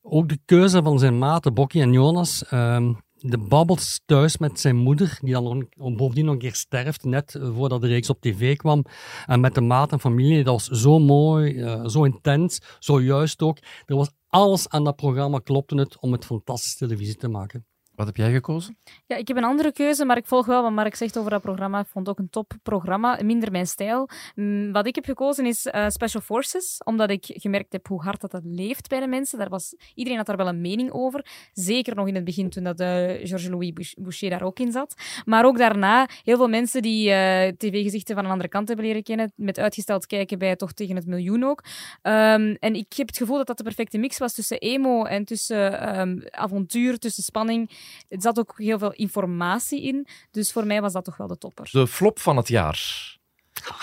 ook 0.01 0.29
de 0.29 0.39
keuze 0.45 0.83
van 0.83 0.99
zijn 0.99 1.17
maten, 1.17 1.53
Bokkie 1.53 1.81
en 1.81 1.91
Jonas. 1.91 2.45
ehm, 2.45 2.93
de 3.25 3.37
babbels 3.37 4.01
thuis 4.05 4.37
met 4.37 4.59
zijn 4.59 4.75
moeder, 4.75 5.17
die 5.21 5.33
dan 5.33 5.67
bovendien 5.77 6.25
nog 6.25 6.33
een 6.33 6.39
keer 6.39 6.55
sterft, 6.55 7.03
net 7.03 7.39
voordat 7.55 7.81
de 7.81 7.87
reeks 7.87 8.09
op 8.09 8.21
tv 8.21 8.55
kwam. 8.55 8.85
En 9.25 9.39
met 9.39 9.55
de 9.55 9.61
maat 9.61 9.91
en 9.91 9.99
familie, 9.99 10.43
dat 10.43 10.53
was 10.53 10.81
zo 10.81 10.99
mooi, 10.99 11.57
eh, 11.59 11.85
zo 11.87 12.03
intens, 12.03 12.61
zo 12.79 13.01
juist 13.01 13.41
ook. 13.41 13.57
Er 13.85 13.95
was 13.95 14.11
alles 14.27 14.69
aan 14.69 14.83
dat 14.83 14.95
programma, 14.95 15.39
klopte 15.39 15.75
het, 15.75 15.99
om 15.99 16.11
het 16.11 16.25
fantastische 16.25 16.77
televisie 16.77 17.15
te 17.15 17.27
maken. 17.27 17.65
Wat 17.95 18.05
heb 18.05 18.15
jij 18.17 18.31
gekozen? 18.31 18.77
Ja, 19.07 19.15
ik 19.15 19.27
heb 19.27 19.37
een 19.37 19.43
andere 19.43 19.71
keuze, 19.71 20.05
maar 20.05 20.17
ik 20.17 20.25
volg 20.25 20.45
wel 20.45 20.61
wat 20.61 20.71
Mark 20.71 20.95
zegt 20.95 21.17
over 21.17 21.31
dat 21.31 21.41
programma. 21.41 21.79
Ik 21.79 21.87
vond 21.87 22.07
het 22.07 22.15
ook 22.17 22.23
een 22.23 22.29
topprogramma, 22.29 23.19
minder 23.23 23.51
mijn 23.51 23.67
stijl. 23.67 24.09
Mm, 24.35 24.71
Wat 24.71 24.87
ik 24.87 24.95
heb 24.95 25.05
gekozen 25.05 25.45
is 25.45 25.65
eh, 25.65 25.89
Special 25.89 26.21
Forces, 26.21 26.77
omdat 26.85 27.09
ik 27.09 27.25
gemerkt 27.27 27.71
heb 27.73 27.87
hoe 27.87 28.01
hard 28.03 28.21
dat, 28.21 28.31
dat 28.31 28.41
leeft 28.45 28.89
bij 28.89 28.99
de 28.99 29.07
mensen. 29.07 29.37
Daar 29.39 29.49
was, 29.49 29.75
iedereen 29.95 30.17
had 30.17 30.27
daar 30.27 30.37
wel 30.37 30.47
een 30.47 30.61
mening 30.61 30.91
over. 30.91 31.25
Zeker 31.53 31.95
nog 31.95 32.07
in 32.07 32.15
het 32.15 32.23
begin, 32.23 32.49
toen 32.49 32.63
dat 32.63 32.79
eh, 32.79 32.87
Georges-Louis 32.87 33.73
Bouch- 33.73 33.93
Boucher 33.93 34.29
daar 34.29 34.43
ook 34.43 34.59
in 34.59 34.71
zat. 34.71 34.95
Maar 35.25 35.45
ook 35.45 35.57
daarna, 35.57 36.07
heel 36.23 36.37
veel 36.37 36.49
mensen 36.49 36.81
die 36.81 37.11
eh, 37.11 37.51
tv-gezichten 37.57 38.15
van 38.15 38.25
een 38.25 38.31
andere 38.31 38.49
kant 38.49 38.67
hebben 38.67 38.85
leren 38.85 39.03
kennen, 39.03 39.31
met 39.35 39.59
uitgesteld 39.59 40.05
kijken 40.05 40.39
bij 40.39 40.55
toch 40.55 40.73
tegen 40.73 40.95
het 40.95 41.05
miljoen 41.05 41.43
ook. 41.43 41.63
Ehm, 42.01 42.55
en 42.59 42.75
ik 42.75 42.93
heb 42.95 43.07
het 43.07 43.17
gevoel 43.17 43.37
dat 43.37 43.47
dat 43.47 43.57
de 43.57 43.63
perfecte 43.63 43.97
mix 43.97 44.17
was 44.17 44.33
tussen 44.33 44.57
emo 44.59 45.03
en 45.03 45.25
tussen 45.25 45.79
ehm, 45.81 46.17
avontuur, 46.29 46.99
tussen 46.99 47.23
spanning. 47.23 47.69
Er 48.09 48.21
zat 48.21 48.39
ook 48.39 48.53
heel 48.57 48.79
veel 48.79 48.91
informatie 48.93 49.83
in. 49.83 50.07
Dus 50.31 50.51
voor 50.51 50.65
mij 50.65 50.81
was 50.81 50.93
dat 50.93 51.05
toch 51.05 51.17
wel 51.17 51.27
de 51.27 51.37
topper. 51.37 51.69
De 51.71 51.87
flop 51.87 52.19
van 52.19 52.37
het 52.37 52.47
jaar. 52.47 53.17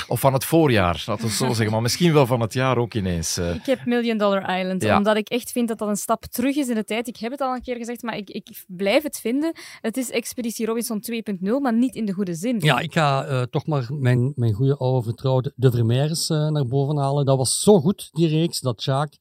Of 0.09 0.21
van 0.21 0.33
het 0.33 0.45
voorjaar, 0.45 1.03
laten 1.07 1.23
we 1.25 1.29
het 1.29 1.39
zo 1.39 1.47
zeggen. 1.47 1.71
Maar 1.71 1.83
misschien 1.83 2.13
wel 2.13 2.27
van 2.27 2.41
het 2.41 2.53
jaar 2.53 2.77
ook 2.79 2.95
ineens. 2.95 3.37
eh. 3.37 3.55
Ik 3.55 3.67
heb 3.67 3.85
Million 3.85 4.19
Dollar 4.19 4.59
Island, 4.61 4.83
Ja. 4.83 4.97
omdat 4.97 5.17
ik 5.17 5.29
echt 5.29 5.53
vind 5.53 5.69
dat 5.69 5.79
dat 5.79 5.89
een 5.89 5.97
stap 5.97 6.25
terug 6.25 6.57
is 6.57 6.69
in 6.69 6.75
de 6.75 6.85
tijd. 6.85 7.09
Ik 7.09 7.17
heb 7.17 7.31
het 7.31 7.41
al 7.41 7.55
een 7.55 7.63
keer 7.63 7.77
gezegd, 7.77 8.03
maar 8.03 8.17
ik, 8.17 8.31
ik 8.31 8.65
blijf 8.67 9.03
het 9.03 9.21
vinden. 9.21 9.53
Het 9.81 9.97
is 9.97 10.11
Expeditie 10.11 10.67
Robinson 10.67 11.03
2.0, 11.13 11.61
maar 11.63 11.75
niet 11.75 11.95
in 11.95 12.05
de 12.05 12.13
goede 12.13 12.35
zin. 12.35 12.57
Ja, 12.61 12.79
ik 12.79 12.93
ga 12.93 13.25
eh, 13.25 13.43
toch 13.43 13.67
maar 13.67 13.87
mijn, 13.93 14.33
mijn 14.37 14.53
goede 14.53 14.77
oude 14.77 15.03
vertrouwde 15.03 15.53
De 15.57 15.71
Vermeers 15.71 16.31
eh, 16.31 16.49
naar 16.49 16.67
boven 16.67 16.97
halen. 16.97 17.25
Dat 17.25 17.37
was 17.37 17.61
zo 17.61 17.81
goed, 17.81 18.09
die 18.13 18.29
reeks, 18.29 18.61
dat 18.61 18.85
Jacques 18.85 19.19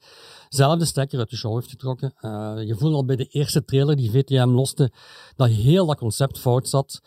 zelf 0.50 0.80
de 0.80 0.86
stekker 0.86 1.20
uit 1.20 1.30
de 1.30 1.38
show 1.38 1.56
heeft 1.56 1.70
getrokken. 1.70 2.14
Eh, 2.20 2.54
je 2.66 2.76
voelde 2.78 2.96
al 2.96 3.06
bij 3.06 3.16
de 3.16 3.26
eerste 3.26 3.66
trailer 3.66 3.96
die 3.96 4.12
VTM 4.12 4.50
loste, 4.50 4.92
dat 5.36 5.50
heel 5.50 5.86
dat 5.86 5.98
concept 5.98 6.40
fout 6.40 6.70
zat. 6.70 7.02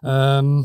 Ehm, 0.00 0.62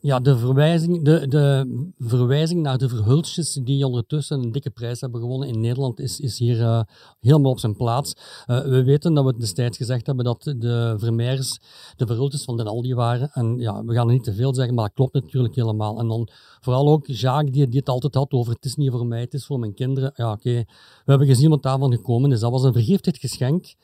ja, 0.00 0.20
de 0.20 0.38
verwijzing, 0.38 1.04
de, 1.04 1.28
de 1.28 1.66
verwijzing 1.98 2.62
naar 2.62 2.78
de 2.78 2.88
verhulstjes 2.88 3.52
die 3.52 3.86
ondertussen 3.86 4.42
een 4.42 4.52
dikke 4.52 4.70
prijs 4.70 5.00
hebben 5.00 5.20
gewonnen 5.20 5.48
in 5.48 5.60
Nederland 5.60 6.00
is, 6.00 6.20
is 6.20 6.38
hier 6.38 6.60
eh, 6.62 6.80
helemaal 7.20 7.50
op 7.50 7.58
zijn 7.58 7.76
plaats. 7.76 8.14
Eh, 8.46 8.60
we 8.60 8.82
weten 8.82 9.14
dat 9.14 9.24
we 9.24 9.36
destijds 9.36 9.76
gezegd 9.76 10.06
hebben 10.06 10.24
dat 10.24 10.42
de 10.42 10.94
Vermeers 10.98 11.58
de 11.96 12.06
verhulstjes 12.06 12.44
van 12.44 12.56
Den 12.56 12.66
Aldi 12.66 12.94
waren. 12.94 13.30
En 13.32 13.58
ja, 13.58 13.84
we 13.84 13.94
gaan 13.94 14.06
er 14.06 14.12
niet 14.12 14.24
te 14.24 14.34
veel 14.34 14.54
zeggen, 14.54 14.74
maar 14.74 14.84
dat 14.84 14.94
klopt 14.94 15.14
natuurlijk 15.14 15.54
helemaal. 15.54 15.98
En 15.98 16.08
dan 16.08 16.28
vooral 16.60 16.88
ook 16.88 17.06
Jacques, 17.06 17.52
die, 17.52 17.68
die 17.68 17.78
het 17.78 17.88
altijd 17.88 18.14
had 18.14 18.32
over 18.32 18.52
het 18.52 18.64
is 18.64 18.74
niet 18.74 18.90
voor 18.90 19.06
mij, 19.06 19.20
het 19.20 19.34
is 19.34 19.46
voor 19.46 19.58
mijn 19.58 19.74
kinderen. 19.74 20.12
Ja, 20.14 20.32
oké. 20.32 20.64
We 21.04 21.10
hebben 21.10 21.26
gezien 21.26 21.50
wat 21.50 21.62
daarvan 21.62 21.92
gekomen 21.92 22.32
is. 22.32 22.40
Dat 22.40 22.50
was 22.50 22.62
een 22.62 22.72
vergiftigd 22.72 23.18
geschenk. 23.18 23.74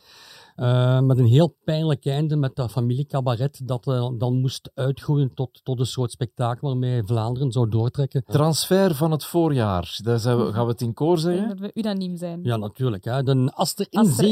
Eh, 0.55 1.01
met 1.01 1.19
een 1.19 1.27
heel 1.27 1.57
pijnlijk 1.65 2.07
einde 2.07 2.37
met 2.37 2.57
dat 2.57 2.71
familiecabaret 2.71 3.61
dat 3.65 3.87
eh, 3.87 4.09
dan 4.19 4.41
moest 4.41 4.71
uitgroeien 4.75 5.35
tot, 5.35 5.61
tot 5.65 5.81
een 5.81 5.87
soort 5.87 6.11
spektakel 6.11 6.69
waarmee 6.69 7.03
Vlaanderen 7.03 7.53
zou 7.53 7.69
doortrekken. 7.69 8.25
Transfer 8.25 8.95
van 8.95 9.11
het 9.11 9.25
voorjaar. 9.25 9.99
Daar 10.03 10.19
zijn 10.19 10.39
we, 10.39 10.53
gaan 10.53 10.65
we 10.65 10.71
het 10.71 10.81
in 10.81 10.95
koor 10.95 11.19
zeggen? 11.19 11.49
dat 11.49 11.59
we 11.59 11.71
unaniem 11.75 12.17
zijn. 12.17 12.41
Ja, 12.43 12.57
natuurlijk. 12.57 13.05
Hè. 13.05 13.23
De 13.23 13.51
Aster 13.55 13.87
in 13.91 13.99
Aster. 13.99 14.27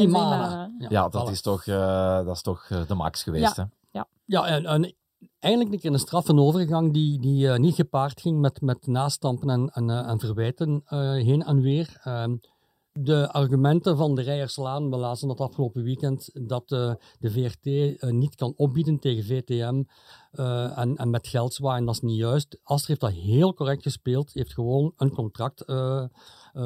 Ja, 0.89 1.09
dat, 1.09 1.29
voilà. 1.29 1.31
is 1.31 1.43
toch, 1.43 1.67
eh, 1.67 2.25
dat 2.25 2.37
is 2.37 2.43
toch 2.43 2.67
eh, 2.69 2.87
de 2.87 2.95
max 2.95 3.23
geweest. 3.23 3.57
Ja. 3.57 3.63
Hè? 3.63 3.99
Ja. 3.99 4.07
Ja, 4.25 4.47
en, 4.47 4.65
en 4.65 4.95
eigenlijk 5.43 5.75
een 5.75 5.81
keer 5.81 5.93
een 5.93 5.99
straffe 5.99 6.37
overgang 6.37 6.93
die, 6.93 7.21
die 7.21 7.49
eh, 7.49 7.59
niet 7.59 7.75
gepaard 7.75 8.21
ging 8.21 8.41
met, 8.41 8.61
met 8.61 8.87
nastampen 8.87 9.51
en, 9.51 9.71
en, 9.73 9.91
eh, 9.91 10.09
en 10.09 10.19
verwijten 10.19 10.83
eh, 10.85 10.99
heen 10.99 11.43
en 11.43 11.61
weer. 11.61 12.01
De 13.01 13.33
argumenten 13.33 13.97
van 13.97 14.15
de 14.15 14.23
Rijerslaan, 14.23 14.91
we 14.91 14.97
lazen 14.97 15.29
dat 15.29 15.41
afgelopen 15.41 15.83
weekend, 15.83 16.31
dat 16.49 16.73
eh, 16.73 16.95
de 17.19 17.31
VRT 17.31 17.67
eh, 17.67 18.11
niet 18.11 18.35
kan 18.35 18.53
opbieden 18.57 18.99
tegen 18.99 19.25
VTM 19.25 19.83
eh, 20.31 20.79
en, 20.79 21.11
met 21.11 21.27
geld 21.27 21.55
zwaaien, 21.55 21.85
dat 21.85 21.95
is 21.95 22.01
niet 22.01 22.19
juist. 22.19 22.59
Aster 22.63 22.89
heeft 22.89 23.01
dat 23.01 23.13
heel 23.13 23.55
correct 23.55 23.83
gespeeld, 23.83 24.33
heeft 24.33 24.53
gewoon 24.53 24.93
een 24.97 25.11
contract 25.11 25.65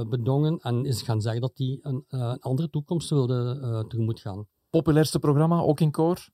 bedongen 0.08 0.58
en 0.58 0.84
is 0.84 1.02
gaan 1.02 1.20
zeggen 1.20 1.40
dat 1.40 1.52
hij 1.54 1.78
een, 1.82 2.04
een 2.08 2.40
andere 2.40 2.70
toekomst 2.70 3.10
wilde 3.10 3.84
tegemoet 3.88 4.20
gaan. 4.20 4.46
Populairste 4.70 5.18
programma, 5.18 5.60
ook 5.60 5.80
in 5.80 5.90
koor? 5.90 6.28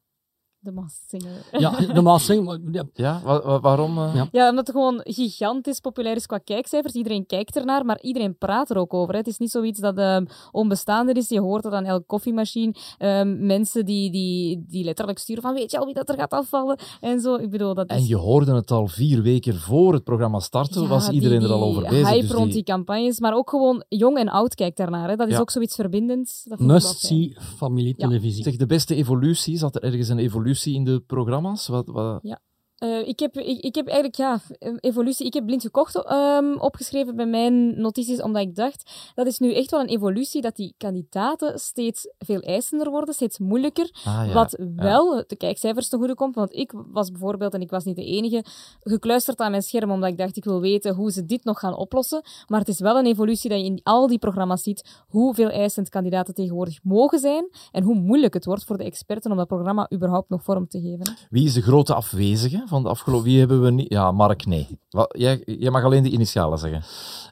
De 0.64 0.72
Masked 0.72 1.02
Singer. 1.08 1.30
Ja, 1.52 2.18
zingen, 2.18 2.44
maar 2.44 2.58
ja, 2.72 2.84
Ja, 2.94 3.20
wa- 3.24 3.42
wa- 3.42 3.60
waarom? 3.60 3.98
eh? 3.98 4.14
Ja. 4.14 4.28
Ja, 4.32 4.48
omdat 4.50 4.66
het 4.66 4.76
gewoon 4.76 5.00
gigantisch 5.04 5.80
populair 5.80 6.16
is 6.16 6.26
qua 6.26 6.38
kijkcijfers. 6.38 6.94
Iedereen 6.94 7.26
kijkt 7.26 7.56
ernaar, 7.56 7.84
maar 7.84 8.00
iedereen 8.00 8.36
praat 8.38 8.70
er 8.70 8.76
ook 8.76 8.94
over. 8.94 9.12
hè. 9.12 9.18
Het 9.18 9.26
is 9.28 9.38
niet 9.38 9.50
zoiets 9.50 9.80
dat 9.80 9.98
ehm, 9.98 10.24
onbestaande 10.50 11.12
is. 11.12 11.28
Je 11.28 11.40
hoort 11.40 11.62
dat 11.62 11.72
aan 11.72 11.84
elke 11.84 12.04
koffiemachine. 12.06 12.74
Ehm, 12.98 13.46
mensen 13.46 13.84
die, 13.84 14.10
die, 14.10 14.64
die 14.68 14.84
letterlijk 14.84 15.18
sturen 15.18 15.42
van 15.42 15.54
weet 15.54 15.70
je 15.70 15.78
al 15.78 15.84
wie 15.84 15.94
dat 15.94 16.08
er 16.08 16.14
gaat 16.18 16.32
afvallen? 16.32 16.78
En 17.00 17.20
zo. 17.20 17.34
Ik 17.34 17.50
bedoel, 17.50 17.74
dat 17.74 17.90
is... 17.90 17.96
En 17.96 18.06
je 18.06 18.16
hoorde 18.16 18.54
het 18.54 18.70
al 18.70 18.86
vier 18.86 19.22
weken 19.22 19.54
voor 19.58 19.92
het 19.92 20.04
programma 20.04 20.38
startte, 20.40 20.80
Ja, 20.80 20.86
was 20.88 21.04
die- 21.06 21.14
iedereen 21.14 21.42
er 21.42 21.52
al 21.52 21.62
over 21.62 21.82
bezig. 21.88 22.08
hype 22.08 22.20
dus 22.20 22.30
rond 22.30 22.44
die- 22.44 22.54
die 22.54 22.62
campagnes, 22.64 23.20
maar 23.20 23.34
ook 23.34 23.50
gewoon 23.50 23.84
jong 23.88 24.16
en 24.18 24.28
oud 24.28 24.54
kijkt 24.54 24.76
daarnaar. 24.76 25.08
Hè. 25.08 25.16
Dat 25.16 25.28
is 25.28 25.34
Ja. 25.34 25.40
ook 25.40 25.50
zoiets 25.50 25.74
verbindends. 25.74 26.32
Dat 26.44 26.58
vind 26.58 26.60
ik 26.60 26.66
wel 26.66 26.74
must 26.90 27.06
fijn. 27.06 27.20
see 27.20 27.36
familietelevisie. 27.56 28.42
Zeg, 28.42 28.56
de 28.56 28.66
beste 28.66 28.94
evolutie, 28.94 29.58
zat 29.58 29.74
er 29.74 29.82
ergens 29.82 30.08
een 30.08 30.18
evolutie 30.18 30.50
in 30.74 30.84
de 30.84 31.00
programma's? 31.00 31.68
Wat, 31.68 31.86
wat... 31.86 32.18
Ja. 32.22 32.40
Eh, 32.82 33.08
ik, 33.08 33.18
heb, 33.18 33.36
ik, 33.36 33.60
ik 33.60 33.74
heb 33.74 33.86
eigenlijk, 33.86 34.16
ja, 34.16 34.40
eh, 34.58 34.72
evolutie. 34.80 35.26
Ik 35.26 35.34
heb 35.34 35.46
blind 35.46 35.62
gekocht 35.62 36.04
ehm, 36.04 36.54
opgeschreven 36.58 37.16
bij 37.16 37.26
mijn 37.26 37.80
notities, 37.80 38.22
omdat 38.22 38.42
ik 38.42 38.54
dacht, 38.54 38.90
dat 39.14 39.26
is 39.26 39.38
nu 39.38 39.54
echt 39.54 39.70
wel 39.70 39.80
een 39.80 39.88
evolutie, 39.88 40.40
dat 40.40 40.56
die 40.56 40.74
kandidaten 40.78 41.58
steeds 41.58 42.08
veel 42.18 42.40
eisender 42.40 42.90
worden, 42.90 43.14
steeds 43.14 43.38
moeilijker. 43.38 43.90
Ah, 44.04 44.26
ja, 44.26 44.32
Wat 44.32 44.56
ja. 44.58 44.66
wel 44.74 45.24
de 45.26 45.36
kijkcijfers 45.36 45.88
ten 45.88 45.98
goede 45.98 46.14
komt, 46.14 46.34
want 46.34 46.54
ik 46.54 46.72
was 46.92 47.10
bijvoorbeeld, 47.10 47.54
en 47.54 47.60
ik 47.60 47.70
was 47.70 47.84
niet 47.84 47.96
de 47.96 48.04
enige, 48.04 48.44
gekluisterd 48.80 49.40
aan 49.40 49.50
mijn 49.50 49.62
scherm, 49.62 49.90
omdat 49.90 50.10
ik 50.10 50.18
dacht, 50.18 50.36
ik 50.36 50.44
wil 50.44 50.60
weten 50.60 50.94
hoe 50.94 51.12
ze 51.12 51.26
dit 51.26 51.44
nog 51.44 51.58
gaan 51.58 51.76
oplossen. 51.76 52.22
Maar 52.46 52.60
het 52.60 52.68
is 52.68 52.80
wel 52.80 52.98
een 52.98 53.06
evolutie 53.06 53.50
dat 53.50 53.58
je 53.58 53.64
in 53.64 53.80
al 53.82 54.06
die 54.06 54.18
programma's 54.18 54.62
ziet, 54.62 55.02
hoeveel 55.08 55.50
eisend 55.50 55.88
kandidaten 55.88 56.34
tegenwoordig 56.34 56.78
mogen 56.82 57.18
zijn, 57.18 57.48
en 57.72 57.82
hoe 57.82 57.94
moeilijk 57.94 58.34
het 58.34 58.44
wordt 58.44 58.64
voor 58.64 58.78
de 58.78 58.84
experten 58.84 59.30
om 59.30 59.36
dat 59.36 59.46
programma 59.46 59.90
überhaupt 59.94 60.28
nog 60.28 60.42
vorm 60.42 60.68
te 60.68 60.80
geven. 60.80 61.16
Wie 61.30 61.44
is 61.44 61.54
de 61.54 61.62
grote 61.62 61.94
afwezige 61.94 62.70
van 62.72 62.82
de 62.82 62.88
afgelopen... 62.88 63.24
Wie 63.26 63.38
hebben 63.38 63.62
we 63.62 63.70
niet... 63.70 63.88
Ja, 63.88 64.12
Mark, 64.12 64.46
nee. 64.46 64.66
Wat, 64.90 65.14
jij, 65.18 65.42
jij 65.44 65.70
mag 65.70 65.84
alleen 65.84 66.02
de 66.02 66.10
initialen 66.10 66.58
zeggen. 66.58 66.82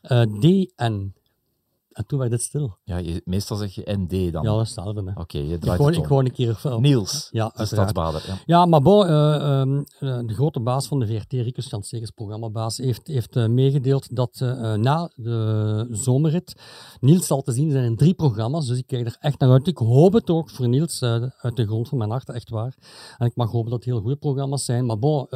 Eh, 0.03 0.23
DN. 0.23 1.13
En 1.93 2.07
toen 2.07 2.19
werd 2.19 2.31
het 2.31 2.43
stil. 2.43 2.79
Ja, 2.85 2.97
je, 2.97 3.23
meestal 3.25 3.57
zeg 3.57 3.75
je 3.75 3.83
ND 3.85 4.33
dan. 4.33 4.43
Ja, 4.43 4.51
dat 4.51 4.61
is 4.61 4.75
hetzelfde. 4.75 5.13
Oké, 5.15 5.39
je 5.39 5.55
Ik 5.55 5.61
draait 5.61 5.77
gewoon, 5.77 5.93
het 5.93 6.01
ik 6.01 6.07
gewoon 6.07 6.25
een 6.25 6.33
keer 6.33 6.61
op. 6.63 6.81
Niels, 6.81 7.29
ja, 7.31 7.53
de 7.57 7.67
stadsbader. 7.67 8.25
Ja. 8.27 8.39
Ja, 8.47 8.67
maar 8.67 8.83
bon, 8.83 9.07
eh, 9.07 9.35
ehm, 9.35 9.83
eh, 9.99 10.19
de 10.27 10.35
grote 10.35 10.61
baas 10.61 10.87
van 10.87 10.99
de 10.99 11.07
VRT, 11.07 11.33
Rikus 11.33 11.71
Jansegers, 11.71 12.11
programmabaas, 12.11 12.77
heeft, 12.77 13.07
heeft 13.07 13.37
eh, 13.37 13.47
meegedeeld 13.47 14.17
dat 14.17 14.39
na 14.77 15.11
de 15.15 15.87
zomerrit 15.91 16.55
Niels 17.01 17.27
zal 17.27 17.43
te 17.43 17.53
zien 17.53 17.71
zijn 17.71 17.85
in 17.85 17.97
drie 17.97 18.15
programma's. 18.15 18.67
Dus 18.67 18.79
ik 18.79 18.87
kijk 18.87 19.07
er 19.07 19.17
echt 19.21 19.39
naar 19.39 19.51
uit. 19.51 19.67
Ik 19.67 19.79
hoop 19.79 20.13
het 20.13 20.31
ook 20.31 20.51
voor 20.51 20.69
Niels 20.69 21.03
uit 21.03 21.57
de 21.57 21.67
grond 21.67 21.89
van 21.89 21.99
mijn 21.99 22.11
hart, 22.11 22.29
echt 22.29 22.51
waar. 22.51 22.75
En 23.19 23.27
ik 23.27 23.37
mag 23.37 23.51
hopen 23.51 23.71
dat 23.71 23.79
het 23.79 23.89
heel 23.89 24.01
goede 24.01 24.17
programma's 24.17 24.65
zijn. 24.65 24.87
Maar 24.87 24.99
bon, 24.99 25.27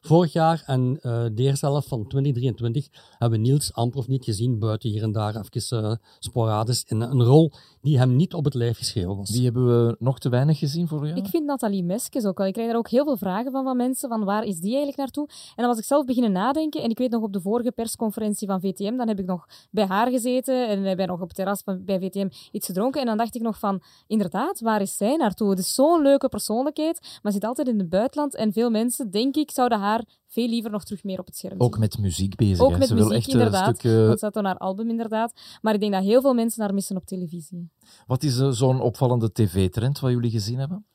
vorig 0.00 0.32
jaar 0.32 0.62
en 0.66 0.94
de 1.02 1.42
eerste 1.42 1.66
helft 1.66 1.88
van 1.88 2.06
2023 2.06 2.88
hebben 3.18 3.40
we 3.40 3.46
Niels 3.46 3.72
amper 3.72 3.98
of 3.98 4.08
niet 4.08 4.24
gezien, 4.24 4.58
buiten 4.58 4.90
hier 4.90 5.02
en 5.02 5.12
daar 5.12 5.36
even 5.36 6.00
sporadisch 6.18 6.84
in 6.86 7.00
een 7.00 7.22
rol 7.22 7.52
die 7.80 7.98
hem 7.98 8.16
niet 8.16 8.34
op 8.34 8.44
het 8.44 8.54
lijf 8.54 8.76
geschreven 8.76 9.16
was. 9.16 9.28
Die 9.28 9.44
hebben 9.44 9.66
we 9.66 9.96
nog 9.98 10.18
te 10.18 10.28
weinig 10.28 10.58
gezien 10.58 10.88
voor 10.88 11.06
jou? 11.06 11.18
Ik 11.18 11.26
vind 11.26 11.44
Nathalie 11.44 11.84
Meskes 11.84 12.24
ook 12.24 12.38
wel. 12.38 12.46
Ik 12.46 12.52
krijg 12.52 12.68
daar 12.68 12.78
ook 12.78 12.88
heel 12.88 13.04
veel 13.04 13.16
vragen 13.16 13.52
van 13.52 13.64
van 13.64 13.76
mensen, 13.76 14.08
van 14.08 14.24
waar 14.24 14.44
is 14.44 14.58
die 14.58 14.68
eigenlijk 14.68 14.98
naartoe? 14.98 15.28
En 15.28 15.54
dan 15.56 15.66
was 15.66 15.78
ik 15.78 15.84
zelf 15.84 16.04
beginnen 16.04 16.32
nadenken, 16.32 16.82
en 16.82 16.90
ik 16.90 16.98
weet 16.98 17.10
nog 17.10 17.22
op 17.22 17.32
de 17.32 17.40
vorige 17.40 17.72
persconferentie 17.72 18.46
van 18.48 18.60
VTM, 18.60 18.96
dan 18.96 19.08
heb 19.08 19.18
ik 19.18 19.26
nog 19.26 19.46
bij 19.70 19.86
haar 19.86 20.10
gezeten 20.10 20.68
en 20.68 20.82
hebben 20.82 21.06
nog 21.06 21.20
op 21.20 21.26
het 21.26 21.36
terras 21.36 21.62
bij 21.64 21.98
VTM 22.00 22.28
iets 22.52 22.66
gedronken. 22.66 23.00
En 23.00 23.06
dan 23.06 23.16
dacht 23.16 23.34
ik 23.34 23.42
nog 23.42 23.58
van, 23.58 23.82
inderdaad, 24.06 24.60
waar 24.60 24.80
is 24.80 24.96
zij 24.96 25.16
naartoe? 25.16 25.50
Het 25.50 25.58
is 25.58 25.74
zo'n 25.74 26.02
leuke 26.02 26.28
persoonlijkheid, 26.28 27.18
maar 27.22 27.32
zit 27.32 27.44
altijd 27.44 27.68
in 27.68 27.78
het 27.78 27.88
buitenland. 27.88 28.34
En 28.34 28.52
veel 28.52 28.70
mensen, 28.70 29.10
denk 29.10 29.36
ik, 29.36 29.50
zouden 29.50 29.78
haar 29.78 30.04
veel 30.34 30.48
liever 30.48 30.70
nog 30.70 30.84
terug 30.84 31.04
meer 31.04 31.18
op 31.18 31.26
het 31.26 31.36
scherm 31.36 31.52
zien. 31.52 31.62
Ook 31.62 31.78
met 31.78 31.98
muziek 31.98 32.34
bezig. 32.36 32.60
Ook 32.64 32.70
hè. 32.70 32.78
met 32.78 32.88
Ze 32.88 32.94
wil 32.94 33.02
muziek, 33.08 33.18
echt 33.18 33.32
een 33.34 33.40
inderdaad. 33.40 33.78
stuk, 33.78 33.92
eh, 33.92 34.06
Want 34.06 34.18
ze 34.18 34.24
had 34.24 34.34
dan 34.34 34.44
haar 34.44 34.58
album, 34.58 34.90
inderdaad. 34.90 35.32
Maar 35.62 35.74
ik 35.74 35.80
denk 35.80 35.92
dat 35.92 36.02
heel 36.02 36.20
veel 36.20 36.34
mensen 36.34 36.62
haar 36.62 36.74
missen 36.74 36.96
op 36.96 37.04
televisie. 37.06 37.70
Wat 38.06 38.22
is 38.22 38.38
eh, 38.38 38.50
zo'n 38.50 38.80
opvallende 38.80 39.32
tv-trend 39.32 40.00
wat 40.00 40.10
jullie 40.10 40.30
gezien 40.30 40.58
hebben? 40.58 40.86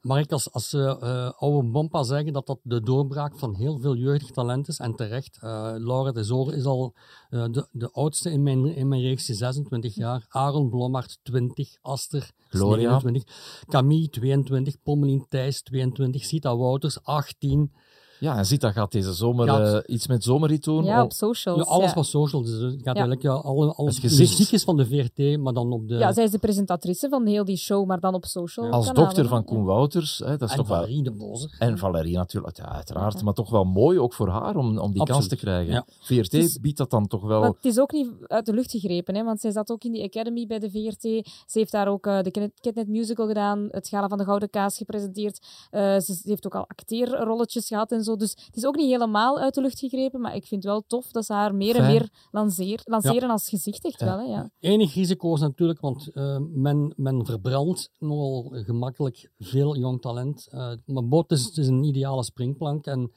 Mag 0.00 0.18
ik 0.18 0.32
als, 0.32 0.52
als 0.52 0.72
eh, 0.72 0.90
eh, 1.00 1.30
oude 1.36 1.68
bompa 1.70 2.02
zeggen 2.02 2.32
dat 2.32 2.46
dat 2.46 2.58
de 2.62 2.80
doorbraak 2.82 3.38
van 3.38 3.54
heel 3.56 3.78
veel 3.78 3.96
jeugdig 3.96 4.30
talent 4.30 4.68
is? 4.68 4.78
En 4.78 4.94
terecht. 4.94 5.38
Eh, 5.40 5.74
Laura 5.76 6.12
de 6.12 6.24
Zoor 6.24 6.54
is 6.54 6.64
al 6.64 6.94
eh, 7.30 7.44
de, 7.50 7.68
de 7.72 7.90
oudste 7.90 8.30
in 8.30 8.42
mijn, 8.42 8.74
in 8.76 8.88
mijn 8.88 9.00
reeks, 9.02 9.24
26 9.24 9.94
jaar. 9.94 10.26
Aaron 10.28 10.68
Blommert, 10.68 11.18
20. 11.22 11.76
Aster, 11.80 12.30
Gloria. 12.48 12.90
29. 12.90 13.64
Camille, 13.68 14.08
22. 14.08 14.82
Pommelien 14.82 15.26
Thijs, 15.28 15.62
22. 15.62 16.24
Sita 16.24 16.56
Wouters, 16.56 17.02
18. 17.02 17.72
Ja, 18.20 18.36
en 18.36 18.46
Zita 18.46 18.72
gaat 18.72 18.92
deze 18.92 19.12
zomer 19.12 19.46
Gaat- 19.46 19.84
eh, 19.84 19.94
iets 19.94 20.06
met 20.06 20.24
zomerrit 20.24 20.64
doen. 20.64 20.84
Ja, 20.84 21.02
op 21.02 21.12
socials. 21.12 21.58
Ja, 21.58 21.64
alles 21.64 21.88
ja. 21.88 21.94
wat 21.94 22.06
social. 22.06 22.42
Dus 22.42 22.60
het 22.60 22.74
gaat 22.76 22.84
eigenlijk 22.84 23.22
ja, 23.22 23.32
alle, 23.32 23.74
alles 23.74 24.02
Het 24.02 24.18
muziek 24.18 24.50
is 24.50 24.64
van 24.64 24.76
de 24.76 24.86
VRT, 24.86 25.38
maar 25.38 25.52
dan 25.52 25.72
op 25.72 25.88
de... 25.88 25.94
Ja, 25.94 26.12
zij 26.12 26.24
is 26.24 26.30
de 26.30 26.38
presentatrice 26.38 27.08
van 27.08 27.26
heel 27.26 27.44
die 27.44 27.56
show, 27.56 27.86
maar 27.86 28.00
dan 28.00 28.14
op 28.14 28.24
social 28.24 28.70
Als 28.70 28.92
dochter 28.92 29.28
van 29.28 29.44
Koen 29.44 29.64
Wouters. 29.64 30.18
Hè, 30.18 30.36
dat 30.36 30.42
is 30.42 30.50
en 30.50 30.56
toch 30.56 30.68
wel... 30.68 30.78
Valerie 30.78 31.02
de 31.02 31.10
Bozer. 31.10 31.56
En 31.58 31.78
Valerie 31.78 32.16
natuurlijk, 32.16 32.56
ja, 32.56 32.72
uiteraard. 32.72 33.22
Maar 33.22 33.34
toch 33.34 33.50
wel 33.50 33.64
mooi, 33.64 33.98
ook 33.98 34.14
voor 34.14 34.28
haar, 34.28 34.56
om, 34.56 34.78
om 34.78 34.92
die 34.92 35.04
kans 35.04 35.28
te 35.28 35.36
krijgen. 35.36 35.72
ja. 35.72 35.84
VRT 36.00 36.58
biedt 36.60 36.78
dat 36.78 36.90
dan 36.90 37.06
toch 37.06 37.22
wel... 37.22 37.40
Maar 37.40 37.48
het 37.48 37.64
is 37.64 37.78
ook 37.78 37.92
niet 37.92 38.10
uit 38.26 38.46
de 38.46 38.52
lucht 38.52 38.70
gegrepen, 38.70 39.14
hè, 39.14 39.24
want 39.24 39.40
zij 39.40 39.50
zat 39.50 39.70
ook 39.70 39.84
in 39.84 39.92
die 39.92 40.04
Academy 40.04 40.46
bij 40.46 40.58
de 40.58 40.70
VRT. 40.70 41.02
Ze 41.46 41.58
heeft 41.58 41.72
daar 41.72 41.88
ook 41.88 42.06
eh, 42.06 42.22
de 42.22 42.50
Catnet 42.60 42.88
Musical 42.88 43.26
gedaan, 43.26 43.68
het 43.70 43.88
Gala 43.88 44.08
van 44.08 44.18
de 44.18 44.24
Gouden 44.24 44.50
Kaas 44.50 44.76
gepresenteerd. 44.76 45.46
Eh, 45.70 45.80
ze, 45.80 46.14
ze 46.14 46.22
heeft 46.24 46.46
ook 46.46 46.54
al 46.54 46.64
acteerrolletjes 46.68 47.66
gehad 47.66 47.92
en 47.92 48.02
zo. 48.02 48.07
Dus 48.16 48.30
het 48.30 48.56
is 48.56 48.66
ook 48.66 48.76
niet 48.76 48.90
helemaal 48.90 49.38
uit 49.38 49.54
de 49.54 49.60
lucht 49.60 49.78
gegrepen, 49.78 50.20
maar 50.20 50.34
ik 50.34 50.46
vind 50.46 50.62
het 50.62 50.72
wel 50.72 50.84
tof 50.86 51.10
dat 51.10 51.24
ze 51.24 51.32
haar 51.32 51.54
meer 51.54 51.76
en 51.76 51.86
meer 51.86 52.08
lanceer, 52.30 52.80
lanceren 52.84 53.30
als 53.30 53.48
gezicht, 53.48 53.84
echt 53.84 54.00
wel. 54.00 54.18
Hè, 54.18 54.24
ja. 54.24 54.50
Enig 54.60 54.94
risico 54.94 55.34
is 55.34 55.40
natuurlijk, 55.40 55.80
want 55.80 56.10
eh, 56.12 56.38
men, 56.54 56.92
men 56.96 57.26
verbrandt 57.26 57.90
nogal 57.98 58.50
gemakkelijk 58.52 59.30
veel 59.38 59.76
jong 59.76 60.00
talent. 60.00 60.46
Eh, 60.50 60.70
maar 60.86 61.08
Bot 61.08 61.30
is, 61.32 61.44
het 61.44 61.56
is 61.56 61.66
een 61.68 61.84
ideale 61.84 62.24
springplank. 62.24 62.86
En 62.86 63.12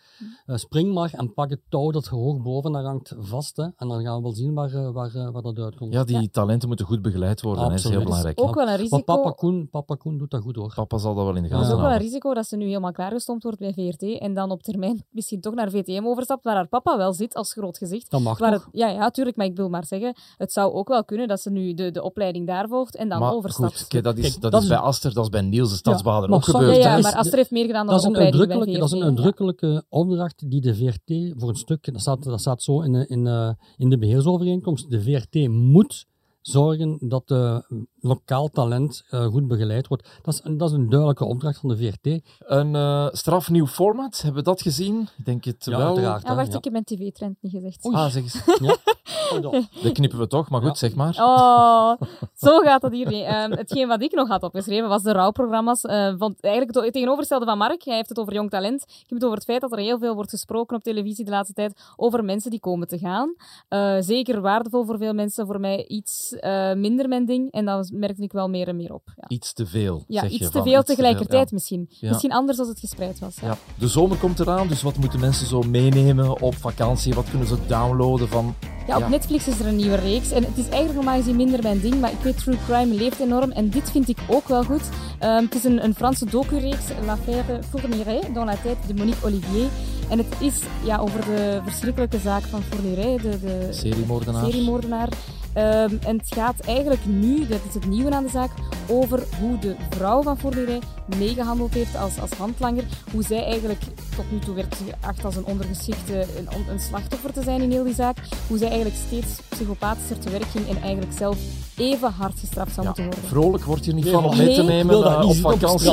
eh, 0.46 0.56
spring 0.56 0.94
maar 0.94 1.14
en 1.14 1.34
pak 1.34 1.50
het 1.50 1.62
touw 1.70 1.92
dat 1.92 2.08
hoog 2.08 2.42
boven 2.42 2.72
daar 2.72 2.84
hangt 2.84 3.14
vast. 3.20 3.58
Hè, 3.58 3.64
en 3.64 3.88
dan 3.88 4.04
gaan 4.04 4.16
we 4.16 4.22
wel 4.22 4.34
zien 4.34 4.54
waar, 4.54 4.92
waar, 4.92 5.32
waar 5.32 5.42
dat 5.42 5.58
uitkomt. 5.58 5.94
Ja, 5.94 6.04
die 6.04 6.30
talenten 6.30 6.68
moeten 6.68 6.86
goed 6.86 7.02
begeleid 7.02 7.42
worden. 7.42 7.68
hè, 7.68 7.74
is 7.74 7.84
heel 7.84 8.04
belangrijk. 8.04 8.42
Ook 8.42 8.56
wel 8.56 8.64
een 8.64 8.70
Maar 8.70 8.80
risico. 8.80 9.02
papa 9.02 9.32
Koen, 9.32 9.70
papa 9.70 9.96
Koen 9.96 10.18
doet 10.18 10.32
dat 10.32 10.42
goed 10.42 10.56
hoor. 10.56 10.74
Papa 10.74 10.98
zal 10.98 11.16
dat 11.16 11.26
wel 11.26 11.36
in 11.36 11.44
de 11.44 11.50
Dat 11.50 11.60
is 11.60 11.66
gaten 11.66 11.72
ook 11.72 11.82
wel 11.82 11.92
een 11.92 11.92
houden. 11.92 12.08
risico 12.08 12.34
dat 12.34 12.48
ze 12.48 12.56
nu 12.58 12.66
helemaal 12.66 12.92
klaargestompt 12.92 13.44
wordt 13.44 13.60
bij 13.60 13.74
VRT 13.74 14.20
en 14.20 14.34
dan 14.34 14.52
op 14.52 14.64
termijn 14.64 14.81
misschien 15.12 15.41
toch 15.41 15.54
naar 15.54 15.70
VTM 15.72 16.02
overstapt, 16.06 16.44
waar 16.44 16.56
haar 16.56 16.67
papa 16.67 16.98
wel 16.98 17.13
zit 17.13 17.34
als 17.36 17.54
groot 17.54 17.78
gezicht. 17.78 18.12
Dat 18.12 18.22
mag 18.22 18.39
Waar 18.39 18.52
het- 18.52 18.67
ja, 18.72 18.88
ja, 18.88 19.10
tuurlijk, 19.10 19.38
maar 19.38 19.46
ik 19.46 19.56
wil 19.56 19.70
maar 19.70 19.86
zeggen, 19.86 20.15
het 20.38 20.52
zou 20.52 20.74
ook 20.74 20.88
wel 20.88 21.06
kunnen 21.06 21.28
dat 21.28 21.41
ze 21.41 21.50
nu 21.50 21.74
de, 21.74 21.91
de 21.91 22.04
opleiding 22.04 22.48
daar 22.48 22.67
volgt 22.67 22.96
en 22.96 23.10
dan 23.10 23.20
Maar 23.20 23.34
overstapt. 23.34 23.78
goed, 23.78 23.88
kijk, 23.88 24.04
dat 24.04 24.17
is, 24.17 24.30
Kijk, 24.30 24.41
dat 24.41 24.52
dat 24.52 24.62
is 24.62 24.67
is- 24.70 24.74
bij 24.74 24.84
Aster, 24.84 25.13
dat 25.13 25.24
is 25.24 25.30
bij 25.30 25.41
Niels 25.41 25.70
de 25.70 25.76
Stadsbader 25.76 26.30
ook 26.32 26.44
gebeurd. 26.44 26.76
ja, 26.76 26.98
maar 27.00 27.15
Aster 27.15 27.38
heeft 27.38 27.52
meer 27.52 27.65
gedaan 27.65 27.86
dan 27.86 27.96
dat 27.96 28.04
een 28.04 28.10
opleiding 28.10 28.78
dat 28.80 28.88
is 28.88 28.91
een 28.91 29.04
uitdrukkelijke 29.04 29.84
opdracht 29.89 30.50
die 30.50 30.62
de 30.62 30.76
VRT 30.76 31.34
voor 31.39 31.50
een 31.50 31.56
stuk, 31.56 31.91
dat 31.94 32.02
staat, 32.02 32.24
dat 32.24 32.39
staat 32.39 32.62
zo 32.63 32.82
in, 32.82 32.91
de- 32.91 33.08
in, 33.08 33.28
eh, 33.28 33.50
in 33.78 33.89
de 33.89 33.98
beheersovereenkomst, 33.98 34.89
de 34.89 35.02
VRT 35.02 35.48
moet 35.50 36.06
zorgen 36.41 36.98
dat 37.02 37.28
de 37.28 37.65
lokaal 38.02 38.48
talent 38.50 39.04
eh, 39.10 39.26
goed 39.26 39.48
begeleid 39.48 39.88
wordt. 39.88 40.10
Dat 40.24 40.34
is, 40.34 40.40
een- 40.44 40.58
dat 40.58 40.70
is 40.70 40.76
een 40.76 40.90
duidelijke 40.90 41.26
opdracht 41.26 41.60
van 41.60 41.70
de 41.70 41.78
VRT. 41.78 42.22
Een 42.40 42.76
eh, 42.76 43.08
strafnieuw 43.12 43.68
format, 43.68 44.22
hebben 44.22 44.44
we 44.44 44.50
dat 44.50 44.62
gezien? 44.62 45.02
Ik 45.18 45.26
denk 45.26 45.44
het 45.44 45.66
Ja, 45.66 45.78
wel. 45.78 46.00
Ja, 46.00 46.20
hè, 46.24 46.36
wacht, 46.36 46.52
ja. 46.52 46.58
ik 46.58 46.64
heb 46.64 46.74
mijn 46.74 46.84
tv-trend 46.86 47.38
niet 47.42 47.52
gezegd. 47.52 47.86
Ah, 47.86 48.08
zeg 48.12 48.24
eens. 48.24 48.44
Ja. 48.60 48.76
Pardon. 49.30 49.68
Dat 49.84 49.92
knippen 49.92 50.20
we 50.20 50.28
toch, 50.28 50.50
maar 50.50 50.62
goed, 50.62 50.78
zeg 50.78 50.96
maar. 50.96 51.16
Oh, 51.20 51.94
zo 52.48 52.60
gaat 52.60 52.82
dat 52.82 52.92
hier 52.92 53.08
niet. 53.08 53.24
Ehm, 53.26 53.52
hetgeen 53.52 53.88
wat 53.88 54.02
ik 54.02 54.12
nog 54.14 54.28
had 54.28 54.44
opgeschreven 54.44 54.90
was 54.90 55.04
de 55.04 55.12
rouwprogramma's. 55.12 55.82
eh 55.84 56.14
want 56.18 56.42
eigenlijk 56.42 56.76
het 56.76 56.94
tegenovergestelde 56.94 57.46
van 57.46 57.58
Mark. 57.58 57.84
Hij 57.84 57.96
heeft 57.96 58.10
het 58.10 58.20
over 58.20 58.34
jong 58.34 58.50
talent. 58.50 58.82
Ik 58.82 58.96
heb 59.00 59.10
het 59.10 59.24
over 59.24 59.36
het 59.38 59.46
feit 59.46 59.62
dat 59.62 59.72
er 59.72 59.78
heel 59.78 60.00
veel 60.00 60.14
wordt 60.16 60.30
gesproken 60.30 60.76
op 60.78 60.84
televisie 60.84 61.26
de 61.26 61.32
laatste 61.32 61.54
tijd 61.54 61.82
over 61.96 62.24
mensen 62.24 62.52
die 62.52 62.60
komen 62.60 62.88
te 62.88 62.98
gaan. 62.98 63.36
Eh, 63.68 63.96
zeker 64.00 64.42
waardevol 64.42 64.86
voor 64.86 64.98
veel 64.98 65.14
mensen. 65.14 65.46
Voor 65.46 65.60
mij 65.60 65.86
iets 65.88 66.34
eh, 66.36 66.74
minder 66.74 67.08
mijn 67.08 67.26
ding. 67.26 67.52
En 67.52 67.66
dat 67.66 67.91
merkte 67.92 68.24
ik 68.24 68.32
wel 68.32 68.48
meer 68.50 68.68
en 68.68 68.76
meer 68.76 68.94
op. 68.94 69.14
Ja, 69.16 69.28
Iets 69.28 69.54
te 69.54 69.66
veel. 69.66 70.04
ja 70.08 70.22
zeg 70.22 70.30
je, 70.30 70.36
iets 70.36 70.46
te 70.46 70.52
van, 70.52 70.64
veel 70.64 70.78
iets 70.78 70.86
te 70.86 70.96
tegelijkertijd 70.96 71.50
ja. 71.50 71.56
misschien. 71.56 71.86
Ja. 71.89 72.10
Misschien 72.10 72.32
anders 72.32 72.60
als 72.60 72.68
het 72.68 72.80
gespreid 72.80 73.20
was. 73.20 73.36
Ja. 73.42 73.48
Ja. 73.48 73.58
De 73.80 73.88
zomer 73.88 74.18
komt 74.18 74.39
eraan, 74.39 74.68
dus 74.68 74.82
wat 74.82 74.98
moeten 74.98 75.20
mensen 75.20 75.48
zo 75.48 75.62
meenemen 75.62 76.42
op 76.42 76.56
vakantie? 76.56 77.14
Wat 77.14 77.30
kunnen 77.30 77.48
ze 77.48 77.56
downloaden 77.68 78.28
van... 78.28 78.56
Ja, 78.88 78.98
op 78.98 79.08
Netflix 79.10 79.48
is 79.48 79.60
er 79.60 79.68
een 79.68 79.76
nieuwe 79.76 79.96
reeks. 79.96 80.32
En 80.32 80.44
het 80.44 80.58
is 80.58 80.64
eigenlijk 80.64 80.94
normaal 80.94 81.18
gezien 81.18 81.36
minder 81.36 81.62
mijn 81.62 81.80
ding, 81.82 82.00
maar 82.00 82.12
ik 82.12 82.20
weet 82.20 82.38
True 82.38 82.58
Crime 82.66 82.94
leeft 82.94 83.20
enorm. 83.20 83.52
En 83.52 83.70
dit 83.70 83.92
vind 83.92 84.10
ik 84.10 84.18
ook 84.30 84.48
wel 84.48 84.64
goed. 84.64 84.89
Ehm, 85.20 85.44
het 85.44 85.56
is 85.56 85.64
een, 85.64 85.84
een 85.84 85.96
Franse 85.96 86.26
docu-reeks, 86.26 86.86
L'affaire 87.06 87.60
Fourniret, 87.70 88.34
dans 88.34 88.46
la 88.46 88.56
tête 88.56 88.88
de 88.88 88.94
Monique 88.94 89.26
Olivier. 89.26 89.68
En 90.10 90.18
het 90.18 90.28
is 90.39 90.60
ja, 90.84 90.98
over 90.98 91.26
de 91.26 91.62
verschrikkelijke 91.64 92.18
zaak 92.18 92.44
van 92.44 92.62
Fourniret, 92.62 93.22
de, 93.22 93.39
de 93.39 93.68
Seriemoordenaar. 93.70 94.46
seriemoordenaar. 94.46 95.10
Ehm, 95.54 95.95
en 96.06 96.18
het 96.18 96.34
gaat 96.34 96.60
eigenlijk 96.60 97.06
nu, 97.06 97.47
dat 97.47 97.60
is 97.68 97.74
het 97.74 97.88
nieuwe 97.88 98.12
aan 98.12 98.24
de 98.24 98.30
zaak, 98.30 98.52
over 98.88 99.24
hoe 99.39 99.60
de 99.60 99.76
vrouw 99.89 100.24
van 100.24 100.38
Fourniret 100.38 100.84
meegehandeld 101.18 101.74
heeft 101.74 101.95
als, 101.95 102.20
als 102.20 102.32
handlanger. 102.32 102.84
Hoe 103.12 103.24
zij 103.24 103.43
eigenlijk 103.43 103.82
tot 104.22 104.32
nu 104.32 104.39
toe 104.39 104.55
werd 104.55 104.76
geacht 104.99 105.26
als 105.26 105.36
een 105.36 105.45
ondergeschikte, 105.45 106.13
een, 106.38 106.47
een 106.69 106.80
slachtoffer 106.80 107.34
te 107.34 107.43
zijn 107.43 107.61
in 107.61 107.72
heel 107.72 107.84
die 107.84 107.93
zaak. 107.93 108.17
Hoe 108.47 108.57
zij 108.57 108.67
eigenlijk 108.67 108.97
steeds 109.07 109.39
psychopathischer 109.49 110.19
te 110.19 110.30
werk 110.30 110.45
ging 110.51 110.67
en 110.67 110.82
eigenlijk 110.82 111.11
zelf 111.17 111.38
even 111.78 112.11
hard 112.11 112.39
gestraft 112.39 112.74
zou 112.74 112.86
moeten 112.86 113.03
worden. 113.05 113.24
Vrolijk 113.24 113.63
wordt 113.63 113.86
je 113.86 113.93
niet 113.93 114.03
Nee, 114.03 114.13
van 114.13 114.24
om 114.26 114.38
nee, 114.38 114.45
mee 114.45 114.55
te 114.55 114.63
nemen 114.63 114.95
niet 114.95 115.05
op 115.24 115.36
vakantie. 115.36 115.91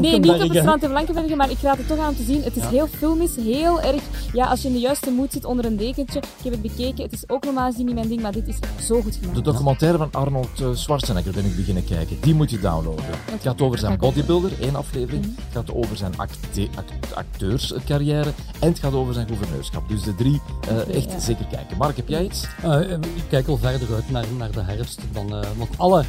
nee, 0.00 0.18
niet 0.18 0.30
op 0.30 0.38
het 0.38 0.56
strand 0.56 0.82
in 0.82 0.88
Blankenbergen, 0.90 1.36
maar 1.36 1.50
ik 1.50 1.58
raad 1.62 1.76
het 1.78 1.88
toch 1.88 1.98
aan 1.98 2.08
om 2.08 2.16
te 2.16 2.22
zien. 2.22 2.42
Het 2.42 2.56
is 2.56 2.62
Ja. 2.62 2.68
heel 2.68 2.86
filmisch, 2.86 3.36
heel 3.36 3.80
erg. 3.80 4.02
Ja, 4.32 4.46
als 4.46 4.62
je 4.62 4.68
in 4.68 4.74
de 4.74 4.80
juiste 4.80 5.10
moed 5.10 5.32
zit 5.32 5.44
onder 5.44 5.64
een 5.64 5.76
dekentje. 5.76 6.18
Ik 6.18 6.24
heb 6.44 6.52
het 6.52 6.62
bekeken. 6.62 7.02
Het 7.04 7.12
is 7.12 7.28
ook 7.28 7.44
normaal 7.44 7.70
gezien 7.70 7.86
niet 7.86 7.94
mijn 7.94 8.08
ding, 8.08 8.22
maar 8.22 8.32
dit 8.32 8.48
is 8.48 8.56
zo 8.86 9.02
goed 9.02 9.14
gemaakt. 9.20 9.34
De 9.36 9.42
documentaire 9.42 9.98
van 9.98 10.08
Arnold 10.12 10.60
eh, 10.60 10.66
Schwarzenegger 10.74 11.32
ben 11.32 11.44
ik 11.44 11.56
beginnen 11.56 11.84
kijken. 11.84 12.16
Die 12.20 12.34
moet 12.34 12.50
je 12.50 12.60
downloaden. 12.60 13.04
Het 13.30 13.42
gaat 13.42 13.60
over 13.60 13.78
zijn 13.78 13.98
bodybuilder, 13.98 14.50
één 14.60 14.76
aflevering. 14.76 15.24
Het 15.24 15.34
gaat 15.52 15.72
over 15.72 15.96
zijn 15.96 16.12
acte- 16.16 16.68
act- 16.74 17.22
En 17.70 18.68
het 18.68 18.78
gaat 18.78 18.92
over 18.92 19.14
zijn 19.14 19.28
gouverneurschap. 19.28 19.88
Dus 19.88 20.02
de 20.02 20.14
drie 20.14 20.40
eh, 20.68 20.96
echt 20.96 21.12
ja. 21.12 21.18
zeker 21.18 21.46
kijken. 21.46 21.76
Mark, 21.76 21.96
heb 21.96 22.08
jij 22.08 22.24
iets? 22.24 22.46
Eh, 22.62 22.90
ik 22.90 23.24
kijk 23.28 23.48
al 23.48 23.56
verder 23.56 23.94
uit 23.94 24.10
naar, 24.10 24.24
naar 24.38 24.50
de 24.50 24.62
herfst. 24.62 25.00
Dan, 25.12 25.34
eh, 25.34 25.48
want 25.56 25.78
alle 25.78 26.04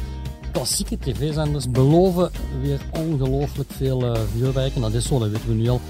klassieke 0.52 0.98
tv-zenders 0.98 1.70
beloven 1.70 2.30
weer 2.62 2.80
ongelooflijk 2.92 3.70
veel 3.72 4.14
eh 4.14 4.20
vuurwerk. 4.36 4.74
En 4.74 4.80
dat 4.80 4.92
is 4.92 5.06
zo, 5.06 5.18
dat 5.18 5.28
weten 5.28 5.48
we 5.48 5.54
nu 5.54 5.68
al. 5.68 5.80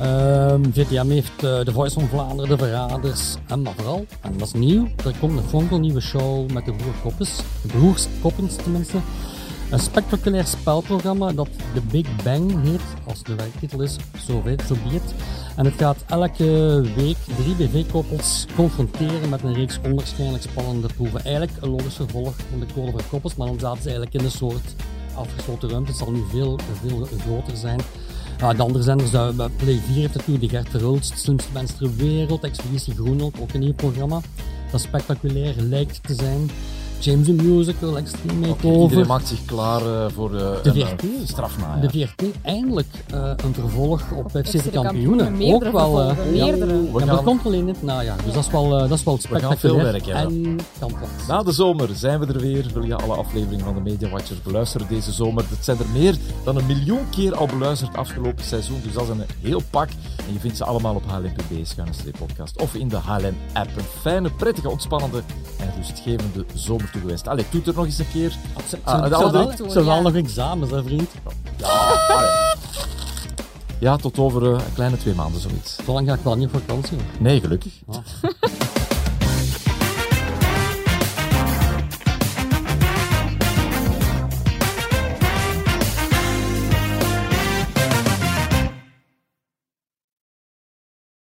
Ehm, 0.00 0.62
VTM 0.72 1.08
heeft 1.08 1.44
eh, 1.44 1.60
The 1.60 1.72
Voice 1.72 2.00
van 2.00 2.08
Vlaanderen, 2.08 2.58
De 2.58 2.64
Verraders. 2.64 3.34
En 3.46 3.62
maar 3.62 3.72
vooral, 3.76 4.06
en 4.20 4.38
dat 4.38 4.46
is 4.46 4.52
nieuw, 4.52 4.88
er 5.04 5.14
komt 5.20 5.38
een 5.38 5.48
fonkelnieuwe 5.48 6.00
show 6.00 6.50
met 6.50 6.64
de 6.64 6.72
broer 6.72 6.94
Koppens. 7.02 7.36
De 7.62 7.68
broers 7.68 8.06
Koppens 8.20 8.56
tenminste. 8.56 8.96
Een 9.70 9.78
spectaculair 9.78 10.46
spelprogramma 10.46 11.32
dat 11.32 11.48
The 11.74 11.80
Big 11.90 12.06
Bang 12.24 12.62
heet, 12.62 12.80
als 13.06 13.22
de 13.22 13.34
werktitel 13.34 13.82
is, 13.82 13.96
zo 14.26 14.42
weet, 14.42 14.62
zo 14.62 14.74
be 14.74 14.94
it. 14.94 15.14
En 15.56 15.64
het 15.64 15.74
gaat 15.76 16.04
elke 16.06 16.80
week 16.96 17.16
drie 17.36 17.54
BV-koppels 17.54 18.46
confronteren 18.56 19.28
met 19.28 19.42
een 19.42 19.54
reeks 19.54 19.78
onwaarschijnlijk 19.84 20.42
spannende 20.42 20.88
proeven. 20.96 21.24
Eigenlijk 21.24 21.62
een 21.62 21.70
logisch 21.70 21.94
vervolg 21.94 22.34
van 22.50 22.60
de 22.60 22.66
van 22.74 23.00
koppels, 23.10 23.36
maar 23.36 23.46
dan 23.46 23.58
zaten 23.58 23.82
ze 23.82 23.88
eigenlijk 23.88 24.18
in 24.18 24.24
een 24.24 24.36
soort 24.36 24.74
afgesloten 25.14 25.70
ruimte. 25.70 25.90
Het 25.90 26.00
zal 26.00 26.10
nu 26.10 26.22
veel, 26.30 26.58
veel 26.82 27.08
groter 27.20 27.56
zijn. 27.56 27.80
Ja, 28.38 28.52
de 28.52 28.62
andere 28.62 28.84
zenders, 28.84 29.12
uh, 29.12 29.28
Play 29.56 29.80
4 29.86 29.94
heeft 29.94 30.14
natuurlijk 30.14 30.50
de 30.50 30.56
Gert 30.56 30.68
Verhulst, 30.68 31.18
Slimste 31.18 31.52
Mens 31.52 31.76
ter 31.76 31.96
Wereld, 31.96 32.44
Expeditie 32.44 32.94
Groenland, 32.94 33.40
ook 33.40 33.52
een 33.52 33.60
nieuw 33.60 33.74
programma. 33.74 34.20
Dat 34.70 34.80
spectaculair 34.80 35.54
lijkt 35.56 36.02
te 36.02 36.14
zijn. 36.14 36.50
James 37.00 37.26
the 37.26 37.32
Musical, 37.32 37.96
Extreme 37.96 38.46
Makeover. 38.46 38.80
Iedereen 38.82 39.06
maakt 39.06 39.28
zich 39.28 39.44
klaar 39.44 39.80
eh, 39.80 40.06
voor 40.14 40.34
eh, 40.34 40.62
De 40.62 40.70
een 40.70 40.76
eh, 40.80 40.86
VRT. 40.88 41.04
strafnajaar. 41.28 41.80
De 41.80 41.90
VRT 41.90 42.22
eindelijk 42.42 42.86
eh, 43.10 43.30
een 43.44 43.54
vervolg 43.54 44.02
op 44.16 44.30
FC 44.30 44.52
de 44.64 44.70
Kampioenen. 44.70 45.26
Ook 45.26 45.32
meerdere 45.36 45.72
wel. 45.72 46.00
eh, 46.02 46.16
meerdere. 46.32 46.82
ja, 46.92 46.98
gaan- 46.98 47.06
dat 47.06 47.22
komt 47.22 47.46
alleen 47.46 47.60
in 47.60 47.68
het 47.68 47.82
najaar. 47.82 48.16
Dus 48.24 48.34
dat 48.34 48.44
is 48.44 48.50
wel, 48.50 48.68
dat 48.68 48.90
is 48.90 49.04
wel 49.04 49.14
We 49.16 49.20
gaan 49.20 49.38
spectaculair. 49.40 49.80
veel 49.82 49.92
werk 49.92 50.06
hebben. 50.06 50.44
En 50.44 50.58
kan 50.78 50.88
plaats. 50.88 51.26
Na 51.28 51.42
de 51.42 51.52
zomer 51.52 51.88
zijn 51.94 52.20
we 52.20 52.26
er 52.26 52.40
weer. 52.40 52.66
Wil 52.74 52.84
je 52.84 52.94
alle 52.96 53.14
afleveringen 53.14 53.64
van 53.64 53.74
de 53.74 53.80
Media 53.80 54.08
Watchers 54.08 54.42
beluisteren 54.42 54.86
deze 54.88 55.12
zomer? 55.12 55.44
Het 55.48 55.64
zijn 55.64 55.78
er 55.78 55.88
meer 55.92 56.16
dan 56.44 56.56
een 56.56 56.66
miljoen 56.66 57.08
keer 57.10 57.34
al 57.36 57.46
beluisterd 57.46 57.96
afgelopen 57.96 58.44
seizoen. 58.44 58.80
Dus 58.84 58.92
dat 58.92 59.02
is 59.02 59.08
een 59.08 59.22
heel 59.40 59.62
pak. 59.70 59.88
En 60.26 60.32
je 60.32 60.38
vindt 60.38 60.56
ze 60.56 60.64
allemaal 60.64 60.94
op 60.94 61.02
HLNPB, 61.06 61.66
schuine 61.66 61.92
podcast. 62.18 62.60
Of 62.60 62.74
in 62.74 62.88
de 62.88 62.96
HLN-app. 62.96 63.70
Een 63.76 63.84
fijne, 64.00 64.30
prettige, 64.30 64.70
ontspannende 64.70 65.22
en 65.58 65.72
rustgevende 65.76 66.44
zomer 66.54 66.87
toegewenst. 66.92 67.28
Allee, 67.28 67.44
doe 67.50 67.60
het 67.60 67.68
er 67.68 67.74
nog 67.76 67.84
eens 67.84 67.98
een 67.98 68.10
keer. 68.12 68.30
Ze 68.68 68.78
Ah, 68.84 69.02
ze- 69.56 69.70
ze 69.70 69.84
wel 69.84 70.02
nog 70.02 70.14
examens, 70.14 70.70
hè, 70.70 70.82
vriend. 70.82 71.10
Ja, 71.56 71.66
allee. 72.08 72.28
ja, 73.78 73.96
tot 73.96 74.18
over 74.18 74.42
eh, 74.42 74.50
een 74.50 74.74
kleine 74.74 74.96
twee 74.96 75.14
maanden 75.14 75.40
zoiets. 75.40 75.76
Zo 75.84 75.92
lang 75.92 76.08
ga 76.08 76.14
ik 76.14 76.20
wel 76.22 76.36
niet 76.36 76.46
op 76.52 76.60
vakantie. 76.60 76.96
hoor. 76.96 77.06
Nee, 77.18 77.40
gelukkig. 77.40 77.72
Ja. 77.90 78.02